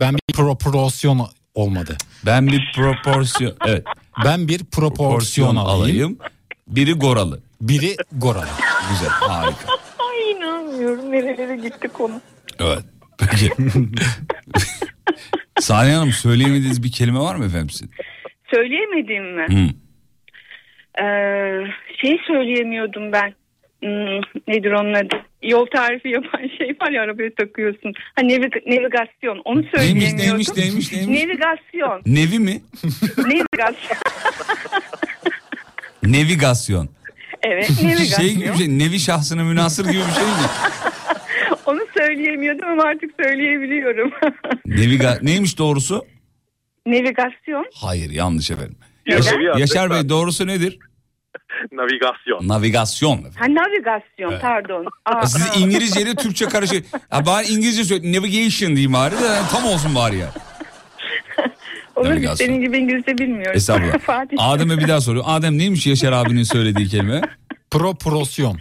Ben 0.00 0.14
bir 0.14 0.34
proporsiyon 0.34 1.26
olmadı. 1.54 1.96
Ben 2.26 2.46
bir 2.46 2.72
proporsiyon. 2.76 3.54
Evet. 3.66 3.84
Ben 4.24 4.48
bir 4.48 4.64
proporsiyon 4.64 5.56
alayım. 5.56 6.18
Biri 6.68 6.92
goralı. 6.92 7.40
Biri 7.60 7.96
goralı. 8.12 8.46
Güzel. 8.90 9.08
Harika. 9.08 9.72
Ay 9.98 10.30
inanmıyorum 10.32 11.12
nerelere 11.12 11.56
gitti 11.56 11.88
konu. 11.88 12.20
Evet. 12.58 12.84
Peki. 13.18 13.50
Saniye 15.60 15.94
Hanım 15.96 16.12
söyleyemediğiniz 16.12 16.82
bir 16.82 16.92
kelime 16.92 17.18
var 17.20 17.34
mı 17.34 17.44
efendim 17.44 17.70
sizin? 17.70 17.90
Söyleyemedim 18.54 19.36
mi? 19.36 19.46
Hı. 19.48 19.74
Ee, 21.02 21.64
şey 22.02 22.18
söyleyemiyordum 22.26 23.12
ben. 23.12 23.34
Hmm, 23.82 24.20
nedir 24.48 24.72
onun 24.72 24.94
adı? 24.94 25.16
Yol 25.42 25.66
tarifi 25.66 26.08
yapan 26.08 26.40
şey 26.58 26.76
var 26.82 26.90
ya 26.90 27.02
arabaya 27.02 27.34
takıyorsun. 27.34 27.92
Ha 28.14 28.22
nevig- 28.22 28.66
navigasyon. 28.76 29.42
Onu 29.44 29.56
Neymiş, 29.62 29.70
söyleyemiyordum. 29.76 30.18
neymiş, 30.28 30.48
neymiş, 30.56 30.92
neymiş? 30.92 31.22
Navigasyon. 31.24 32.02
Nevi 32.06 32.38
mi? 32.38 32.60
navigasyon. 33.18 33.98
Nevigasyon. 36.02 36.88
Evet 37.42 37.70
navigasyon. 37.82 38.16
Şey 38.26 38.34
gibi 38.34 38.48
bir 38.52 38.54
şey. 38.58 38.78
Nevi 38.78 39.00
şahsına 39.00 39.44
münasır 39.44 39.84
gibi 39.84 39.98
bir 40.08 40.12
şey 40.14 40.24
mi? 40.24 40.30
Onu 41.66 41.80
söyleyemiyordum 41.98 42.68
ama 42.68 42.82
artık 42.82 43.10
söyleyebiliyorum. 43.22 44.10
Neviga 44.66 45.18
neymiş 45.22 45.58
doğrusu? 45.58 46.04
navigasyon. 46.86 47.66
Hayır 47.74 48.10
yanlış 48.10 48.50
efendim. 48.50 48.76
Yaşar, 49.06 49.58
Yaşar 49.58 49.90
Bey 49.90 50.08
doğrusu 50.08 50.46
nedir? 50.46 50.78
Navigasyon. 51.72 52.48
Navigasyon. 52.48 53.24
Ha 53.36 53.44
navigasyon 53.48 54.40
pardon. 54.40 54.86
Aa, 55.04 55.26
Siz. 55.26 55.48
İngilizce 55.62 56.02
ile 56.02 56.14
Türkçe 56.14 56.46
karışık. 56.46 56.86
Ya 57.12 57.26
bari 57.26 57.46
İngilizce 57.46 57.84
söyle. 57.84 58.12
Navigation 58.12 58.70
diyeyim 58.70 58.92
bari 58.92 59.14
de 59.14 59.38
tam 59.52 59.64
olsun 59.64 59.94
bari 59.94 60.16
ya. 60.16 60.28
Olur 61.96 62.08
navigasyon. 62.10 62.46
senin 62.46 62.60
gibi 62.60 62.78
İngilizce 62.78 63.18
bilmiyorum. 63.18 63.52
Estağfurullah. 63.56 63.98
Fatih. 64.06 64.36
Adem'e 64.40 64.78
bir 64.78 64.88
daha 64.88 65.00
soruyor. 65.00 65.24
Adem 65.28 65.58
neymiş 65.58 65.86
Yaşar 65.86 66.12
abinin 66.12 66.42
söylediği 66.42 66.88
kelime? 66.88 67.20
Proporsiyon. 67.70 68.58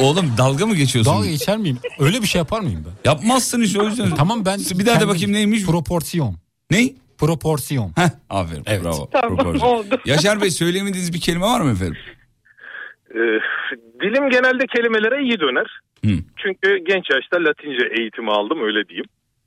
Oğlum 0.00 0.32
dalga 0.38 0.66
mı 0.66 0.74
geçiyorsun? 0.74 1.14
Dalga 1.14 1.26
geçer 1.28 1.56
miyim? 1.56 1.78
Öyle 1.98 2.22
bir 2.22 2.26
şey 2.26 2.38
yapar 2.38 2.60
mıyım 2.60 2.84
ben? 2.86 3.10
Yapmazsın 3.10 3.60
işte 3.62 3.80
o 3.82 3.86
yüzden. 3.86 4.10
Tamam 4.14 4.44
ben... 4.44 4.60
Bir 4.60 4.86
daha 4.86 4.94
kendim- 4.94 5.08
bakayım 5.08 5.32
neymiş? 5.32 5.64
Proporsiyon. 5.66 6.36
Ney? 6.70 6.94
Proporsiyon. 7.18 7.92
Heh, 7.96 8.10
aferin. 8.30 8.62
Evet. 8.66 8.84
Bravo. 8.84 9.08
Tamam, 9.12 9.36
Proporsiyon. 9.36 9.68
oldu. 9.70 10.00
Yaşar 10.04 10.42
Bey 10.42 10.50
söyleyemediğiniz 10.50 11.12
bir 11.12 11.20
kelime 11.20 11.46
var 11.46 11.60
mı 11.60 11.72
efendim? 11.72 11.96
Ee, 13.10 13.18
dilim 14.02 14.30
genelde 14.30 14.66
kelimelere 14.76 15.22
iyi 15.22 15.40
döner. 15.40 15.80
Hı. 16.04 16.10
Çünkü 16.36 16.78
genç 16.88 17.04
yaşta 17.10 17.36
Latince 17.44 17.88
eğitimi 18.00 18.30
aldım 18.30 18.62
öyle 18.62 18.88
diyeyim. 18.88 19.06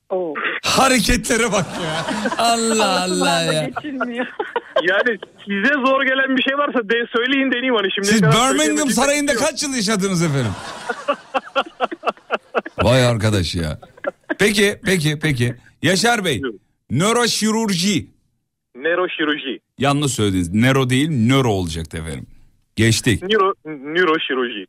Oo. 0.09 0.33
Hareketlere 0.63 1.51
bak 1.51 1.65
ya. 1.83 2.05
Allah 2.37 3.01
Allah 3.03 3.41
ya. 3.43 3.69
Yani 4.89 5.17
size 5.45 5.73
zor 5.73 6.01
gelen 6.03 6.37
bir 6.37 6.41
şey 6.43 6.57
varsa 6.57 6.89
de 6.89 6.93
söyleyin 7.15 7.51
deneyeyim 7.51 7.75
hani 7.75 7.87
şimdi. 7.95 8.07
Siz 8.07 8.21
Birmingham 8.23 8.89
Sarayı'nda 8.89 9.33
kaç 9.35 9.63
yıl 9.63 9.75
yaşadınız 9.75 10.23
efendim? 10.23 10.51
Vay 12.83 13.05
arkadaş 13.05 13.55
ya. 13.55 13.79
Peki, 14.39 14.79
peki, 14.85 15.19
peki. 15.21 15.55
Yaşar 15.81 16.25
Bey, 16.25 16.41
nöroşirurji. 16.91 18.07
Nöroşirurji. 18.75 19.59
Yanlış 19.77 20.11
söylediniz. 20.11 20.53
Nero 20.53 20.89
değil, 20.89 21.09
nöro 21.09 21.49
olacaktı 21.49 21.97
efendim. 21.97 22.27
Geçtik. 22.75 23.21
Nöro, 23.23 23.53
nöroşirurji. 23.65 24.67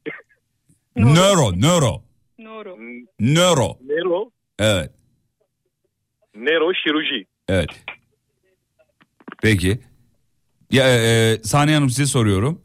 Nöro, 0.97 1.61
nöro. 1.61 2.03
Noro. 2.39 2.77
Nöro. 3.21 3.79
Nero, 3.87 4.31
Evet, 4.59 4.91
nöroşirurji. 6.35 7.27
evet. 7.49 7.69
Peki. 9.43 9.79
Ya, 10.71 10.85
e, 10.89 11.33
e, 11.33 11.39
Saniye 11.43 11.77
Hanım 11.77 11.91
size 11.91 12.07
soruyorum. 12.07 12.63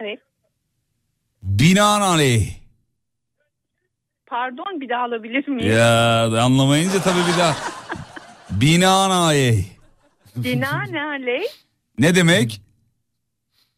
Evet. 0.00 0.18
Binaenaleyh. 1.42 2.65
Pardon 4.26 4.80
bir 4.80 4.88
daha 4.88 5.02
alabilir 5.02 5.48
miyim? 5.48 5.72
Ya 5.72 6.22
anlamayınca 6.42 7.02
tabii 7.02 7.32
bir 7.32 7.38
daha. 7.38 7.56
Binaenaleyh. 8.50 9.64
Binaenaleyh. 10.36 11.48
Ne 11.98 12.14
demek? 12.14 12.60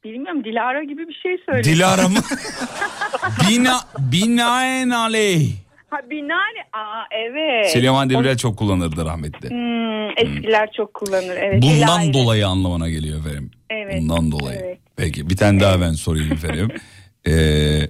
Bilmiyorum 0.04 0.44
Dilara 0.44 0.84
gibi 0.84 1.08
bir 1.08 1.14
şey 1.22 1.36
söyle. 1.46 1.64
Dilara 1.64 2.08
mı? 2.08 2.18
Bina, 3.50 3.80
binaenaleyh. 3.98 5.50
Ha 5.90 5.96
binaenaleyh. 6.10 6.64
Aa 6.72 7.04
evet. 7.10 7.70
Süleyman 7.72 8.10
Demirel 8.10 8.36
çok 8.36 8.58
kullanırdı 8.58 9.04
rahmetli. 9.04 9.50
Hmm, 9.50 10.10
eskiler 10.10 10.72
çok 10.76 10.94
kullanır. 10.94 11.36
Evet. 11.36 11.62
Bundan 11.62 12.02
Dilara. 12.02 12.12
dolayı 12.14 12.46
anlamına 12.46 12.88
geliyor 12.88 13.18
efendim. 13.20 13.50
Evet. 13.70 14.02
Bundan 14.02 14.32
dolayı. 14.32 14.58
Evet. 14.64 14.78
Peki 14.96 15.30
bir 15.30 15.36
tane 15.36 15.60
daha 15.60 15.80
ben 15.80 15.92
sorayım 15.92 16.32
efendim. 16.32 16.68
Ee, 17.26 17.88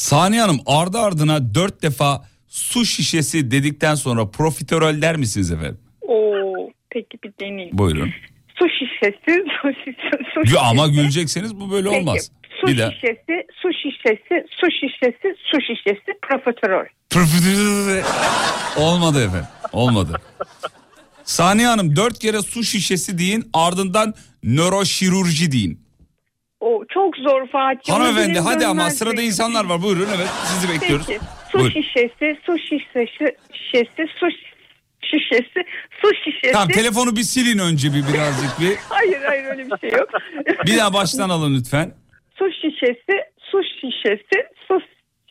Saniye 0.00 0.40
Hanım 0.42 0.60
ardı 0.66 0.98
ardına 0.98 1.54
dört 1.54 1.82
defa 1.82 2.24
su 2.48 2.84
şişesi 2.84 3.50
dedikten 3.50 3.94
sonra 3.94 4.30
profiterol 4.30 5.02
der 5.02 5.16
misiniz 5.16 5.52
efendim? 5.52 5.78
Oo, 6.02 6.70
peki 6.90 7.18
bir 7.24 7.32
deneyeyim. 7.40 7.78
Buyurun. 7.78 8.10
Su 8.58 8.66
şişesi, 8.68 9.44
su 9.62 9.68
şişesi, 9.72 10.24
su 10.34 10.40
şişesi. 10.40 10.54
Yo, 10.54 10.60
Ama 10.62 10.88
gülecekseniz 10.88 11.60
bu 11.60 11.70
böyle 11.70 11.88
Peki, 11.88 12.00
olmaz. 12.00 12.30
Su 12.60 12.66
Bir 12.66 12.72
şişesi, 12.72 13.46
su 13.62 13.68
şişesi, 13.72 14.46
su 14.60 14.66
şişesi, 14.70 15.34
su 15.52 15.60
şişesi, 15.60 16.18
profiterol. 16.22 16.84
Olmadı 18.76 19.24
efendim. 19.24 19.48
Olmadı. 19.72 20.20
Saniye 21.24 21.68
Hanım 21.68 21.96
dört 21.96 22.18
kere 22.18 22.42
su 22.42 22.64
şişesi 22.64 23.18
deyin 23.18 23.50
ardından 23.52 24.14
nöroşirurji 24.42 25.52
deyin. 25.52 25.89
O 26.60 26.84
çok 26.88 27.16
zor 27.16 27.48
Fatih. 27.48 27.94
Onu 27.94 28.02
Hanımefendi 28.04 28.34
benim 28.34 28.44
hadi 28.44 28.66
ama 28.66 28.90
sırada 28.90 29.22
insanlar 29.22 29.64
var 29.64 29.82
buyurun 29.82 30.06
evet 30.16 30.28
sizi 30.28 30.72
bekliyoruz. 30.74 31.06
Peki. 31.06 31.20
Su 31.52 31.58
Buyurun. 31.58 31.72
şişesi, 31.82 32.36
su 32.46 32.58
şişesi, 32.58 33.36
şişesi, 33.52 34.06
su 34.20 34.26
şişesi, 35.00 35.64
su 36.02 36.14
şişesi. 36.24 36.52
Tamam 36.52 36.68
telefonu 36.68 37.16
bir 37.16 37.22
silin 37.22 37.58
önce 37.58 37.88
bir 37.88 38.02
birazcık 38.14 38.60
bir. 38.60 38.76
Hayır 38.88 39.22
hayır 39.26 39.44
öyle 39.44 39.64
bir 39.70 39.78
şey 39.80 39.98
yok. 39.98 40.08
Bir 40.66 40.78
daha 40.78 40.94
baştan 40.94 41.28
alın 41.30 41.54
lütfen. 41.54 41.94
su 42.38 42.44
şişesi, 42.52 43.14
su 43.38 43.58
şişesi, 43.80 44.38
su 44.68 44.80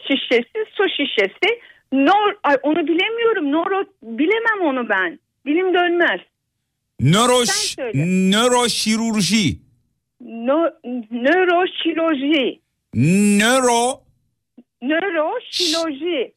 şişesi, 0.08 0.66
su 0.78 0.84
şişesi. 0.90 1.62
Nor, 1.94 2.34
ay 2.44 2.56
onu 2.64 2.88
bilemiyorum. 2.88 3.52
Noro 3.52 3.84
bilemem 4.04 4.62
onu 4.62 4.90
ben. 4.90 5.20
Dilim 5.48 5.74
dönmez. 5.74 6.20
Nöroş, 7.00 7.76
nöroşirurji. 8.32 9.69
No, 10.30 10.70
nöroşiloji. 11.12 12.60
Nöro 12.94 14.02
Nöroşiloji. 14.82 16.34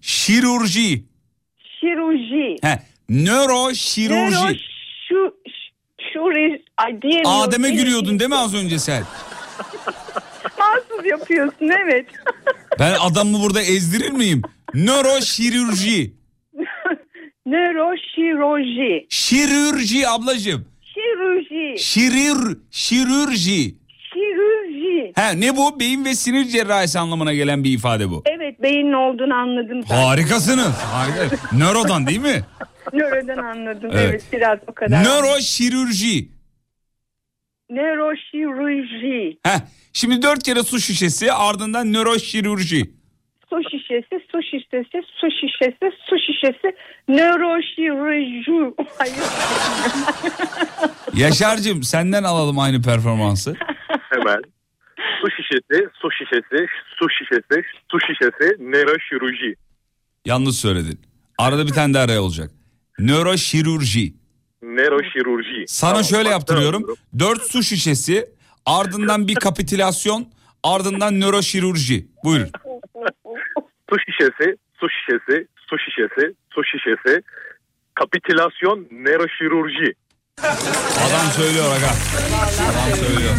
şirurji. 0.00 1.04
Şiruji. 1.80 2.56
He, 2.62 2.78
nöroşirurji. 3.08 4.34
Nöro 4.34 4.54
şu 5.08 5.36
şuri 6.12 6.62
ay 6.76 7.02
diyemiyorum. 7.02 7.40
Adem'e 7.40 7.70
gülüyordun 7.70 8.18
değil 8.18 8.30
mi 8.30 8.36
az 8.36 8.54
önce 8.54 8.78
sen? 8.78 9.02
Mahsus 10.58 11.06
yapıyorsun 11.10 11.68
evet. 11.84 12.06
Ben 12.78 12.94
adamı 13.00 13.40
burada 13.42 13.60
ezdirir 13.62 14.10
miyim? 14.10 14.42
Nöroşirurji. 14.74 16.14
Nöroşiroji. 17.46 19.06
Şirurji 19.10 20.08
ablacığım. 20.08 20.75
Şiruji. 21.78 21.84
Şirir, 21.84 22.58
şirurji. 22.70 23.74
Şirurji. 24.12 25.12
He 25.16 25.40
ne 25.40 25.56
bu? 25.56 25.80
Beyin 25.80 26.04
ve 26.04 26.14
sinir 26.14 26.44
cerrahisi 26.44 26.98
anlamına 26.98 27.34
gelen 27.34 27.64
bir 27.64 27.70
ifade 27.72 28.10
bu. 28.10 28.22
Evet 28.26 28.62
beynin 28.62 28.92
olduğunu 28.92 29.34
anladım. 29.34 29.82
zaten. 29.82 30.02
Harikasınız. 30.02 30.74
Harika. 30.78 31.36
Nörodan 31.52 32.06
değil 32.06 32.20
mi? 32.20 32.42
Nörodan 32.92 33.36
anladım. 33.38 33.90
Evet. 33.92 34.04
Evet. 34.10 34.24
biraz 34.32 34.58
o 34.66 34.72
kadar. 34.74 35.04
Nöroşirurji. 35.04 36.28
nöroşirurji. 37.70 39.38
Heh, 39.42 39.58
şimdi 39.92 40.22
dört 40.22 40.42
kere 40.42 40.62
su 40.62 40.80
şişesi 40.80 41.32
ardından 41.32 41.92
nöroşirurji. 41.92 42.95
Su 43.56 43.70
şişesi, 43.70 44.26
su 44.32 44.42
şişesi, 44.42 45.02
su 45.20 45.30
şişesi, 45.30 45.90
su 46.08 46.16
şişesi, 46.18 46.76
nöroşirurji. 47.08 48.74
Yaşar'cığım 51.14 51.82
senden 51.82 52.22
alalım 52.22 52.58
aynı 52.58 52.82
performansı. 52.82 53.54
Hemen. 54.10 54.42
Su 55.20 55.30
şişesi, 55.30 55.88
su 56.02 56.08
şişesi, 56.10 56.66
su 56.98 57.06
şişesi, 57.10 57.62
su 57.90 57.98
şişesi, 58.00 58.62
nöroşirurji. 58.62 59.54
Yanlış 60.24 60.56
söyledin. 60.56 61.00
Arada 61.38 61.66
bir 61.66 61.72
tane 61.72 61.94
de 61.94 61.98
araya 61.98 62.22
olacak. 62.22 62.50
Nöroşirurji. 62.98 64.14
Nöroşirurji. 64.62 65.64
Sana 65.66 65.90
Tamam, 65.90 66.04
şöyle 66.04 66.28
yaptırıyorum. 66.28 66.84
Dört 67.18 67.42
su 67.42 67.62
şişesi 67.62 68.26
ardından 68.66 69.28
bir 69.28 69.34
kapitülasyon 69.34 70.28
ardından 70.62 71.20
nöroşirurji. 71.20 72.06
Buyurun. 72.24 72.50
Su 73.90 73.96
şişesi, 74.04 74.56
su 74.80 74.86
şişesi, 74.94 75.46
su 75.68 75.76
şişesi, 75.78 76.34
su 76.54 76.64
şişesi, 76.64 77.22
kapitülasyon, 77.94 78.78
nöroşirurji. 78.90 79.94
Adam 81.06 81.26
söylüyor 81.36 81.64
aga. 81.76 81.86
Adam 82.70 82.96
söylüyor. 82.96 83.34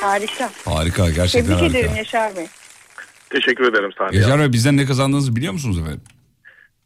Harika. 0.00 0.50
Harika 0.64 1.10
gerçekten 1.10 1.58
Tebrik 1.58 1.70
ederim 1.70 1.86
harika. 1.88 1.98
Yaşar 1.98 2.36
Bey. 2.36 2.46
Teşekkür 3.30 3.72
ederim 3.72 3.90
Saniye. 3.98 4.22
Yaşar 4.22 4.38
Bey 4.40 4.52
bizden 4.52 4.76
ne 4.76 4.86
kazandığınızı 4.86 5.36
biliyor 5.36 5.52
musunuz 5.52 5.78
efendim? 5.78 6.00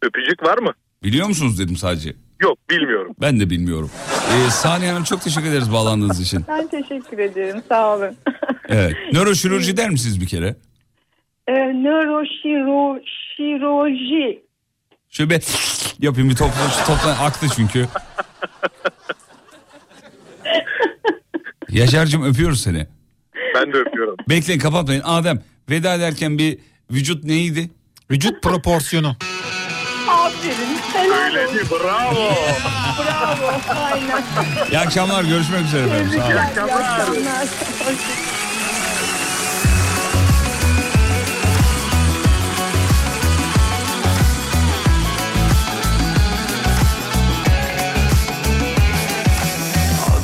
Öpücük 0.03 0.43
var 0.43 0.59
mı? 0.59 0.73
Biliyor 1.03 1.27
musunuz 1.27 1.59
dedim 1.59 1.77
sadece. 1.77 2.15
Yok 2.41 2.59
bilmiyorum. 2.71 3.15
Ben 3.21 3.41
de 3.41 3.51
bilmiyorum. 3.51 3.91
Ee, 4.33 4.51
Saniye 4.51 4.91
Hanım 4.91 5.05
çok 5.05 5.23
teşekkür 5.23 5.49
ederiz 5.49 5.73
bağlandığınız 5.73 6.21
için. 6.21 6.45
Ben 6.49 6.67
teşekkür 6.69 7.19
ederim. 7.19 7.63
Sağ 7.69 7.97
olun. 7.97 8.17
Evet. 8.71 8.97
Nöroşirurji 9.13 9.77
der 9.77 9.91
misiniz 9.91 10.21
bir 10.21 10.27
kere? 10.27 10.57
Ee, 11.49 11.53
nöroşirurji. 11.53 14.43
Şöyle 15.11 15.31
bir 15.31 15.43
yapayım 16.01 16.31
bir 16.31 16.37
topla, 16.37 16.85
topla 16.87 17.11
aktı 17.25 17.47
çünkü. 17.57 17.87
Yaşar'cığım 21.69 22.23
öpüyoruz 22.23 22.61
seni. 22.63 22.87
Ben 23.55 23.73
de 23.73 23.77
öpüyorum. 23.77 24.17
Bekleyin 24.29 24.61
kapatmayın. 24.61 25.03
Adem 25.05 25.43
veda 25.71 25.95
ederken 25.95 26.39
bir 26.39 26.59
vücut 26.91 27.25
neydi? 27.25 27.71
Vücut 28.11 28.43
proporsiyonu. 28.43 29.17
Öyleydi 31.29 31.71
bravo. 31.71 32.33
Bravo. 32.99 33.53
Aynen. 33.93 34.23
İyi 34.71 34.79
akşamlar 34.79 35.25
görüşmek 35.25 35.65
üzere 35.65 35.83
efendim. 35.83 36.21
Sağ 36.21 36.27
olun. 36.27 36.35
İyi 36.35 36.41
akşamlar. 36.41 37.49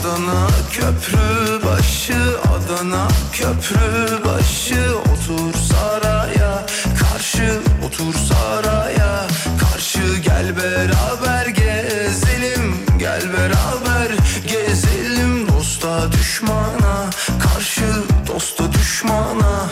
Adana 0.04 0.46
köprü 0.72 1.66
başı 1.66 2.38
Adana 2.54 3.08
köprü 3.32 4.24
başı 4.24 4.98
Otur 4.98 5.54
saraya 5.54 6.66
karşı 7.00 7.60
Otur 7.86 8.14
saraya 8.14 9.03
Gel 10.44 10.56
beraber 10.56 11.46
gezelim 11.46 12.86
Gel 12.98 13.22
beraber 13.32 14.10
gezelim. 14.48 15.48
Dosta 15.48 16.12
düşmana 16.12 17.10
karşı 17.42 17.84
Dosta 18.28 18.72
düşmana 18.72 19.68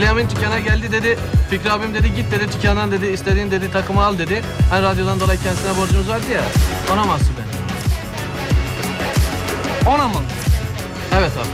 Deli 0.00 0.08
Emin 0.08 0.30
dükkana 0.30 0.58
geldi 0.58 0.92
dedi. 0.92 1.18
Fikri 1.50 1.72
abim 1.72 1.94
dedi 1.94 2.14
git 2.14 2.32
dedi 2.32 2.46
dükkandan 2.52 2.92
dedi 2.92 3.06
istediğin 3.06 3.50
dedi 3.50 3.72
takımı 3.72 4.04
al 4.04 4.18
dedi. 4.18 4.42
Hani 4.70 4.82
radyodan 4.82 5.20
dolayı 5.20 5.40
kendisine 5.42 5.76
borcumuz 5.76 6.08
vardı 6.08 6.24
ya. 6.34 6.40
Ona 6.92 7.04
mahsuben. 7.04 7.44
Ona 9.86 10.08
mı? 10.08 10.20
Evet 11.18 11.32
abi. 11.36 11.48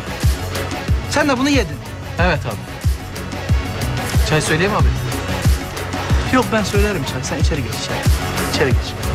Sen 1.11 1.29
de 1.29 1.39
bunu 1.39 1.49
yedin. 1.49 1.77
Evet 2.19 2.47
abi. 2.47 2.57
Çay 4.29 4.41
söyleyeyim 4.41 4.73
abi? 4.77 4.89
Yok 6.37 6.45
ben 6.53 6.63
söylerim 6.63 7.05
çay. 7.13 7.25
Sen 7.25 7.39
içeri 7.39 7.63
geç 7.63 7.75
içeri. 7.75 7.99
İçeri 8.55 8.71
geç. 8.71 9.06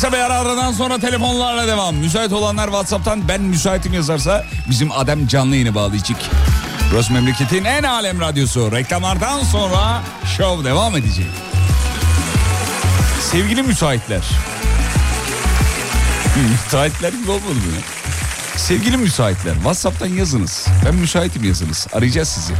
Kısa 0.00 0.12
bir 0.12 0.18
ara 0.18 0.34
aradan 0.34 0.72
sonra 0.72 0.98
telefonlarla 0.98 1.68
devam. 1.68 1.96
Müsait 1.96 2.32
olanlar 2.32 2.66
Whatsapp'tan 2.66 3.28
ben 3.28 3.42
müsaitim 3.42 3.92
yazarsa 3.92 4.44
bizim 4.70 4.92
Adem 4.92 5.26
canlı 5.26 5.54
yayını 5.54 5.74
bağlayacak. 5.74 6.18
Burası 6.92 7.12
memleketin 7.12 7.64
en 7.64 7.82
alem 7.82 8.20
radyosu. 8.20 8.72
Reklamlardan 8.72 9.42
sonra 9.42 10.02
şov 10.36 10.64
devam 10.64 10.96
edecek. 10.96 11.26
Sevgili 13.20 13.62
müteahhitler. 13.62 14.22
müteahhitler 16.50 17.12
gibi 17.12 17.30
olmadı 17.30 17.54
mı? 17.54 17.80
Sevgili 18.56 18.96
müteahhitler 18.96 19.54
WhatsApp'tan 19.54 20.06
yazınız. 20.06 20.66
Ben 20.86 20.94
müsaitim 20.94 21.44
yazınız. 21.44 21.86
Arayacağız 21.92 22.28
sizi. 22.28 22.54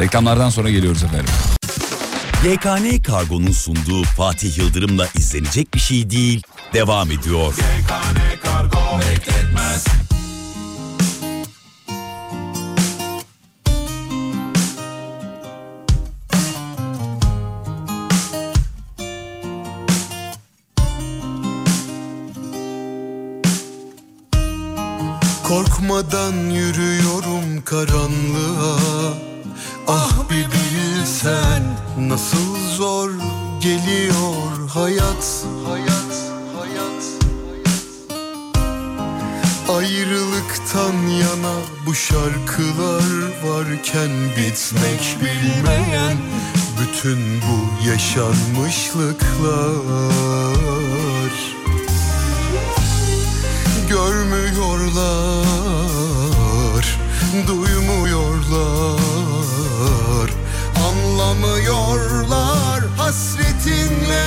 Reklamlardan 0.00 0.50
sonra 0.50 0.70
geliyoruz 0.70 1.02
efendim. 1.02 1.57
YKN 2.44 3.02
Kargo'nun 3.02 3.52
sunduğu 3.52 4.02
Fatih 4.02 4.58
Yıldırım'la 4.58 5.06
izlenecek 5.14 5.74
bir 5.74 5.80
şey 5.80 6.10
değil. 6.10 6.42
Devam 6.74 7.10
ediyor. 7.10 7.54
Kargo 8.42 8.78
bekletmez 9.00 9.84
Korkmadan 25.48 26.50
yürüyorum 26.50 27.64
karanlığa 27.64 28.78
Ah 29.88 30.30
bir 30.30 30.67
nasıl 31.98 32.56
zor 32.76 33.10
geliyor 33.60 34.68
hayat. 34.68 35.44
Hayat, 35.68 36.14
hayat 36.56 37.04
Ayrılıktan 39.68 41.06
yana 41.06 41.54
bu 41.86 41.94
şarkılar 41.94 43.04
varken 43.44 44.10
bitmek 44.36 45.16
bilmeyen 45.20 46.16
Bütün 46.80 47.40
bu 47.40 47.88
yaşanmışlıklar. 47.88 50.58
Görmüyorlar, 53.88 56.86
duymuyorlar 57.46 59.08
Anlamıyorlar 60.88 62.80
hasretinle. 62.96 64.24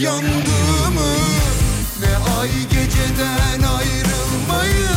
Yandığımı 0.00 1.14
Ne 2.00 2.16
ay 2.40 2.50
geceden 2.50 3.62
ayrılmayı 3.62 4.88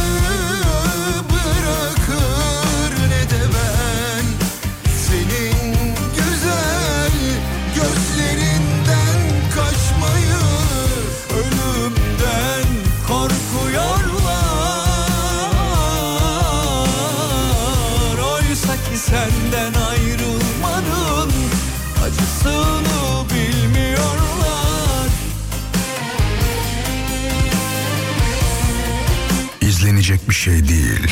bir 30.32 30.36
şey 30.36 30.68
değil. 30.68 31.08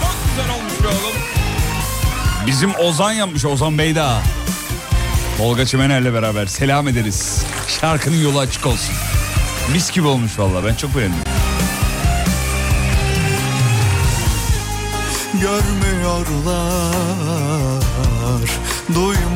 Çok 0.00 0.16
güzel 0.28 0.50
olmuş 0.54 0.72
be 0.82 0.88
oğlum. 0.88 1.16
Bizim 2.46 2.74
Ozan 2.74 3.12
yapmış 3.12 3.44
Ozan 3.44 3.78
Beyda. 3.78 4.22
Tolga 5.38 5.66
Çimener'le 5.66 6.14
beraber 6.14 6.46
selam 6.46 6.88
ederiz. 6.88 7.44
Şarkının 7.80 8.22
yolu 8.22 8.38
açık 8.38 8.66
olsun. 8.66 8.94
Mis 9.72 9.90
gibi 9.92 10.06
olmuş 10.06 10.38
vallahi 10.38 10.64
ben 10.66 10.74
çok 10.74 10.96
beğendim. 10.96 11.18
Görmüyorlar, 15.40 16.26
duymuyorlar 18.94 19.35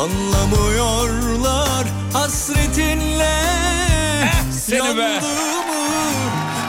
Anlamıyorlar. 0.00 1.86
Hasretinle. 2.12 3.38
Seni 4.50 4.96
be. 4.96 5.20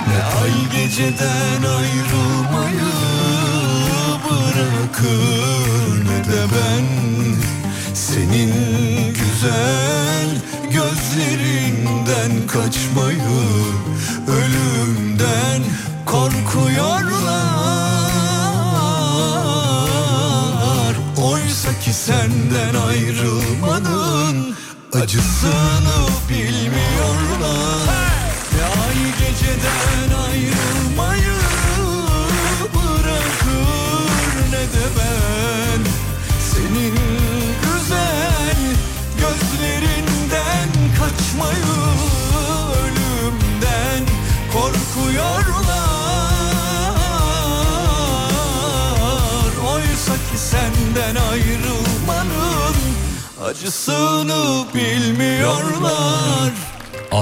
Ne 0.08 0.24
ay 0.42 0.54
geceden 0.72 1.62
ayrılmayı 1.78 2.92
bırakır 4.26 6.06
Ne 6.06 6.24
de 6.32 6.44
ben. 6.54 6.86
Senin 7.94 8.54
güzel 9.14 10.30
gözlerinden 10.64 12.48
kaçmayı 12.48 13.49
sun 25.42 25.89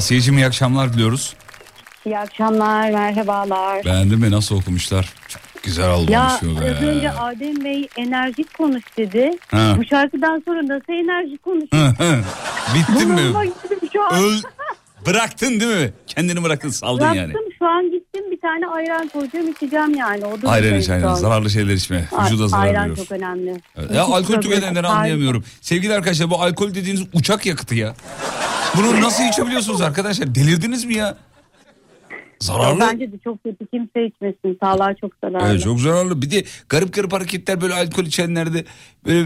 Asiyeciğim 0.08 0.38
iyi 0.38 0.46
akşamlar 0.46 0.94
diliyoruz. 0.94 1.36
İyi 2.06 2.18
akşamlar, 2.18 2.92
merhabalar. 2.92 3.86
Beğendin 3.86 4.20
mi 4.20 4.32
nasıl 4.32 4.56
okumuşlar? 4.56 5.14
Çok 5.28 5.64
güzel 5.64 5.92
olmuş 5.92 6.10
Ya 6.10 6.26
az 6.26 6.44
önce. 6.44 7.12
Adem 7.12 7.64
Bey 7.64 7.88
enerjik 7.98 8.54
konuş 8.58 8.84
dedi. 8.98 9.32
Ha. 9.52 9.76
Bu 9.78 9.86
şarkıdan 9.86 10.44
sonra 10.46 10.68
nasıl 10.68 10.94
enerjik 10.94 11.44
konuş? 11.44 11.66
Hı, 11.74 11.86
hı. 12.04 12.20
Bittin 12.76 13.10
mi? 13.10 13.18
Bunalıma 13.18 13.46
gittim 13.46 13.80
şu 13.94 14.04
an. 14.04 14.14
Öl... 14.24 14.42
Bıraktın 15.06 15.60
değil 15.60 15.78
mi? 15.78 15.94
Kendini 16.08 16.44
bıraktın 16.44 16.70
saldın 16.70 17.00
Bıraktım 17.00 17.20
yani. 17.22 17.34
şu 17.60 17.66
an 17.68 17.92
tane 18.48 18.68
ayran 18.68 19.08
koyacağım 19.08 19.52
içeceğim 19.52 19.96
yani. 19.96 20.26
O 20.26 20.42
da 20.42 20.50
Ayran 20.50 20.80
iç 20.80 20.90
ayran. 20.90 21.10
an. 21.10 21.14
Zararlı 21.16 21.50
şeyler 21.50 21.74
içme. 21.74 22.06
Vücuda 22.26 22.48
zarar 22.48 22.64
Ayran 22.64 22.82
veriyor. 22.82 22.98
çok 22.98 23.12
önemli. 23.12 23.62
Evet. 23.78 23.92
Ya 23.96 24.04
alkol 24.04 24.42
tüketenleri 24.42 24.88
anlayamıyorum. 24.88 25.44
Sevgili 25.62 25.94
arkadaşlar 25.94 26.30
bu 26.30 26.42
alkol 26.42 26.74
dediğiniz 26.74 27.02
uçak 27.14 27.46
yakıtı 27.46 27.76
ya. 27.76 27.94
Bunu 28.78 29.02
nasıl 29.02 29.24
içebiliyorsunuz 29.24 29.82
arkadaşlar? 29.82 30.36
Delirdiniz 30.36 30.86
mi 30.86 30.96
ya? 30.96 31.18
Zararlı. 32.40 32.80
Bence 32.80 33.12
de 33.12 33.18
çok 33.24 33.44
kötü. 33.44 33.68
Kimse 33.68 34.06
içmesin. 34.06 34.58
Sağlığa 34.64 34.94
çok 34.94 35.12
zararlı. 35.24 35.48
Evet 35.52 35.62
çok 35.64 35.80
zararlı. 35.80 36.22
Bir 36.22 36.32
de 36.32 36.44
garip 36.70 36.94
garip 36.94 37.14
hareketler 37.14 37.62
böyle 37.62 37.74
alkol 37.74 38.04
içenlerde 38.04 38.64
böyle 39.06 39.26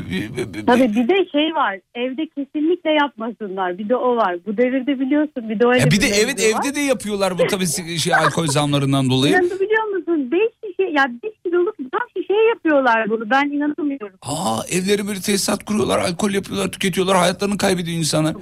Tabii 0.65 0.95
bir 0.95 1.07
de 1.09 1.29
şey 1.31 1.53
var. 1.55 1.79
Evde 1.95 2.27
kesinlikle 2.27 2.91
yapmasınlar. 2.91 3.77
Bir 3.77 3.89
de 3.89 3.95
o 3.95 4.15
var. 4.15 4.35
Bu 4.45 4.57
devirde 4.57 4.99
biliyorsun. 4.99 5.49
Bir 5.49 5.59
de 5.59 5.65
öyle 5.67 5.79
Ya 5.79 5.85
bir 5.85 6.01
de 6.01 6.05
mevzu 6.09 6.21
evet 6.23 6.39
var. 6.55 6.59
evde 6.65 6.75
de 6.75 6.79
yapıyorlar 6.79 7.33
bu 7.39 7.47
tabii 7.47 7.97
şey 7.99 8.15
alkol 8.15 8.47
zamlarından 8.47 9.09
dolayı. 9.09 9.33
İnanabiliyor 9.33 9.83
musun? 9.83 10.31
5 10.31 10.39
şişe 10.81 10.91
ya 10.97 11.07
5 11.23 11.31
kiloluk 11.45 11.75
tam 11.77 12.01
şişeye 12.17 12.47
yapıyorlar 12.49 13.09
bunu. 13.09 13.29
Ben 13.29 13.45
inanamıyorum. 13.45 14.17
Aa 14.21 14.61
evleri 14.71 15.07
böyle 15.07 15.21
tesisat 15.21 15.65
kuruyorlar, 15.65 15.99
alkol 15.99 16.31
yapıyorlar, 16.31 16.71
tüketiyorlar, 16.71 17.17
hayatlarını 17.17 17.57
kaybediyor 17.57 17.97
insanlar. 17.97 18.35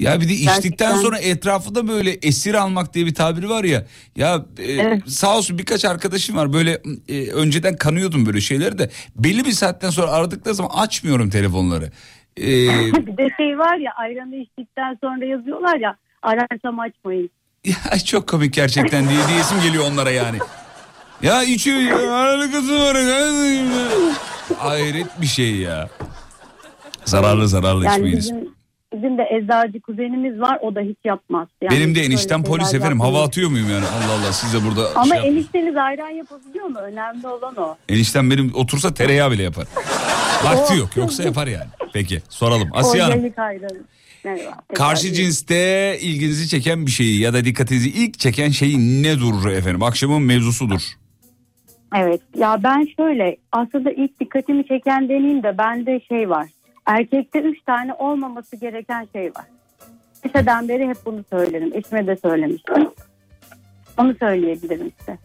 Ya 0.00 0.20
bir 0.20 0.28
de 0.28 0.32
içtikten 0.32 0.54
Gerçekten. 0.54 0.94
sonra 0.94 1.18
etrafı 1.18 1.74
da 1.74 1.88
böyle 1.88 2.10
esir 2.10 2.54
almak 2.54 2.94
diye 2.94 3.06
bir 3.06 3.14
tabiri 3.14 3.48
var 3.48 3.64
ya. 3.64 3.86
Ya 4.16 4.44
e, 4.58 5.00
sağ 5.06 5.36
olsun 5.36 5.58
birkaç 5.58 5.84
arkadaşım 5.84 6.36
var 6.36 6.52
böyle 6.52 6.78
e, 7.08 7.30
önceden 7.30 7.76
kanıyordum 7.76 8.26
böyle 8.26 8.40
şeyleri 8.40 8.78
de. 8.78 8.90
Belli 9.16 9.44
bir 9.44 9.52
saatten 9.52 9.90
sonra 9.90 10.10
aradıkları 10.10 10.54
zaman 10.54 10.70
açmıyorum 10.74 11.30
telefonları. 11.30 11.84
E, 12.36 12.46
bir 13.06 13.16
de 13.16 13.28
şey 13.36 13.58
var 13.58 13.76
ya 13.76 13.92
ayranı 13.96 14.36
içtikten 14.36 14.98
sonra 15.04 15.24
yazıyorlar 15.24 15.76
ya 15.80 15.96
ararsam 16.22 16.80
açmayın. 16.80 17.30
ya 17.64 17.98
çok 18.06 18.28
komik 18.28 18.54
gerçekten 18.54 19.08
diye 19.08 19.20
diyesim 19.28 19.58
geliyor 19.62 19.84
onlara 19.92 20.10
yani. 20.10 20.38
Ya 21.22 21.42
içiyor 21.42 21.78
ya 21.80 22.14
alakası 22.14 22.78
var. 22.78 22.96
Hayret 24.58 25.20
bir 25.20 25.26
şey 25.26 25.56
ya. 25.56 25.88
Zararlı 27.04 27.48
zararlı 27.48 27.84
Yani 27.84 27.96
içmeyiniz. 27.96 28.24
bizim 28.24 28.48
Bizim 28.94 29.18
de 29.18 29.22
eczacı 29.30 29.80
kuzenimiz 29.80 30.40
var 30.40 30.58
o 30.62 30.74
da 30.74 30.80
hiç 30.80 30.96
yapmaz. 31.04 31.48
Yani 31.62 31.76
Benim 31.76 31.94
de 31.94 32.00
eniştem 32.02 32.42
polis 32.42 32.74
efendim. 32.74 33.00
Hava 33.00 33.22
atıyor 33.24 33.50
muyum 33.50 33.70
yani? 33.70 33.84
Allah 33.86 34.12
Allah 34.12 34.32
siz 34.32 34.54
de 34.54 34.66
burada 34.66 34.88
Ama 34.94 35.16
şey 35.16 35.28
enişteniz 35.28 35.76
ayran 35.76 36.08
yapabiliyor 36.08 36.66
mu? 36.66 36.78
Önemli 36.78 37.26
olan 37.26 37.56
o. 37.56 37.76
Eniştem 37.88 38.30
benim 38.30 38.54
otursa 38.54 38.94
tereyağı 38.94 39.30
bile 39.30 39.42
yapar. 39.42 39.66
Vakti 40.44 40.76
yok 40.76 40.96
yoksa 40.96 41.22
yapar 41.22 41.46
yani. 41.46 41.66
Peki 41.92 42.22
soralım. 42.28 42.68
Asiye 42.72 43.02
Hanım. 43.02 43.32
Merhaba. 44.24 44.56
Karşı 44.74 45.12
cinste 45.12 45.98
ilginizi 46.00 46.48
çeken 46.48 46.86
bir 46.86 46.90
şeyi 46.90 47.20
ya 47.20 47.32
da 47.32 47.44
dikkatinizi 47.44 47.88
ilk 47.90 48.18
çeken 48.18 48.50
şey 48.50 48.78
nedir 48.78 49.50
efendim? 49.50 49.82
Akşamın 49.82 50.22
mevzusudur. 50.22 50.82
Evet 51.96 52.20
ya 52.36 52.62
ben 52.62 52.86
şöyle 52.96 53.36
aslında 53.52 53.90
ilk 53.90 54.20
dikkatimi 54.20 54.66
çeken 54.66 55.08
deneyim 55.08 55.42
de 55.42 55.58
bende 55.58 56.00
şey 56.00 56.30
var. 56.30 56.46
Erkekte 56.86 57.38
üç 57.40 57.62
tane 57.62 57.94
olmaması 57.94 58.56
gereken 58.56 59.08
şey 59.12 59.26
var. 59.26 59.44
Liseden 60.26 60.68
beri 60.68 60.88
hep 60.88 60.96
bunu 61.06 61.24
söylerim. 61.30 61.70
Eşime 61.74 62.06
de 62.06 62.16
söylemiştim. 62.16 62.88
Onu 63.98 64.14
söyleyebilirim 64.20 64.92
size. 64.98 65.18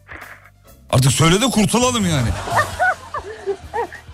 Artık 0.90 1.12
söyle 1.12 1.40
de 1.40 1.44
kurtulalım 1.44 2.04
yani. 2.06 2.28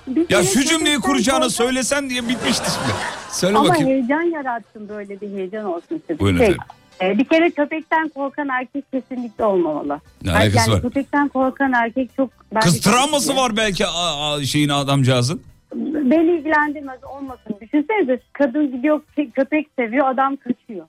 Bir 0.06 0.30
Ya 0.30 0.42
şu 0.42 0.64
cümleyi 0.64 0.98
kuracağına 1.00 1.38
korkan- 1.44 1.48
söylesen 1.48 2.10
diye 2.10 2.28
bitmişti 2.28 2.70
şimdi. 2.70 2.94
Söyle 3.30 3.58
Ama 3.58 3.68
bakayım. 3.68 3.88
heyecan 3.88 4.22
yarattım 4.22 4.88
böyle 4.88 5.20
bir 5.20 5.30
heyecan 5.30 5.64
olsun 5.64 5.96
istedim. 5.96 6.18
Buyurun 6.20 6.38
Şey, 6.38 6.46
efendim. 6.46 6.64
E, 7.02 7.18
bir 7.18 7.24
kere 7.24 7.50
köpekten 7.50 8.08
korkan 8.08 8.48
erkek 8.48 8.92
kesinlikle 8.92 9.44
olmamalı. 9.44 10.00
Ne 10.22 10.32
alakası 10.32 10.56
yani 10.56 10.72
var? 10.72 10.82
köpekten 10.82 11.28
korkan 11.28 11.72
erkek 11.72 12.10
çok... 12.16 12.30
Kız 12.62 12.80
travması 12.80 13.36
var 13.36 13.56
belki 13.56 13.86
a- 13.86 14.32
a- 14.34 14.44
şeyin 14.44 14.68
adamcağızın. 14.68 15.42
Beni 15.74 16.38
ilgilendirmez 16.38 17.04
olmasın. 17.04 17.56
Düşünsenize 17.60 18.20
kadın 18.32 18.72
gidiyor 18.76 19.00
kö- 19.16 19.30
köpek 19.30 19.66
seviyor 19.78 20.08
adam 20.08 20.36
kaçıyor. 20.36 20.86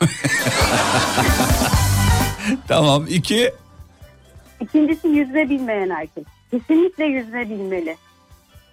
Tamam 2.68 3.06
iki. 3.08 3.52
İkincisi 4.60 5.08
yüzme 5.08 5.50
bilmeyen 5.50 5.88
erkek. 5.90 6.24
Kesinlikle 6.50 7.04
yüzme 7.04 7.50
bilmeli. 7.50 7.96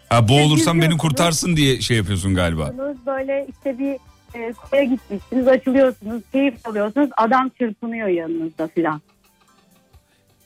Ha, 0.10 0.28
boğulursan 0.30 0.82
beni 0.82 0.98
kurtarsın 0.98 1.56
diye 1.56 1.82
şey 1.82 1.98
yapıyorsun 1.98 2.36
galiba. 2.36 2.74
Böyle 3.06 3.48
işte 3.50 3.80
bir 3.80 3.98
e, 4.38 4.54
koya 4.72 4.84
gitmişsiniz 4.84 5.48
açılıyorsunuz 5.48 6.22
keyif 6.32 6.68
alıyorsunuz 6.68 7.10
adam 7.18 7.50
çırpınıyor 7.58 8.08
yanınızda 8.08 8.68
filan. 8.68 9.02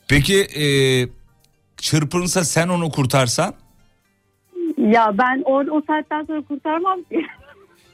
Peki 0.08 0.42
e, 0.42 0.66
çırpınsa 1.78 2.44
sen 2.44 2.68
onu 2.68 2.90
kurtarsan? 2.92 3.54
Ya 4.78 5.18
ben 5.18 5.42
o, 5.46 5.54
o 5.60 5.82
saatten 5.88 6.26
sonra 6.26 6.42
kurtarmam 6.42 7.04
ki. 7.04 7.26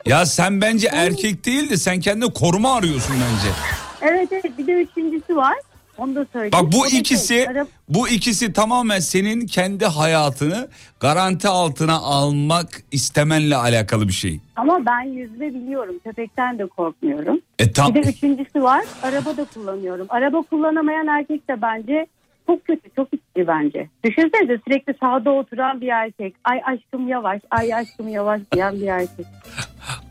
Ya 0.05 0.25
sen 0.25 0.61
bence 0.61 0.87
erkek 0.91 1.45
değil 1.45 1.69
de 1.69 1.77
sen 1.77 1.99
kendine 1.99 2.33
koruma 2.33 2.75
arıyorsun 2.75 3.15
bence. 3.15 3.53
evet 4.01 4.27
evet 4.31 4.57
bir 4.57 4.67
de 4.67 4.71
üçüncüsü 4.73 5.35
var. 5.35 5.55
Onu 5.97 6.15
da 6.15 6.25
söyleyeyim. 6.33 6.51
Bak 6.53 6.73
bu 6.73 6.87
ikisi 6.87 7.47
bu 7.89 8.09
ikisi 8.09 8.53
tamamen 8.53 8.99
senin 8.99 9.47
kendi 9.47 9.85
hayatını 9.85 10.67
garanti 10.99 11.47
altına 11.47 11.95
almak 11.95 12.83
istemenle 12.91 13.55
alakalı 13.55 14.07
bir 14.07 14.13
şey. 14.13 14.39
Ama 14.55 14.85
ben 14.85 15.01
yüzme 15.01 15.53
biliyorum. 15.53 15.95
Köpekten 16.03 16.59
de 16.59 16.65
korkmuyorum. 16.65 17.39
E 17.59 17.71
tam 17.71 17.95
Bir 17.95 18.03
de 18.03 18.09
üçüncüsü 18.09 18.63
var. 18.63 18.85
Araba 19.03 19.37
da 19.37 19.45
kullanıyorum. 19.53 20.07
Araba 20.09 20.41
kullanamayan 20.41 21.07
erkek 21.07 21.49
de 21.49 21.61
bence 21.61 22.07
çok 22.47 22.65
kötü, 22.65 22.89
çok 22.95 23.07
itici 23.13 23.47
bence. 23.47 23.89
Düşünsenize 24.03 24.59
sürekli 24.67 24.93
sağda 24.99 25.31
oturan 25.31 25.81
bir 25.81 25.87
erkek. 25.87 26.35
Ay 26.43 26.61
aşkım 26.65 27.07
yavaş, 27.07 27.41
ay 27.51 27.73
aşkım 27.73 28.07
yavaş 28.07 28.41
diyen 28.53 28.75
bir 28.75 28.87
erkek. 28.87 29.25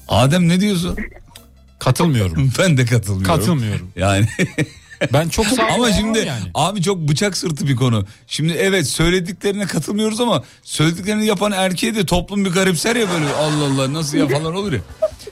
Adem 0.09 0.49
ne 0.49 0.61
diyorsun? 0.61 0.97
Katılmıyorum. 1.79 2.51
ben 2.59 2.77
de 2.77 2.85
katılmıyorum. 2.85 3.37
Katılmıyorum. 3.37 3.91
Yani 3.97 4.27
Ben 5.13 5.29
çok 5.29 5.47
sağ 5.47 5.67
ama 5.75 5.93
şimdi 5.93 6.19
yani. 6.19 6.43
abi 6.55 6.83
çok 6.83 6.99
bıçak 6.99 7.37
sırtı 7.37 7.69
bir 7.69 7.77
konu. 7.77 8.05
Şimdi 8.27 8.53
evet 8.53 8.87
söylediklerine 8.87 9.67
katılmıyoruz 9.67 10.21
ama 10.21 10.45
söylediklerini 10.63 11.27
yapan 11.27 11.53
erkeği 11.53 11.95
de 11.95 12.07
toplum 12.07 12.45
bir 12.45 12.51
garipser 12.51 12.97
ya 12.97 13.07
böyle 13.11 13.27
Allah 13.35 13.65
Allah 13.65 13.93
nasıl 13.93 14.19
ya 14.19 14.29
falan 14.29 14.55
olur 14.55 14.73
ya. 14.73 14.81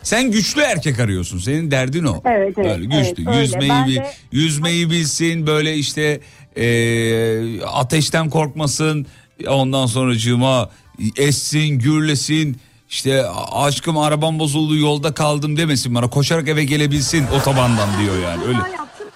Sen 0.02 0.30
güçlü 0.30 0.60
erkek 0.60 1.00
arıyorsun. 1.00 1.38
Senin 1.38 1.70
derdin 1.70 2.04
o. 2.04 2.22
Evet, 2.24 2.54
evet, 2.58 2.66
Böyle 2.66 2.84
güçlü. 2.84 3.24
evet, 3.28 3.40
yüzmeyi 3.40 3.86
bil, 3.86 3.96
de- 3.96 4.12
yüzmeyi 4.32 4.90
bilsin 4.90 5.46
böyle 5.46 5.74
işte 5.76 6.20
e, 6.56 7.62
ateşten 7.62 8.30
korkmasın. 8.30 9.06
Ondan 9.48 9.86
sonracığıma 9.86 10.70
essin, 11.16 11.68
gürlesin. 11.78 12.56
İşte 12.90 13.26
aşkım 13.52 13.98
arabam 13.98 14.38
bozuldu 14.38 14.76
yolda 14.76 15.14
kaldım 15.14 15.56
demesin 15.56 15.94
bana. 15.94 16.10
Koşarak 16.10 16.48
eve 16.48 16.64
gelebilsin 16.64 17.26
otobandan 17.26 17.88
diyor 18.02 18.22
yani. 18.22 18.44
Öyle. 18.44 18.58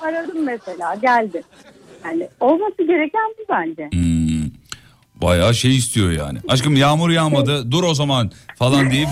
Aradım 0.09 0.45
mesela, 0.45 0.95
geldi. 0.95 1.43
Yani 2.05 2.29
olması 2.41 2.83
gereken 2.83 3.35
bu 3.39 3.43
bence. 3.49 3.89
Hmm, 3.93 4.51
bayağı 5.15 5.55
şey 5.55 5.77
istiyor 5.77 6.11
yani. 6.11 6.39
Aşkım 6.49 6.77
yağmur 6.77 7.11
yağmadı 7.11 7.71
dur 7.71 7.85
o 7.85 7.95
zaman 7.95 8.31
falan 8.57 8.91
deyip 8.91 9.09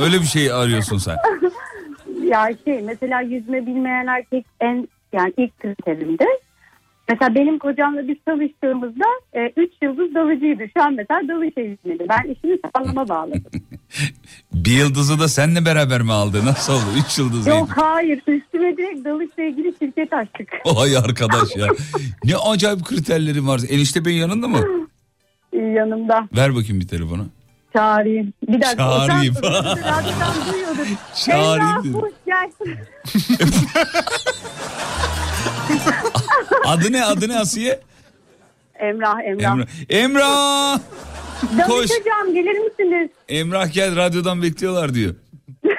öyle 0.00 0.20
bir 0.20 0.26
şey 0.26 0.52
arıyorsun 0.52 0.98
sen. 0.98 1.16
Ya 2.22 2.50
şey 2.64 2.80
mesela 2.82 3.20
yüzme 3.20 3.66
bilmeyen 3.66 4.06
erkek 4.06 4.46
en 4.60 4.88
yani 5.12 5.32
ilk 5.36 5.60
kriterimde. 5.60 6.24
Mesela 7.12 7.34
benim 7.34 7.58
kocamla 7.58 8.08
biz 8.08 8.16
tanıştığımızda 8.26 9.04
3 9.56 9.72
yıldız 9.82 10.14
dalıcıydı. 10.14 10.62
Şu 10.76 10.82
an 10.82 10.94
mesela 10.94 11.20
dalış 11.28 11.52
eğitmeni. 11.56 12.08
Ben 12.08 12.22
işimi 12.34 12.58
sağlama 12.76 13.08
bağladım. 13.08 13.42
Bir 14.52 14.70
yıldızı 14.70 15.20
da 15.20 15.28
seninle 15.28 15.64
beraber 15.64 16.02
mi 16.02 16.12
aldı? 16.12 16.44
Nasıl 16.46 16.72
oldu? 16.72 16.82
Üç 17.06 17.18
yıldız 17.18 17.46
Yok 17.46 17.56
neydi? 17.68 17.80
hayır 17.80 18.18
üstüme 18.26 18.76
direkt 18.76 19.04
dalışla 19.04 19.42
ilgili 19.42 19.74
şirket 19.78 20.12
açtık. 20.12 20.48
Ay 20.76 20.96
arkadaş 20.96 21.56
ya. 21.56 21.66
Ne 22.24 22.36
acayip 22.36 22.84
kriterlerin 22.84 23.46
var. 23.48 23.60
Enişte 23.68 24.04
Bey 24.04 24.14
yanında 24.16 24.48
mı? 24.48 24.60
Yanımda 25.52 26.28
Ver 26.36 26.54
bakayım 26.54 26.80
bir 26.80 26.88
telefonu. 26.88 27.26
çağırayım. 27.72 28.32
Bir 28.48 28.60
dakika. 28.60 28.76
Çağırayım. 28.76 29.34
Radyodan 29.34 30.52
duyuyordum. 30.52 30.86
Çağırayım 31.26 31.84
dedim. 31.84 31.94
hoş 31.94 32.12
gelsin. 32.26 32.78
Adı 36.66 36.92
ne? 36.92 37.04
Adı 37.04 37.28
ne 37.28 37.38
Asiye? 37.38 37.80
Emrah 38.74 39.20
Emrah. 39.24 39.52
Emrah. 39.52 39.66
Emrah! 39.88 40.80
Koş. 41.66 41.90
hocam 41.90 42.34
gelir 42.34 42.58
misiniz? 42.58 43.10
Emrah 43.28 43.72
gel 43.72 43.96
radyodan 43.96 44.42
bekliyorlar 44.42 44.94
diyor. 44.94 45.14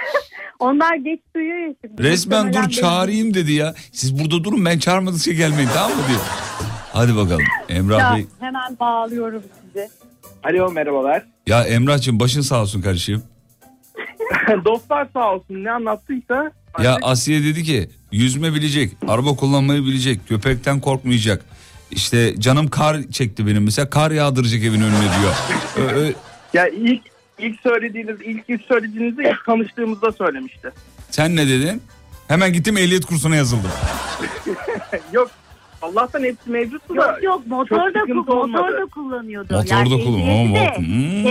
Onlar 0.59 0.95
geç 0.95 1.19
duyuyor 1.35 1.57
ya 1.57 1.73
şimdi. 1.85 2.03
Resmen 2.03 2.53
dur 2.53 2.69
çağırayım 2.69 3.33
dedi 3.33 3.53
ya. 3.53 3.73
Siz 3.91 4.19
burada 4.19 4.43
durun 4.43 4.65
ben 4.65 4.79
çağırmadıkça 4.79 5.31
gelmeyin 5.31 5.69
tamam 5.73 5.91
mı 5.97 6.03
diyor. 6.07 6.19
Hadi 6.93 7.15
bakalım 7.15 7.43
Emrah 7.69 7.99
Ya, 7.99 8.15
Bey. 8.15 8.25
hemen 8.39 8.79
bağlıyorum 8.79 9.43
sizi. 9.65 9.89
Alo 10.43 10.71
merhabalar. 10.71 11.25
Ya 11.47 11.63
Emrah'cığım 11.63 12.19
başın 12.19 12.41
sağ 12.41 12.61
olsun 12.61 12.81
kardeşim. 12.81 13.23
Dostlar 14.65 15.07
sağ 15.13 15.33
olsun 15.33 15.63
ne 15.63 15.71
anlattıysa. 15.71 16.51
Ya 16.81 16.97
Asiye 17.01 17.43
dedi 17.43 17.63
ki 17.63 17.89
yüzme 18.11 18.53
bilecek, 18.53 18.91
araba 19.07 19.35
kullanmayı 19.35 19.83
bilecek, 19.83 20.27
köpekten 20.27 20.79
korkmayacak. 20.79 21.45
İşte 21.91 22.35
canım 22.39 22.67
kar 22.67 22.97
çekti 23.11 23.47
benim 23.47 23.63
mesela 23.63 23.89
kar 23.89 24.11
yağdıracak 24.11 24.59
evin 24.63 24.81
önüne 24.81 24.99
diyor. 25.19 25.33
Ö- 25.77 25.95
ö- 25.95 26.13
Ya 26.53 26.67
ilk 26.67 27.01
ilk 27.39 27.59
söylediğiniz 27.61 28.15
ilk 28.25 28.43
ilk 28.49 28.61
söylediğinizde 28.61 29.23
ilk 29.23 29.45
tanıştığımızda 29.45 30.11
söylemişti. 30.11 30.69
sen 31.11 31.35
ne 31.35 31.47
dedin? 31.47 31.81
Hemen 32.27 32.53
gittim 32.53 32.77
ehliyet 32.77 33.05
kursuna 33.05 33.35
yazıldım. 33.35 33.71
yok 35.13 35.31
Allah'tan 35.81 36.23
hepsi 36.23 36.49
mevcuttu 36.49 36.95
da. 36.97 37.05
Yok 37.05 37.23
yok 37.23 37.47
motor 37.47 37.77
da, 37.93 38.13
motor 38.13 38.37
olmadı. 38.37 38.73
da 38.81 38.85
kullanıyordu. 38.85 39.53
Motor 39.53 39.75
Yani 39.75 39.85
da 39.91 40.03
kullan. 40.03 40.19
ehliyeti 40.19 40.49
ama 40.49 40.59
de 40.59 40.67
bak, 40.67 40.77
hmm, 40.77 41.23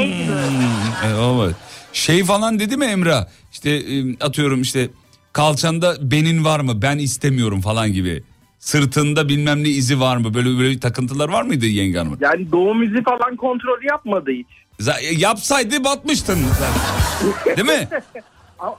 şey 1.03 1.45
evet. 1.47 1.57
Şey 1.93 2.25
falan 2.25 2.59
dedi 2.59 2.77
mi 2.77 2.85
Emrah? 2.85 3.27
İşte 3.53 3.71
e, 3.71 4.17
atıyorum 4.21 4.63
işte 4.63 4.89
kalçanda 5.33 5.95
benin 6.11 6.45
var 6.45 6.61
mı? 6.61 6.83
Ben 6.83 6.99
istemiyorum 6.99 7.61
falan 7.61 7.93
gibi. 7.93 8.23
Sırtında 8.59 9.29
bilmem 9.29 9.65
ne 9.65 9.69
izi 9.69 10.01
var 10.01 10.17
mı? 10.17 10.35
Böyle 10.35 10.59
böyle 10.59 10.81
takıntılar 10.81 11.29
var 11.29 11.43
mıydı 11.43 11.67
yenge 11.67 11.99
hanımın? 11.99 12.19
Yani 12.21 12.53
doğum 12.53 12.83
izi 12.83 13.03
falan 13.03 13.37
kontrolü 13.37 13.87
yapmadı 13.87 14.31
hiç. 14.31 14.47
Z- 14.81 15.19
Yapsaydı 15.19 15.85
batmıştın 15.85 16.39
zaten. 16.59 17.57
Değil 17.57 17.79
mi? 17.79 17.89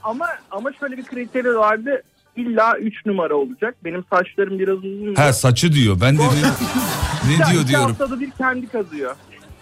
Ama 0.02 0.26
ama 0.50 0.70
şöyle 0.80 0.96
bir 0.96 1.04
kriteri 1.04 1.56
vardı. 1.56 2.02
İlla 2.36 2.78
3 2.78 3.06
numara 3.06 3.34
olacak. 3.34 3.74
Benim 3.84 4.04
saçlarım 4.12 4.58
biraz 4.58 4.78
uzun. 4.78 5.14
Ha 5.14 5.32
saçı 5.32 5.72
diyor. 5.72 6.00
Ben 6.00 6.18
de 6.18 6.22
ne, 6.22 6.28
ne 7.46 7.52
diyor 7.52 7.68
diyorum. 7.68 7.86
haftada 7.86 8.20
bir 8.20 8.30
kendi 8.30 8.66
kazıyor. 8.66 9.14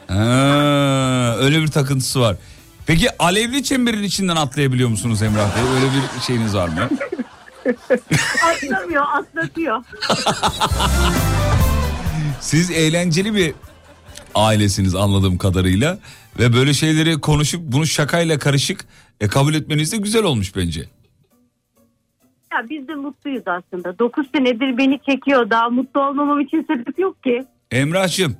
Ha, 0.09 1.37
öyle 1.41 1.63
bir 1.63 1.67
takıntısı 1.69 2.21
var. 2.21 2.37
Peki 2.87 3.07
alevli 3.19 3.65
çemberin 3.65 4.03
içinden 4.03 4.37
atlayabiliyor 4.37 4.89
musunuz 4.89 5.23
Emrah 5.23 5.57
Bey? 5.57 5.63
Öyle 5.75 5.87
bir 5.95 6.21
şeyiniz 6.21 6.55
var 6.55 6.69
mı? 6.69 6.75
Atlamıyor 8.45 9.05
atlatıyor. 9.15 9.81
Siz 12.41 12.71
eğlenceli 12.71 13.35
bir 13.35 13.55
ailesiniz 14.35 14.95
anladığım 14.95 15.39
kadarıyla. 15.39 15.99
Ve 16.39 16.53
böyle 16.53 16.75
şeyleri 16.75 17.21
konuşup 17.21 17.61
bunu 17.65 17.87
şakayla 17.87 18.39
karışık 18.39 18.85
E 19.21 19.29
kabul 19.29 19.55
etmeniz 19.55 19.93
de 19.93 19.97
güzel 19.97 20.25
olmuş 20.25 20.57
bence. 20.57 20.81
Ya 22.53 22.71
biz 22.71 22.89
de 22.89 22.95
mutluyuz 22.95 23.43
aslında. 23.47 23.99
9 23.99 24.27
senedir 24.35 24.79
beni 24.79 25.01
çekiyor. 25.09 25.51
Daha 25.51 25.69
mutlu 25.71 26.01
olmamam 26.09 26.41
için 26.41 26.67
sebep 26.71 26.99
yok 26.99 27.23
ki. 27.23 27.45
Emrah'cığım 27.71 28.37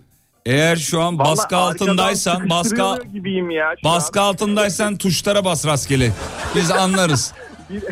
eğer 0.47 0.77
şu 0.77 1.01
an 1.03 1.19
Vallahi 1.19 1.31
baskı 1.31 1.57
altındaysan 1.57 2.51
baskı 2.51 2.99
gibiyim 3.13 3.51
ya. 3.51 3.75
şu 3.81 3.85
baskı 3.89 4.21
an. 4.21 4.25
altındaysan 4.25 4.97
tuşlara 4.97 5.45
bas 5.45 5.67
rastgele. 5.67 6.13
Biz 6.55 6.71
anlarız. 6.71 7.33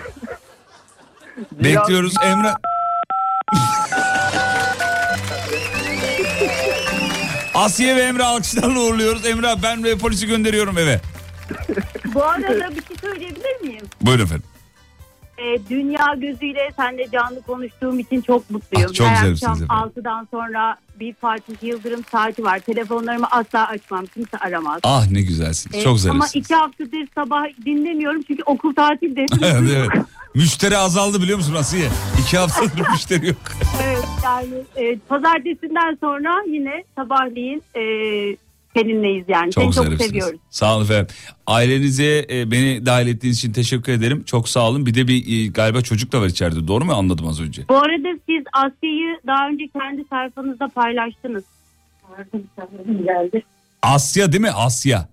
Bekliyoruz 1.53 2.15
Emrah. 2.25 2.57
Asiye 7.55 7.97
ve 7.97 8.03
Emre 8.03 8.25
alkışlarla 8.25 8.81
uğurluyoruz. 8.81 9.27
Emrah 9.27 9.63
ben 9.63 9.85
ve 9.85 9.99
polisi 9.99 10.27
gönderiyorum 10.27 10.79
eve. 10.79 11.01
Bu 12.15 12.25
arada 12.25 12.71
bir 12.71 12.83
şey 12.85 12.97
söyleyebilir 13.01 13.61
miyim? 13.61 13.87
Buyurun 14.01 14.25
efendim. 14.25 14.45
Ee, 15.41 15.59
dünya 15.71 16.15
gözüyle 16.17 16.71
seninle 16.77 17.11
canlı 17.11 17.43
konuştuğum 17.43 17.99
için 17.99 18.21
çok 18.21 18.51
mutluyum. 18.51 18.89
Ah, 18.91 18.95
çok 18.95 19.07
Her 19.07 19.31
akşam 19.31 19.53
efendim. 19.53 19.67
6'dan 19.69 20.29
sonra 20.31 20.77
bir 21.01 21.15
Fatih 21.15 21.55
Yıldırım 21.63 22.05
saati 22.13 22.45
var. 22.45 22.59
Telefonlarımı 22.59 23.27
asla 23.31 23.67
açmam. 23.69 24.07
Kimse 24.07 24.37
aramaz. 24.39 24.81
Ah 24.85 25.07
ne 25.11 25.21
güzelsiniz. 25.23 25.77
Ee, 25.77 25.83
Çok 25.83 25.89
Ama 25.91 25.99
zarifsiniz. 25.99 26.45
iki 26.45 26.55
haftadır 26.55 27.09
sabah 27.15 27.43
dinlemiyorum 27.67 28.23
çünkü 28.23 28.43
okul 28.47 28.75
tatilde. 28.75 29.27
evet, 29.43 29.71
evet. 29.77 30.05
Müşteri 30.35 30.77
azaldı 30.77 31.23
biliyor 31.23 31.39
musun 31.39 31.55
Asiye? 31.55 31.89
İki 32.21 32.39
haftadır 32.39 32.89
müşteri 32.93 33.27
yok. 33.29 33.37
evet 33.83 34.05
yani 34.25 34.55
e, 34.77 34.99
pazartesinden 34.99 35.99
sonra 36.01 36.43
yine 36.49 36.85
sabahleyin 36.97 37.63
e, 37.77 37.83
seninleyiz 38.77 39.25
yani. 39.29 39.53
Çok 39.53 39.75
Seni 39.75 39.85
çok 39.85 40.03
seviyoruz. 40.03 40.41
Sağ 40.51 40.77
olun 40.77 40.85
efendim. 40.85 41.07
Ailenize 41.47 42.27
e, 42.31 42.51
beni 42.51 42.87
dahil 42.87 43.07
ettiğiniz 43.07 43.39
için 43.39 43.53
teşekkür 43.53 43.93
ederim. 43.93 44.25
Çok 44.25 44.49
sağ 44.49 44.69
olun. 44.69 44.87
Bir 44.87 44.95
de 44.95 45.09
bir 45.09 45.45
e, 45.45 45.47
galiba 45.47 45.81
çocuk 45.81 46.13
da 46.13 46.21
var 46.21 46.27
içeride. 46.27 46.69
Doğru 46.69 46.85
mu 46.85 46.93
anladım 46.93 47.27
az 47.27 47.41
önce? 47.41 47.63
Bu 47.69 47.77
arada 47.77 48.09
siz 48.29 48.45
Asya'yı 48.53 49.21
daha 49.27 49.49
önce 49.49 49.69
kendi 49.69 50.05
sayfanızda 50.11 50.69
paylaştınız. 50.69 51.45
Geldi. 53.05 53.43
Asya 53.83 54.33
değil 54.33 54.43
mi? 54.43 54.51
Asya. 54.51 55.09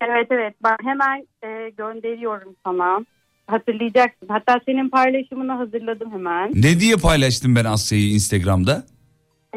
Evet 0.00 0.26
evet 0.30 0.54
ben 0.64 0.76
hemen 0.84 1.26
e, 1.42 1.70
gönderiyorum 1.70 2.56
sana. 2.64 3.04
Hatırlayacaksın. 3.46 4.28
Hatta 4.28 4.60
senin 4.66 4.88
paylaşımını 4.88 5.52
hazırladım 5.52 6.12
hemen. 6.12 6.50
Ne 6.54 6.80
diye 6.80 6.96
paylaştım 6.96 7.56
ben 7.56 7.64
Asya'yı 7.64 8.10
Instagram'da? 8.10 8.84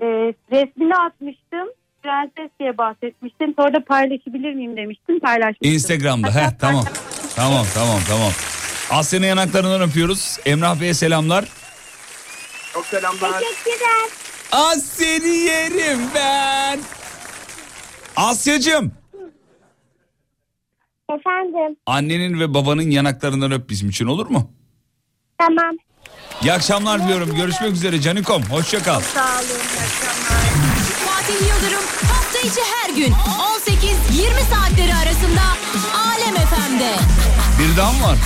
E, 0.02 0.06
resmini 0.52 0.96
atmıştım. 0.96 1.68
Prenses 2.04 2.52
diye 2.60 2.78
bahsetmiştim. 2.78 3.54
Sonra 3.60 3.74
da 3.74 3.86
paylaşabilir 3.86 4.54
miyim 4.54 4.78
demiştim. 4.78 5.20
Paylaşmıştım. 5.20 5.72
Instagram'da. 5.74 6.36
Heh 6.36 6.50
tamam. 6.60 6.86
Tamam 7.36 7.66
tamam 7.74 8.00
tamam. 8.08 8.32
Asya'nın 8.90 9.26
yanaklarından 9.26 9.82
öpüyoruz. 9.82 10.38
Emrah 10.46 10.82
Bey'e 10.82 10.94
selamlar. 10.94 11.46
Çok 12.74 12.86
selamlar. 12.86 13.40
Teşekkürler. 13.40 14.10
Seni 14.80 15.28
yerim 15.28 16.00
ben. 16.16 16.80
Asya'cığım 18.16 18.92
Efendim 21.20 21.78
annenin 21.86 22.40
ve 22.40 22.54
babanın 22.54 22.90
yanaklarından 22.90 23.52
öp 23.52 23.70
bizim 23.70 23.90
için 23.90 24.06
olur 24.06 24.28
mu? 24.30 24.52
tamam. 25.38 25.76
İyi 26.42 26.54
akşamlar 26.54 27.04
diliyorum. 27.04 27.36
Görüşmek 27.36 27.72
üzere 27.72 28.02
Canikom. 28.02 28.44
Hoşça 28.44 28.84
kal. 28.84 29.00
Sağ 29.00 29.26
olun. 29.40 30.21
Fatih 31.32 31.48
Yıldırım 31.48 31.84
hafta 32.08 32.40
içi 32.40 32.62
her 32.76 32.96
gün 32.96 33.14
18-20 33.14 33.14
saatleri 34.54 34.94
arasında 34.94 35.42
Alem 35.96 36.36
FM'de. 36.36 36.92
Bir 37.60 37.78
daha 37.78 37.92
mı 37.92 38.00
var? 38.04 38.18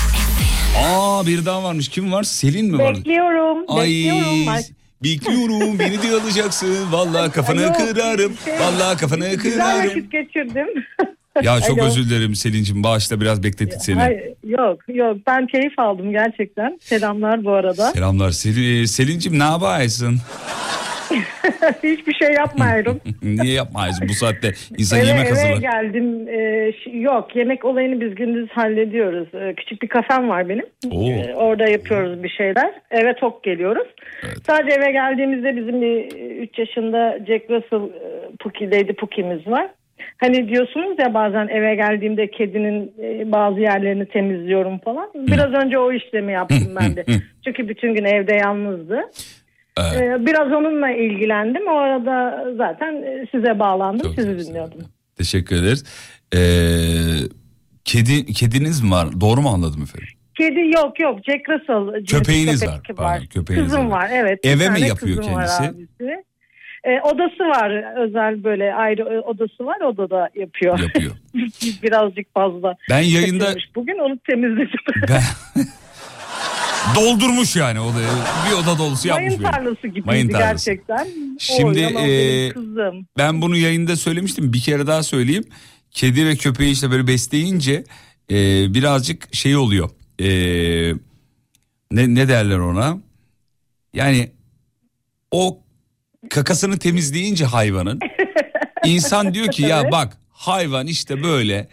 Aa 0.86 1.28
bir 1.28 1.46
daha 1.46 1.64
varmış. 1.64 1.90
Kim 1.90 2.12
var? 2.12 2.24
Selin 2.24 2.72
mi 2.72 2.78
var? 2.78 2.96
Bekliyorum. 2.96 3.58
Ay 3.68 3.88
Bekliyorum. 3.88 4.48
Ay, 4.48 4.64
bekliyorum 5.04 5.80
beni 5.80 6.02
de 6.04 6.16
alacaksın. 6.22 6.92
Vallahi 6.92 7.32
kafanı 7.32 7.62
Yok, 7.62 7.76
kırarım. 7.76 8.34
şey- 8.46 8.54
Vallahi 8.60 8.98
kafanı 8.98 9.30
Güzel 9.36 9.52
kırarım. 9.54 9.90
vakit 9.90 10.12
geçirdim. 10.12 10.68
Ya 11.44 11.62
çok 11.62 11.80
Alo. 11.80 11.88
özür 11.88 12.10
dilerim 12.10 12.36
Selin'cim. 12.36 12.84
Bağışla 12.84 13.22
biraz 13.22 13.44
beklettik 13.44 13.82
seni. 13.82 14.02
Ay, 14.04 14.18
yok 14.44 14.80
yok 14.88 15.18
ben 15.28 15.48
keyif 15.48 15.80
aldım 15.80 16.12
gerçekten. 16.12 16.80
Selamlar 16.82 17.44
bu 17.46 17.52
arada. 17.54 17.92
Selamlar 17.92 18.32
Selin, 18.32 18.84
e, 18.84 18.88
Selin'cim 18.88 19.40
ne 19.40 19.44
yapıyorsun? 19.44 20.20
Hiçbir 21.84 22.14
şey 22.14 22.34
yapmıyorum. 22.34 23.02
Niye 23.24 23.54
yapmayız 23.54 24.00
bu 24.10 24.14
saatte? 24.14 24.52
İnsan 24.78 25.00
eve, 25.00 25.08
yemek 25.08 25.26
eve 25.26 25.30
hazırlar. 25.30 25.72
geldim. 25.72 26.28
Ee, 26.28 26.74
yok 26.94 27.36
yemek 27.36 27.66
olayını 27.66 28.02
biz 28.02 28.16
gündüz 28.16 28.50
hallediyoruz. 28.50 29.28
Ee, 29.34 29.54
küçük 29.54 29.82
bir 29.82 29.88
kafem 29.88 30.30
var 30.30 30.50
benim. 30.50 30.66
Oo. 30.92 31.10
Ee, 31.10 31.36
orada 31.36 31.68
yapıyoruz 31.68 32.24
bir 32.24 32.30
şeyler. 32.30 32.74
Eve 32.92 33.16
tok 33.16 33.44
geliyoruz. 33.44 33.88
Sadece 34.48 34.76
eve 34.76 34.92
geldiğimizde 34.92 35.56
bizim 35.58 35.82
bir 35.82 36.06
3 36.42 36.60
yaşında 36.60 37.20
Jack 37.28 37.50
Russell 37.50 37.90
e, 37.90 38.36
Puki, 38.40 38.72
Lady 38.72 38.94
Puki'miz 38.94 39.48
var. 39.48 39.68
Hani 40.18 40.50
diyorsunuz 40.50 41.00
ya 41.00 41.14
bazen 41.14 41.48
eve 41.48 41.76
geldiğimde 41.76 42.32
kedinin 42.32 42.94
e, 43.04 43.32
bazı 43.32 43.60
yerlerini 43.60 44.06
temizliyorum 44.06 44.80
falan. 44.80 45.10
Biraz 45.16 45.54
önce 45.54 45.80
o 45.80 45.92
işlemi 45.92 46.34
yaptım 46.34 46.76
ben 46.82 46.96
de. 46.96 47.06
Çünkü 47.46 47.70
bütün 47.70 47.94
gün 47.94 48.04
evde 48.04 48.34
yalnızdı. 48.34 49.02
Ee, 49.80 50.26
biraz 50.26 50.52
onunla 50.52 50.92
ilgilendim. 50.92 51.68
O 51.68 51.78
arada 51.78 52.46
zaten 52.58 53.06
size 53.32 53.60
bağlandım. 53.60 54.14
Sizi 54.16 54.40
dinliyordum. 54.40 54.80
Teşekkür 55.18 55.56
ederiz. 55.56 55.84
Ee, 56.36 56.40
kedi 57.86 58.26
kediniz 58.26 58.82
mi 58.82 58.92
var? 58.92 59.08
Doğru 59.22 59.42
mu 59.42 59.50
anladım 59.50 59.84
efendim? 59.84 60.08
Kedi 60.38 60.60
yok 60.60 61.00
yok 61.00 61.20
Jack 61.26 61.50
Russell. 61.50 62.06
Köpeğiniz 62.06 62.60
köpek 62.60 63.00
var, 63.00 63.14
pardon, 63.14 63.26
köpeğiniz 63.26 63.66
Kızım 63.66 63.92
var. 63.92 64.04
var 64.04 64.10
evet. 64.14 64.46
Eve 64.46 64.70
mi 64.70 64.82
yapıyor 64.82 65.24
var 65.32 65.48
kendisi? 65.60 66.24
Ee, 66.84 67.02
odası 67.04 67.44
var 67.44 67.98
özel 68.04 68.44
böyle 68.44 68.74
ayrı 68.74 69.02
e, 69.02 69.20
odası 69.20 69.66
var 69.66 69.82
odada 69.82 70.30
yapıyor. 70.36 70.80
Yapıyor. 70.80 71.12
Birazcık 71.84 72.34
fazla. 72.34 72.76
Ben 72.90 73.00
yayında-. 73.00 73.56
Bugün 73.76 74.00
onu 74.00 74.18
temizledim. 74.28 74.70
Ben... 75.10 75.22
Doldurmuş 76.96 77.56
yani 77.56 77.80
odayı. 77.80 78.08
Bir 78.50 78.54
oda 78.64 78.78
dolusu 78.78 79.08
yapmış. 79.08 79.38
Mayın 79.38 79.52
tarlası 79.52 79.88
gibiydi 79.88 80.06
Mayın 80.06 80.30
tarlası. 80.30 80.66
gerçekten. 80.72 81.08
Şimdi, 81.40 81.80
e. 81.80 82.54
Ben 83.18 83.42
bunu 83.42 83.58
yayında 83.58 83.96
söylemiştim. 83.96 84.54
Bir 84.54 84.62
kere 84.62 84.88
daha 84.88 85.04
söyleyeyim. 85.04 85.44
Kedi 85.92 86.26
ve 86.28 86.36
köpeği 86.36 86.72
işte 86.72 86.92
böyle 86.92 87.08
besleyince 87.08 87.84
e, 88.32 88.36
birazcık 88.74 89.36
şey 89.36 89.58
oluyor. 89.58 89.90
E, 90.20 90.28
ne, 91.92 92.16
ne 92.16 92.28
derler 92.28 92.58
ona? 92.58 92.98
Yani 93.94 94.32
o 95.32 95.60
kakasını 96.30 96.78
temizleyince 96.78 97.46
hayvanın 97.46 98.00
insan 98.86 99.34
diyor 99.34 99.48
ki 99.48 99.64
ya 99.64 99.92
bak 99.92 100.18
hayvan 100.32 100.88
işte 100.88 101.24
böyle 101.24 101.68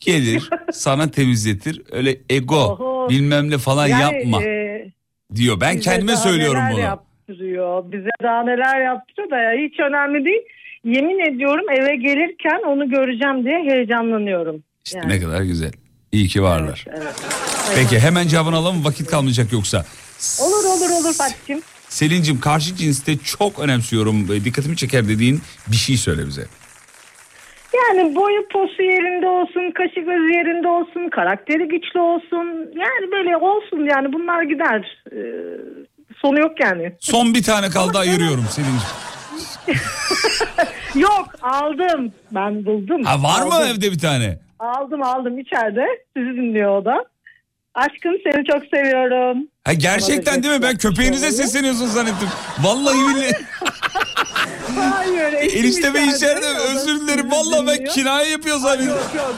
gelir 0.00 0.50
sana 0.72 1.10
temizletir 1.10 1.82
öyle 1.90 2.20
ego 2.30 2.56
Oho. 2.64 2.93
Bilmem 3.08 3.50
ne 3.50 3.58
falan 3.58 3.86
Yani, 3.86 4.02
yapma 4.02 4.42
e, 4.42 4.86
diyor. 5.34 5.60
Ben 5.60 5.80
kendime 5.80 6.16
söylüyorum 6.16 6.62
bunu. 6.72 6.80
yaptırıyor. 6.80 7.92
Bize 7.92 8.10
daha 8.22 8.42
neler 8.42 8.84
yaptırıyor 8.84 9.30
da 9.30 9.38
ya 9.38 9.52
hiç 9.68 9.80
önemli 9.80 10.24
değil. 10.24 10.42
Yemin 10.84 11.34
ediyorum 11.34 11.64
eve 11.70 11.96
gelirken 11.96 12.68
onu 12.68 12.90
göreceğim 12.90 13.44
diye 13.44 13.74
heyecanlanıyorum. 13.74 14.62
İşte 14.84 14.98
Yani. 14.98 15.08
ne 15.08 15.20
kadar 15.20 15.42
güzel. 15.42 15.72
İyi 16.12 16.28
ki 16.28 16.42
varlar. 16.42 16.84
Evet. 16.88 17.14
Peki 17.76 17.98
hemen 18.00 18.28
cevabını 18.28 18.56
alalım 18.56 18.84
vakit 18.84 19.06
kalmayacak 19.10 19.52
yoksa. 19.52 19.84
Olur 20.42 20.64
olur 20.64 20.90
olur 21.00 21.14
Fatih'im. 21.14 21.62
Selin'cim 21.88 22.40
karşı 22.40 22.76
cinste 22.76 23.18
çok 23.18 23.58
önemsiyorum 23.58 24.28
dikkatimi 24.28 24.76
çeker 24.76 25.08
dediğin 25.08 25.40
bir 25.68 25.76
şey 25.76 25.96
söyle 25.96 26.26
bize. 26.26 26.46
Yani 27.76 28.14
boyu 28.14 28.48
posu 28.52 28.82
yerinde 28.82 29.26
olsun, 29.26 29.70
kaşı 29.74 30.00
gözü 30.00 30.32
yerinde 30.38 30.68
olsun, 30.68 31.08
karakteri 31.10 31.68
güçlü 31.68 32.00
olsun. 32.00 32.46
Yani 32.76 33.12
böyle 33.12 33.36
olsun 33.36 33.88
yani 33.90 34.12
bunlar 34.12 34.42
gider. 34.42 34.98
Ee, 35.12 35.16
sonu 36.16 36.38
yok 36.40 36.60
yani. 36.60 36.92
Son 37.00 37.34
bir 37.34 37.42
tane 37.42 37.68
kaldı 37.68 37.98
ayırıyorum 37.98 38.44
Selin'cim. 38.50 38.88
Yok 41.02 41.26
aldım. 41.42 42.12
Ben 42.30 42.66
buldum. 42.66 43.02
Ha, 43.04 43.22
var 43.22 43.46
mı 43.46 43.54
Aldım. 43.54 43.68
evde 43.68 43.92
bir 43.92 43.98
tane? 43.98 44.38
Aldım 44.58 45.02
aldım 45.02 45.38
içeride. 45.38 45.86
Sizi 46.16 46.28
dinliyor 46.28 46.76
o 46.80 46.84
da. 46.84 47.04
Aşkım 47.74 48.12
seni 48.24 48.44
çok 48.44 48.62
seviyorum. 48.74 49.48
Ha, 49.64 49.72
gerçekten 49.72 50.42
değil 50.42 50.54
mi? 50.54 50.62
Ben 50.62 50.76
köpeğinize 50.76 51.30
sesleniyorsun 51.30 51.86
zannettim. 51.86 52.28
Vallahi 52.62 52.96
billahi. 52.98 53.32
Hayır. 54.94 55.32
Enişte 55.32 55.94
bey 55.94 56.04
içeride 56.06 56.46
özür 56.72 57.00
dilerim. 57.00 57.30
Vallahi 57.30 57.66
ben 57.66 57.84
kinaye 57.84 58.30
yapıyor 58.30 58.56
zannettim. 58.58 58.88
Yok 58.88 59.10
yok. 59.16 59.34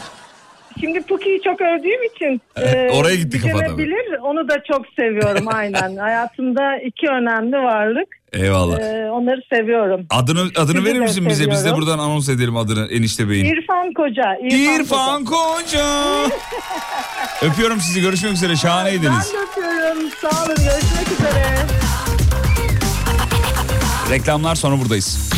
Şimdi 0.81 1.01
Puki'yi 1.03 1.41
çok 1.43 1.61
övdüğüm 1.61 2.03
için 2.03 2.41
Evet, 2.57 2.93
oraya 2.95 3.17
gitti 3.17 3.41
kafa 3.41 3.59
tabii. 3.67 3.79
bilir. 3.83 4.19
Onu 4.23 4.49
da 4.49 4.63
çok 4.73 4.87
seviyorum 4.99 5.45
aynen. 5.49 5.97
Hayatımda 6.01 6.77
iki 6.79 7.07
önemli 7.09 7.57
varlık. 7.57 8.09
Eyvallah. 8.37 8.79
Ee, 8.79 9.11
onları 9.11 9.41
seviyorum. 9.53 10.07
Adını 10.11 10.41
adını 10.41 10.67
Sizi 10.77 10.85
verir 10.85 11.01
misin 11.01 11.27
bize? 11.29 11.45
Biz 11.45 11.51
de 11.51 11.57
seviyorum. 11.57 11.81
buradan 11.81 11.99
anons 11.99 12.29
edelim 12.29 12.57
adını 12.57 12.87
enişte 12.87 13.29
beyin. 13.31 13.45
İrfan 13.45 13.93
Koca. 13.93 14.37
İrfan, 14.43 14.81
İrfan 14.81 15.25
Koca. 15.25 15.85
Öpüyorum 17.43 17.81
sizi. 17.81 18.01
Görüşmek 18.01 18.33
üzere. 18.33 18.57
Şahaneydiniz. 18.57 19.33
Ben 19.35 19.41
de 19.41 19.43
öpüyorum. 19.51 20.11
Sağ 20.23 20.45
olun. 20.45 20.55
Görüşmek 20.57 21.13
üzere. 21.21 21.57
Reklamlar 24.11 24.55
sonra 24.55 24.81
buradayız. 24.81 25.31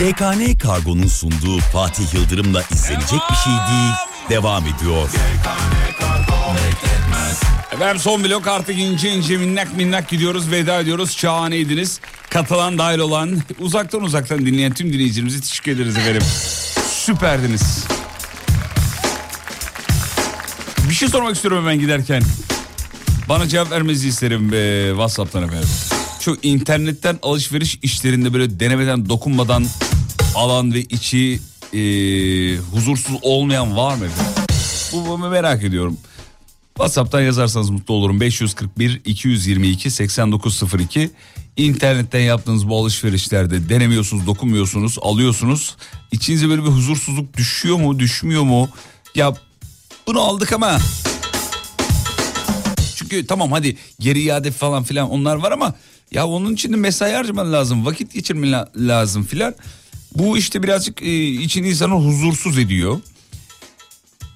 YKN 0.00 0.58
Kargo'nun 0.58 1.06
sunduğu 1.06 1.58
Fatih 1.72 2.14
Yıldırım'la 2.14 2.62
izlenecek 2.72 3.20
bir 3.30 3.36
şey 3.36 3.52
değil 3.52 3.92
devam 4.30 4.62
ediyor. 4.62 5.08
Efendim 7.78 7.98
son 7.98 8.24
blok 8.24 8.46
artık 8.46 8.78
ince 8.78 9.10
ince 9.10 9.36
minnak 9.36 9.76
minnak 9.76 10.08
gidiyoruz. 10.08 10.50
Veda 10.50 10.80
ediyoruz. 10.80 11.16
Şahaneydiniz. 11.16 12.00
Katılan 12.30 12.78
dahil 12.78 12.98
olan 12.98 13.38
uzaktan 13.58 14.02
uzaktan 14.02 14.46
dinleyen 14.46 14.74
tüm 14.74 14.92
dinleyicilerimize 14.92 15.40
teşekkür 15.40 15.72
ederiz 15.72 15.96
efendim. 15.96 16.22
Süperdiniz. 16.90 17.84
Bir 20.88 20.94
şey 20.94 21.08
sormak 21.08 21.34
istiyorum 21.34 21.60
hemen 21.60 21.78
giderken. 21.78 22.22
Bana 23.28 23.48
cevap 23.48 23.70
vermenizi 23.70 24.08
isterim 24.08 24.54
e, 24.54 24.88
WhatsApp'tan 24.90 25.42
efendim. 25.42 25.68
Şu 26.20 26.38
internetten 26.42 27.18
alışveriş 27.22 27.78
işlerinde 27.82 28.32
böyle 28.32 28.60
denemeden 28.60 29.08
dokunmadan 29.08 29.66
alan 30.34 30.74
ve 30.74 30.80
içi 30.80 31.40
e, 31.72 31.80
huzursuz 32.56 33.16
olmayan 33.22 33.76
var 33.76 33.94
mı 33.94 34.04
efendim? 34.04 34.32
Bu, 34.92 35.06
bu 35.06 35.18
merak 35.18 35.64
ediyorum. 35.64 35.98
WhatsApp'tan 36.78 37.20
yazarsanız 37.20 37.70
mutlu 37.70 37.94
olurum. 37.94 38.20
541 38.20 39.00
222 39.04 39.90
8902 39.90 41.10
İnternetten 41.56 42.20
yaptığınız 42.20 42.68
bu 42.68 42.76
alışverişlerde 42.80 43.68
denemiyorsunuz, 43.68 44.26
dokunmuyorsunuz, 44.26 44.98
alıyorsunuz. 45.02 45.76
İçinize 46.12 46.48
böyle 46.48 46.62
bir 46.62 46.68
huzursuzluk 46.68 47.36
düşüyor 47.36 47.76
mu, 47.76 47.98
düşmüyor 47.98 48.42
mu? 48.42 48.68
Ya 49.14 49.34
bunu 50.06 50.20
aldık 50.20 50.52
ama 50.52 50.78
çünkü 52.94 53.26
tamam 53.26 53.52
hadi 53.52 53.76
geri 54.00 54.20
iade 54.22 54.50
falan 54.50 54.82
filan 54.84 55.10
onlar 55.10 55.36
var 55.36 55.52
ama 55.52 55.74
ya 56.12 56.26
onun 56.26 56.54
için 56.54 56.72
de 56.72 56.76
mesai 56.76 57.12
harcaman 57.12 57.52
lazım, 57.52 57.86
vakit 57.86 58.14
geçirmen 58.14 58.52
la- 58.52 58.70
lazım 58.76 59.24
filan. 59.24 59.54
Bu 60.14 60.38
işte 60.38 60.62
birazcık 60.62 61.02
e, 61.02 61.26
için 61.26 61.64
insanı 61.64 61.94
huzursuz 61.94 62.58
ediyor. 62.58 63.00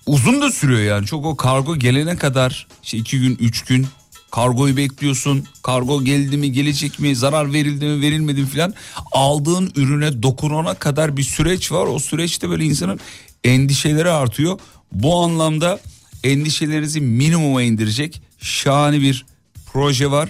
Uzun 0.06 0.42
da 0.42 0.50
sürüyor 0.50 0.80
yani 0.80 1.06
çok 1.06 1.26
o 1.26 1.36
kargo 1.36 1.76
gelene 1.76 2.16
kadar 2.16 2.66
işte 2.82 2.98
iki 2.98 3.20
gün 3.20 3.36
üç 3.40 3.64
gün 3.64 3.86
kargoyu 4.30 4.76
bekliyorsun. 4.76 5.46
Kargo 5.62 6.04
geldi 6.04 6.36
mi 6.36 6.52
gelecek 6.52 6.98
mi 6.98 7.16
zarar 7.16 7.52
verildi 7.52 7.84
mi 7.84 8.00
verilmedi 8.00 8.40
mi 8.40 8.46
filan. 8.46 8.74
Aldığın 9.12 9.72
ürüne 9.76 10.22
dokunana 10.22 10.74
kadar 10.74 11.16
bir 11.16 11.22
süreç 11.22 11.72
var. 11.72 11.86
O 11.86 11.98
süreçte 11.98 12.50
böyle 12.50 12.64
insanın 12.64 13.00
endişeleri 13.44 14.10
artıyor. 14.10 14.58
Bu 14.92 15.22
anlamda 15.22 15.80
endişelerinizi 16.24 17.00
minimuma 17.00 17.62
indirecek 17.62 18.22
şahane 18.38 19.00
bir 19.00 19.26
proje 19.72 20.10
var. 20.10 20.28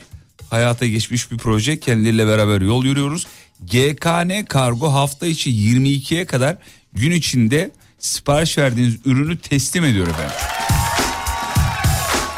Hayata 0.50 0.86
geçmiş 0.86 1.30
bir 1.30 1.38
proje 1.38 1.80
kendileriyle 1.80 2.26
beraber 2.26 2.60
yol 2.60 2.84
yürüyoruz. 2.84 3.26
GKN 3.60 4.44
Kargo 4.44 4.92
hafta 4.92 5.26
içi 5.26 5.50
22'ye 5.50 6.24
kadar 6.24 6.56
gün 6.92 7.10
içinde 7.10 7.70
sipariş 8.02 8.58
verdiğiniz 8.58 8.94
ürünü 9.04 9.38
teslim 9.38 9.84
ediyor 9.84 10.06
efendim. 10.06 10.34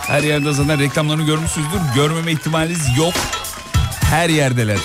Her 0.07 0.23
yerde 0.23 0.53
zaten 0.53 0.78
reklamlarını 0.78 1.27
görmüşsünüzdür. 1.27 1.78
Görmeme 1.95 2.32
ihtimaliniz 2.32 2.99
yok. 2.99 3.15
Her 4.01 4.28
yerdeler. 4.28 4.78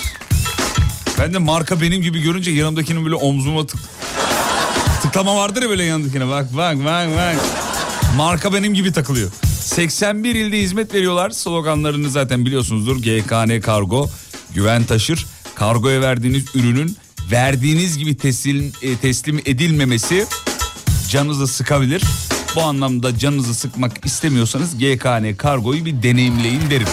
Ben 1.20 1.34
de 1.34 1.38
marka 1.38 1.82
benim 1.82 2.02
gibi 2.02 2.22
görünce 2.22 2.52
yanımdakinin 2.52 3.06
böyle 3.06 3.16
omzuma 3.16 3.66
tık... 3.66 3.80
Tıklama 5.02 5.36
vardır 5.36 5.62
ya 5.62 5.70
böyle 5.70 5.84
yanındakine. 5.84 6.28
Bak 6.28 6.58
bak 6.58 6.78
bak 6.86 7.08
bak. 7.18 7.36
Marka 8.18 8.54
benim 8.54 8.74
gibi 8.74 8.92
takılıyor. 8.92 9.32
81 9.64 10.36
ilde 10.36 10.58
hizmet 10.60 10.94
veriyorlar. 10.94 11.30
Sloganlarını 11.30 12.10
zaten 12.10 12.46
biliyorsunuzdur. 12.46 12.98
GKN 12.98 13.62
Kargo, 13.62 14.10
güven 14.54 14.84
taşır. 14.84 15.26
Kargoya 15.56 16.02
verdiğiniz 16.02 16.56
ürünün 16.56 16.98
verdiğiniz 17.32 17.98
gibi 17.98 18.18
teslim, 18.18 18.72
e, 18.82 18.98
teslim 18.98 19.40
edilmemesi 19.46 20.26
canınızı 21.10 21.48
sıkabilir. 21.48 22.04
Bu 22.56 22.62
anlamda 22.62 23.18
canınızı 23.18 23.54
sıkmak 23.54 24.06
istemiyorsanız 24.06 24.78
GKN 24.78 25.36
Kargo'yu 25.38 25.86
bir 25.86 26.04
deneyimleyin 26.04 26.70
derim. 26.70 26.88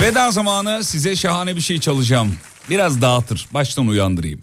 Veda 0.00 0.30
zamanı 0.30 0.84
size 0.84 1.16
şahane 1.16 1.56
bir 1.56 1.60
şey 1.60 1.80
çalacağım. 1.80 2.34
Biraz 2.70 3.02
dağıtır, 3.02 3.48
baştan 3.54 3.86
uyandırayım. 3.86 4.40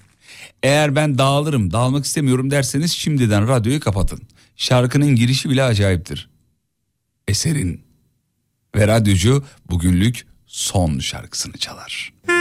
Eğer 0.64 0.96
ben 0.96 1.18
dağılırım, 1.18 1.74
dağılmak 1.74 2.06
istemiyorum 2.06 2.52
derseniz 2.52 2.92
şimdiden 2.92 3.48
radyoyu 3.48 3.80
kapatın. 3.80 4.22
Şarkının 4.56 5.16
girişi 5.16 5.50
bile 5.50 5.64
acayiptir. 5.64 6.30
Eserin 7.28 7.82
ve 8.76 8.88
radyocu 8.88 9.44
bugünlük 9.70 10.28
son 10.48 11.00
şarkısını 11.00 11.58
çalar. 11.58 12.14
Dün 12.28 12.37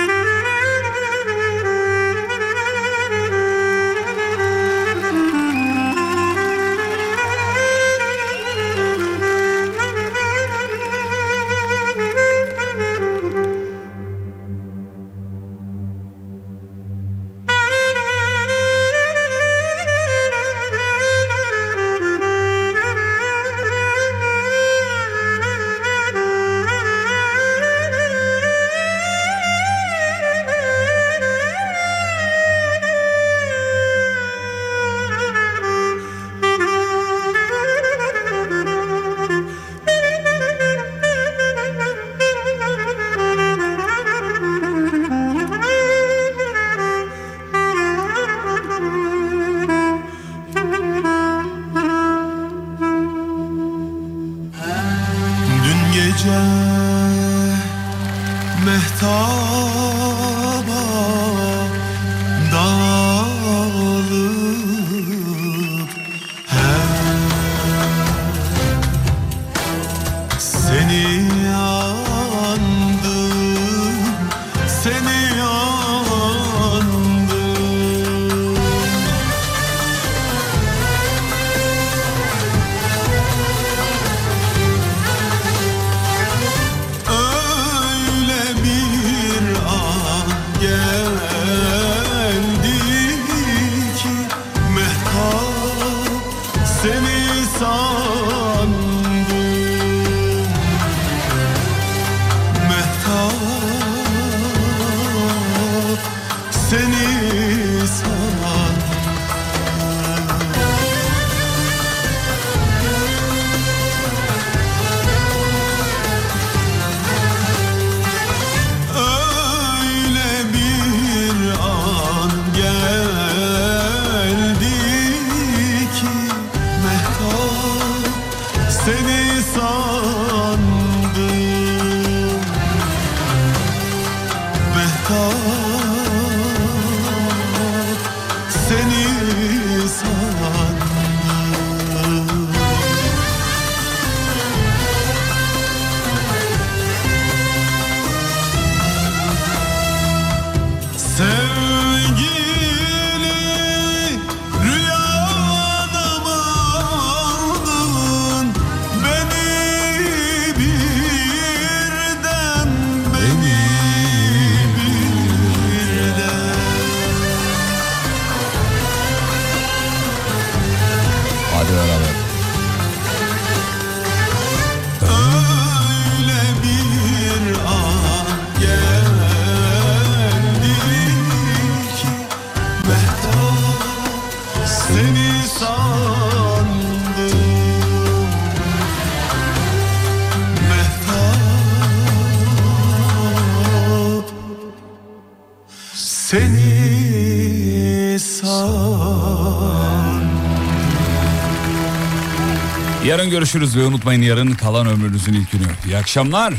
Yarın 203.17 203.31
görüşürüz 203.31 203.77
ve 203.77 203.85
unutmayın 203.85 204.23
yarın 204.23 204.53
kalan 204.53 204.87
ömrünüzün 204.87 205.33
ilk 205.33 205.53
günü. 205.53 205.63
İyi 205.87 205.97
akşamlar. 205.97 206.55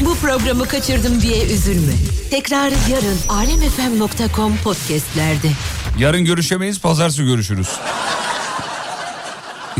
Bu 0.00 0.14
programı 0.14 0.68
kaçırdım 0.68 1.20
diye 1.20 1.44
üzülme. 1.44 1.92
Tekrar 2.30 2.72
yarın 2.90 3.18
alemfm.com 3.28 4.56
podcastlerde. 4.56 5.50
Yarın 5.98 6.24
görüşemeyiz 6.24 6.80
pazartesi 6.80 7.24
görüşürüz. 7.24 7.68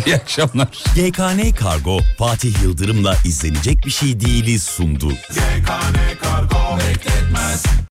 İyi 0.07 0.16
akşamlar. 0.16 0.69
GKN 0.94 1.55
Kargo 1.55 1.98
Fatih 2.19 2.62
Yıldırım'la 2.62 3.16
izlenecek 3.24 3.86
bir 3.86 3.90
şey 3.90 4.20
değiliz 4.20 4.62
sundu. 4.62 5.12
GKN 5.12 5.65